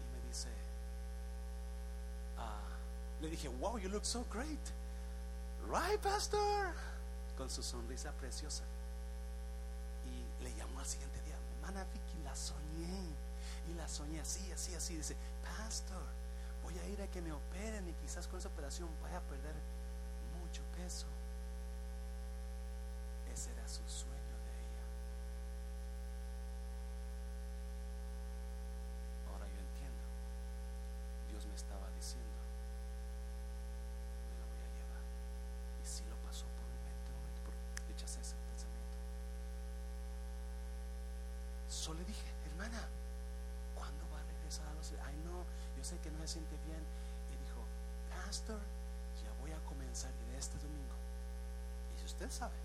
Y 0.00 0.12
me 0.12 0.28
dice, 0.28 0.48
ah, 2.38 2.68
le 3.20 3.28
dije, 3.28 3.48
wow, 3.48 3.78
you 3.78 3.88
look 3.88 4.04
so 4.04 4.24
great. 4.32 4.58
Right, 5.68 6.00
pastor. 6.00 6.72
Con 7.36 7.50
su 7.50 7.62
sonrisa 7.62 8.12
preciosa. 8.12 8.64
Y 10.06 10.42
le 10.42 10.54
llamó 10.54 10.80
al 10.80 10.86
siguiente 10.86 11.20
día, 11.22 11.36
hermana 11.56 11.84
Vicky, 11.92 12.22
la 12.24 12.34
soñé. 12.34 13.04
Y 13.68 13.74
la 13.74 13.86
soñé 13.88 14.20
así, 14.20 14.50
así, 14.52 14.74
así. 14.74 14.96
Dice, 14.96 15.16
pastor, 15.42 16.02
voy 16.64 16.78
a 16.78 16.86
ir 16.88 17.02
a 17.02 17.06
que 17.08 17.20
me 17.20 17.32
operen 17.32 17.88
y 17.88 17.92
quizás 17.94 18.26
con 18.26 18.38
esa 18.38 18.48
operación 18.48 18.88
vaya 19.02 19.18
a 19.18 19.20
perder 19.20 19.54
mucho 20.40 20.62
peso. 20.76 21.06
Ese 23.32 23.52
era 23.52 23.68
su 23.68 23.82
sueño 23.88 24.36
de 24.44 24.52
ella. 24.58 24.84
Ahora 29.32 29.46
yo 29.46 29.60
entiendo. 29.60 30.02
Dios 31.30 31.46
me 31.46 31.49
estaba 31.60 31.86
diciendo, 31.96 32.40
me 34.28 34.34
lo 34.40 34.44
voy 34.48 34.60
a 34.64 34.70
llevar. 34.72 35.04
Y 35.80 35.84
si 35.84 36.02
lo 36.08 36.16
pasó 36.24 36.48
por 36.56 36.64
un 36.64 36.74
momento, 36.80 37.12
por 37.44 37.54
ese 38.00 38.34
pensamiento. 38.48 38.96
Solo 41.68 42.00
le 42.00 42.06
dije, 42.06 42.28
hermana, 42.50 42.80
¿cuándo 43.76 44.04
va 44.12 44.20
a 44.20 44.24
regresar 44.24 44.66
a 44.68 44.74
los... 44.74 44.92
Ay, 45.04 45.16
no, 45.24 45.44
yo 45.76 45.84
sé 45.84 45.98
que 46.00 46.10
no 46.10 46.20
se 46.22 46.40
siente 46.40 46.56
bien. 46.66 46.82
Y 47.30 47.34
dijo, 47.44 47.60
pastor, 48.08 48.60
voy 49.40 49.52
a 49.52 49.60
comenzar 49.64 50.12
de 50.12 50.38
este 50.38 50.58
domingo. 50.58 50.94
Y 51.96 52.00
si 52.00 52.06
usted 52.06 52.30
sabe, 52.30 52.56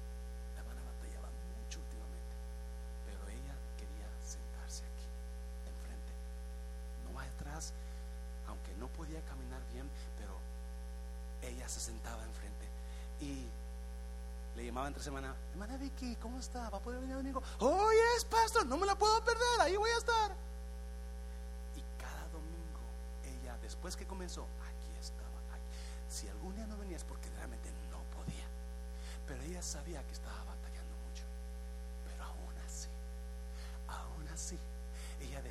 la 0.55 0.61
hermana 0.61 0.81
batallaba 0.83 1.29
mucho 1.31 1.79
últimamente, 1.79 2.35
pero 3.07 3.19
ella 3.31 3.55
quería 3.79 4.09
sentarse 4.19 4.83
aquí, 4.83 5.07
enfrente, 5.65 6.11
no 7.07 7.19
atrás, 7.19 7.73
aunque 8.47 8.75
no 8.75 8.87
podía 8.91 9.21
caminar 9.25 9.61
bien, 9.71 9.87
pero 10.19 10.35
ella 11.41 11.67
se 11.69 11.79
sentaba 11.79 12.21
enfrente. 12.23 12.67
Y 13.21 13.47
le 14.55 14.64
entre 14.83 15.01
semana, 15.01 15.33
hermana 15.51 15.77
Vicky, 15.77 16.17
¿cómo 16.17 16.37
está? 16.37 16.69
¿Va 16.69 16.77
a 16.77 16.81
poder 16.81 16.99
venir 16.99 17.15
el 17.15 17.23
domingo? 17.23 17.41
Oh, 17.59 17.89
yes, 17.91 18.25
pastor, 18.25 18.65
no 18.65 18.77
me 18.77 18.85
la 18.85 18.95
puedo 18.95 19.23
perder, 19.23 19.61
ahí 19.61 19.77
voy 19.77 19.89
a 19.89 19.97
estar. 19.97 20.31
Y 21.75 21.81
cada 21.97 22.27
domingo, 22.27 22.83
ella, 23.23 23.57
después 23.63 23.95
que 23.95 24.05
comenzó, 24.05 24.43
aquí 24.43 24.99
estaba, 24.99 25.39
aquí 25.55 25.63
si 26.09 26.27
algún 26.27 26.55
día 26.55 26.67
no 26.67 26.77
venía 26.77 26.97
es 26.97 27.05
porque 27.05 27.29
realmente 27.37 27.69
no 27.89 27.99
podía. 28.15 28.45
Pero 29.25 29.41
ella 29.43 29.61
sabía 29.61 30.03
que 30.03 30.11
estaba 30.11 30.37
batallando 30.43 30.93
mucho. 31.07 31.23
Pero 32.09 32.23
aún 32.25 32.55
así, 32.67 32.89
aún 33.87 34.27
así, 34.27 34.59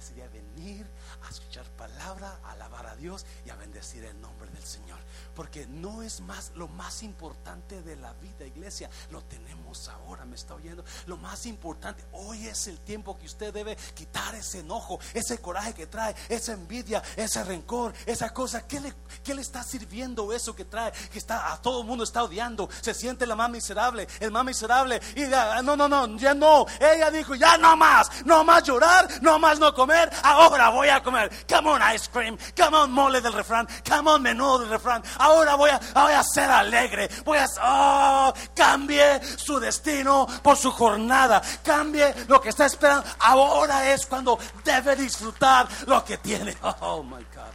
decidía 0.04 0.28
venir 0.28 0.86
a 1.26 1.30
escuchar 1.30 1.64
palabra, 1.78 2.38
alabar 2.44 2.86
a 2.86 2.96
Dios 2.96 3.24
y 3.46 3.50
a 3.50 3.56
bendecir 3.56 4.04
el 4.04 4.20
nombre 4.20 4.50
del 4.50 4.62
Señor. 4.62 4.98
Porque 5.34 5.66
no 5.66 6.02
es 6.02 6.20
más 6.20 6.52
lo 6.54 6.68
más 6.68 7.02
importante 7.02 7.80
de 7.80 7.96
la 7.96 8.12
vida, 8.14 8.44
iglesia. 8.44 8.90
Lo 9.10 9.22
tenemos 9.22 9.88
ahora, 9.88 10.26
me 10.26 10.36
está 10.36 10.54
oyendo. 10.54 10.84
Lo 11.06 11.16
más 11.16 11.46
importante, 11.46 12.04
hoy 12.12 12.46
es 12.46 12.66
el 12.66 12.80
tiempo 12.80 13.16
que 13.18 13.24
usted 13.24 13.52
debe 13.52 13.76
quitar 13.94 14.34
ese 14.34 14.60
enojo, 14.60 15.00
ese 15.14 15.38
coraje 15.38 15.72
que 15.72 15.86
trae, 15.86 16.14
esa 16.28 16.52
envidia, 16.52 17.02
ese 17.16 17.42
rencor, 17.42 17.94
esa 18.04 18.32
cosa. 18.34 18.66
¿Qué 18.66 18.80
le, 18.80 18.92
qué 19.22 19.34
le 19.34 19.40
está 19.40 19.62
sirviendo 19.62 20.34
eso 20.34 20.54
que 20.54 20.66
trae? 20.66 20.92
Que 21.10 21.18
está 21.18 21.52
a 21.52 21.62
todo 21.62 21.80
el 21.80 21.86
mundo 21.86 22.04
está 22.04 22.22
odiando. 22.22 22.68
Se 22.82 22.92
siente 22.92 23.26
la 23.26 23.36
más 23.36 23.48
miserable, 23.48 24.06
el 24.20 24.30
más 24.30 24.44
miserable. 24.44 25.00
Y 25.16 25.22
no, 25.62 25.76
no, 25.76 25.88
no, 25.88 26.18
ya 26.18 26.34
no. 26.34 26.66
Ella 26.78 27.10
dijo, 27.10 27.34
ya 27.34 27.56
no 27.56 27.74
más, 27.74 28.24
no 28.26 28.44
más 28.44 28.62
llorar, 28.64 29.08
no 29.22 29.38
más 29.38 29.58
no 29.58 29.72
comer. 29.74 29.93
Ahora 30.22 30.70
voy 30.70 30.88
a 30.88 31.02
comer. 31.02 31.30
Come 31.48 31.70
on 31.70 31.80
ice 31.94 32.08
cream, 32.08 32.36
come 32.56 32.76
on 32.76 32.90
mole 32.92 33.20
del 33.20 33.32
refrán, 33.32 33.66
come 33.88 34.10
on 34.10 34.22
menú 34.22 34.58
del 34.58 34.68
refrán. 34.68 35.02
Ahora 35.18 35.54
voy 35.56 35.70
a, 35.70 35.80
voy 35.94 36.12
a 36.12 36.22
ser 36.22 36.50
alegre. 36.50 37.08
Voy 37.24 37.38
a, 37.38 37.46
oh, 37.62 38.34
cambie 38.54 39.20
su 39.36 39.58
destino 39.58 40.26
por 40.42 40.56
su 40.56 40.70
jornada. 40.70 41.42
Cambie 41.62 42.14
lo 42.28 42.40
que 42.40 42.50
está 42.50 42.66
esperando. 42.66 43.08
Ahora 43.20 43.90
es 43.92 44.06
cuando 44.06 44.38
debe 44.64 44.96
disfrutar 44.96 45.68
lo 45.86 46.04
que 46.04 46.18
tiene. 46.18 46.56
Oh 46.80 47.02
my 47.02 47.22
God. 47.34 47.54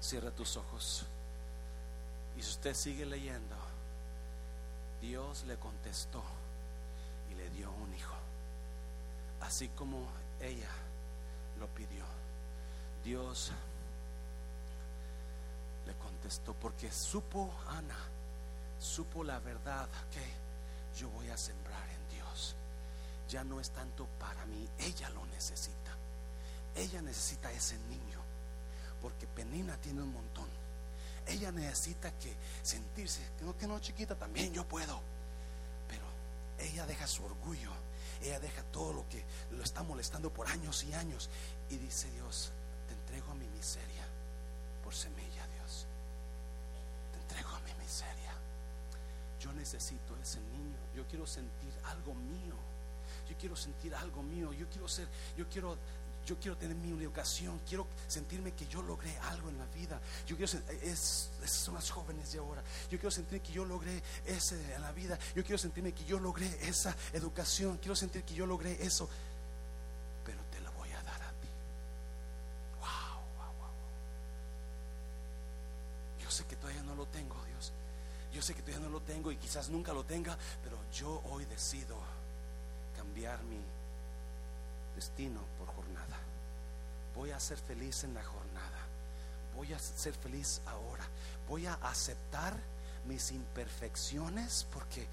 Cierra 0.00 0.30
tus 0.30 0.56
ojos. 0.56 1.04
Y 2.36 2.42
si 2.42 2.50
usted 2.50 2.74
sigue 2.74 3.04
leyendo, 3.04 3.56
Dios 5.00 5.44
le 5.46 5.56
contestó 5.56 6.22
y 7.30 7.34
le 7.34 7.50
dio 7.50 7.70
un 7.70 7.94
hijo. 7.94 8.14
Así 9.40 9.68
como 9.68 10.06
ella 10.40 10.70
lo 11.58 11.66
pidió. 11.68 12.04
Dios 13.04 13.52
le 15.86 15.94
contestó 15.94 16.54
porque 16.54 16.90
supo 16.90 17.52
Ana, 17.68 17.98
supo 18.78 19.22
la 19.22 19.38
verdad 19.40 19.88
que 20.10 20.98
yo 20.98 21.08
voy 21.10 21.28
a 21.28 21.36
sembrar 21.36 21.88
en 21.88 22.16
Dios. 22.16 22.56
Ya 23.28 23.44
no 23.44 23.60
es 23.60 23.70
tanto 23.70 24.06
para 24.18 24.44
mí, 24.46 24.68
ella 24.78 25.10
lo 25.10 25.26
necesita. 25.26 25.96
Ella 26.74 27.02
necesita 27.02 27.52
ese 27.52 27.78
niño, 27.78 28.20
porque 29.00 29.26
Penina 29.26 29.76
tiene 29.76 30.02
un 30.02 30.12
montón. 30.12 30.48
Ella 31.26 31.52
necesita 31.52 32.10
que 32.18 32.34
sentirse, 32.62 33.20
que 33.38 33.44
no, 33.44 33.56
que 33.56 33.66
no 33.66 33.78
chiquita, 33.78 34.14
también 34.14 34.52
yo 34.52 34.64
puedo. 34.64 35.00
Pero 35.88 36.04
ella 36.58 36.86
deja 36.86 37.06
su 37.06 37.24
orgullo, 37.24 37.70
ella 38.24 38.40
deja 38.40 38.62
todo 38.64 38.92
lo 38.92 39.08
que 39.08 39.24
lo 39.50 39.62
está 39.62 39.82
molestando 39.82 40.32
por 40.32 40.48
años 40.48 40.82
y 40.84 40.94
años. 40.94 41.28
Y 41.70 41.76
dice 41.76 42.10
Dios, 42.12 42.52
te 42.88 42.94
entrego 42.94 43.32
a 43.32 43.34
mi 43.34 43.46
miseria 43.48 44.06
por 44.82 44.94
semilla, 44.94 45.46
Dios. 45.58 45.86
Te 47.12 47.18
entrego 47.18 47.50
a 47.50 47.60
mi 47.60 47.74
miseria. 47.74 48.32
Yo 49.40 49.52
necesito 49.52 50.16
ese 50.22 50.40
niño. 50.40 50.76
Yo 50.94 51.06
quiero 51.06 51.26
sentir 51.26 51.72
algo 51.84 52.14
mío. 52.14 52.54
Yo 53.28 53.36
quiero 53.38 53.56
sentir 53.56 53.94
algo 53.94 54.22
mío. 54.22 54.52
Yo 54.52 54.68
quiero 54.70 54.88
ser, 54.88 55.06
yo 55.36 55.46
quiero 55.48 55.76
yo 56.24 56.36
quiero 56.38 56.56
tener 56.56 56.76
mi 56.76 56.90
educación, 57.02 57.60
quiero 57.68 57.86
sentirme 58.08 58.52
que 58.52 58.66
yo 58.66 58.82
logré 58.82 59.16
algo 59.18 59.48
en 59.50 59.58
la 59.58 59.66
vida. 59.66 60.00
Yo 60.26 60.36
quiero 60.36 60.50
es, 60.82 61.30
son 61.44 61.74
las 61.74 61.90
jóvenes 61.90 62.32
de 62.32 62.38
ahora. 62.38 62.62
Yo 62.90 62.98
quiero 62.98 63.10
sentir 63.10 63.40
que 63.40 63.52
yo 63.52 63.64
logré 63.64 64.02
ese 64.26 64.74
en 64.74 64.82
la 64.82 64.92
vida. 64.92 65.18
Yo 65.34 65.42
quiero 65.42 65.58
sentirme 65.58 65.92
que 65.92 66.04
yo 66.04 66.18
logré 66.18 66.46
esa 66.62 66.96
educación. 67.12 67.78
Quiero 67.78 67.94
sentir 67.94 68.22
que 68.22 68.34
yo 68.34 68.46
logré 68.46 68.82
eso. 68.84 69.08
Pero 70.24 70.38
te 70.50 70.60
lo 70.60 70.72
voy 70.72 70.90
a 70.92 71.02
dar 71.02 71.22
a 71.22 71.30
ti. 71.30 71.48
Wow, 72.80 73.20
wow, 73.36 73.54
wow. 73.58 73.70
Yo 76.22 76.30
sé 76.30 76.44
que 76.44 76.56
todavía 76.56 76.82
no 76.82 76.94
lo 76.94 77.06
tengo, 77.06 77.36
Dios. 77.44 77.72
Yo 78.32 78.42
sé 78.42 78.54
que 78.54 78.62
todavía 78.62 78.86
no 78.86 78.92
lo 78.92 79.00
tengo 79.00 79.30
y 79.30 79.36
quizás 79.36 79.68
nunca 79.68 79.92
lo 79.92 80.04
tenga, 80.04 80.36
pero 80.62 80.76
yo 80.92 81.22
hoy 81.30 81.44
decido 81.44 81.96
cambiar 82.96 83.42
mi 83.44 83.60
destino. 84.96 85.40
Voy 87.14 87.30
a 87.30 87.40
ser 87.40 87.58
feliz 87.58 88.04
en 88.04 88.14
la 88.14 88.22
jornada. 88.22 88.78
Voy 89.54 89.72
a 89.72 89.78
ser 89.78 90.14
feliz 90.14 90.60
ahora. 90.66 91.04
Voy 91.48 91.66
a 91.66 91.74
aceptar 91.74 92.54
mis 93.06 93.30
imperfecciones 93.30 94.66
porque 94.72 95.06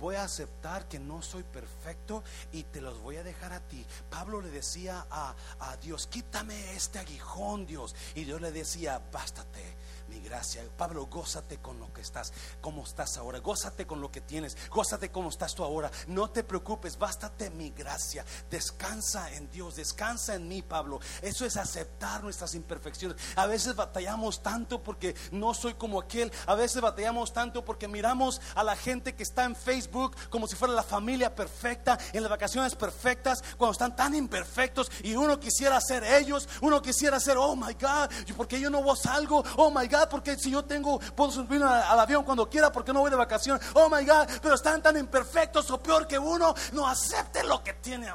voy 0.00 0.16
a 0.16 0.24
aceptar 0.24 0.88
que 0.88 0.98
no 0.98 1.22
soy 1.22 1.42
perfecto 1.44 2.24
y 2.52 2.64
te 2.64 2.80
los 2.80 3.00
voy 3.00 3.16
a 3.16 3.22
dejar 3.22 3.52
a 3.52 3.60
ti. 3.60 3.86
Pablo 4.10 4.40
le 4.40 4.50
decía 4.50 5.06
a, 5.10 5.34
a 5.60 5.76
Dios, 5.76 6.06
quítame 6.06 6.74
este 6.74 6.98
aguijón, 6.98 7.66
Dios. 7.66 7.94
Y 8.14 8.24
Dios 8.24 8.40
le 8.40 8.50
decía, 8.50 9.00
bástate 9.12 9.62
mi 10.08 10.20
gracia. 10.20 10.62
Pablo, 10.76 11.06
gózate 11.06 11.58
con 11.58 11.78
lo 11.78 11.92
que 11.92 12.00
estás, 12.00 12.32
como 12.60 12.84
estás 12.84 13.16
ahora. 13.16 13.38
Gózate 13.38 13.86
con 13.86 14.00
lo 14.00 14.10
que 14.10 14.20
tienes. 14.20 14.56
Gózate 14.70 15.10
como 15.10 15.28
estás 15.28 15.54
tú 15.54 15.64
ahora. 15.64 15.90
No 16.08 16.30
te 16.30 16.44
preocupes, 16.44 16.98
bástate 16.98 17.50
mi 17.50 17.70
gracia. 17.70 18.24
Descansa 18.50 19.32
en 19.32 19.50
Dios, 19.50 19.76
descansa 19.76 20.34
en 20.34 20.48
mí, 20.48 20.62
Pablo. 20.62 21.00
Eso 21.22 21.44
es 21.46 21.56
aceptar 21.56 22.22
nuestras 22.22 22.54
imperfecciones. 22.54 23.16
A 23.36 23.46
veces 23.46 23.76
batallamos 23.76 24.42
tanto 24.42 24.82
porque 24.82 25.14
no 25.30 25.54
soy 25.54 25.74
como 25.74 26.00
aquel. 26.00 26.32
A 26.46 26.54
veces 26.54 26.80
batallamos 26.80 27.32
tanto 27.32 27.64
porque 27.64 27.88
miramos 27.88 28.40
a 28.54 28.64
la 28.64 28.76
gente 28.76 29.14
que 29.14 29.22
está 29.22 29.44
en 29.44 29.56
Facebook 29.56 30.16
como 30.30 30.46
si 30.46 30.56
fuera 30.56 30.74
la 30.74 30.82
familia 30.82 31.34
perfecta, 31.34 31.98
en 32.12 32.22
las 32.22 32.30
vacaciones 32.30 32.74
perfectas, 32.74 33.42
cuando 33.56 33.72
están 33.72 33.96
tan 33.96 34.14
imperfectos 34.14 34.90
y 35.02 35.14
uno 35.14 35.38
quisiera 35.40 35.80
ser 35.80 36.04
ellos, 36.04 36.48
uno 36.60 36.82
quisiera 36.82 37.20
ser, 37.20 37.36
oh 37.36 37.56
my 37.56 37.74
God, 37.74 38.10
porque 38.36 38.60
yo 38.60 38.70
no 38.70 38.84
salgo, 38.96 39.44
oh 39.56 39.70
my 39.70 39.86
God 39.86 40.03
porque 40.08 40.36
si 40.36 40.50
yo 40.50 40.64
tengo, 40.64 40.98
puedo 40.98 41.30
subir 41.30 41.62
al 41.62 41.98
avión 41.98 42.24
cuando 42.24 42.48
quiera, 42.48 42.70
porque 42.72 42.92
no 42.92 43.00
voy 43.00 43.10
de 43.10 43.16
vacaciones. 43.16 43.64
Oh 43.74 43.88
my 43.88 44.04
God, 44.04 44.28
pero 44.42 44.54
están 44.54 44.82
tan 44.82 44.96
imperfectos 44.96 45.70
o 45.70 45.82
peor 45.82 46.06
que 46.06 46.18
uno, 46.18 46.54
no 46.72 46.86
acepte 46.86 47.44
lo 47.44 47.62
que 47.62 47.74
tiene 47.74 48.12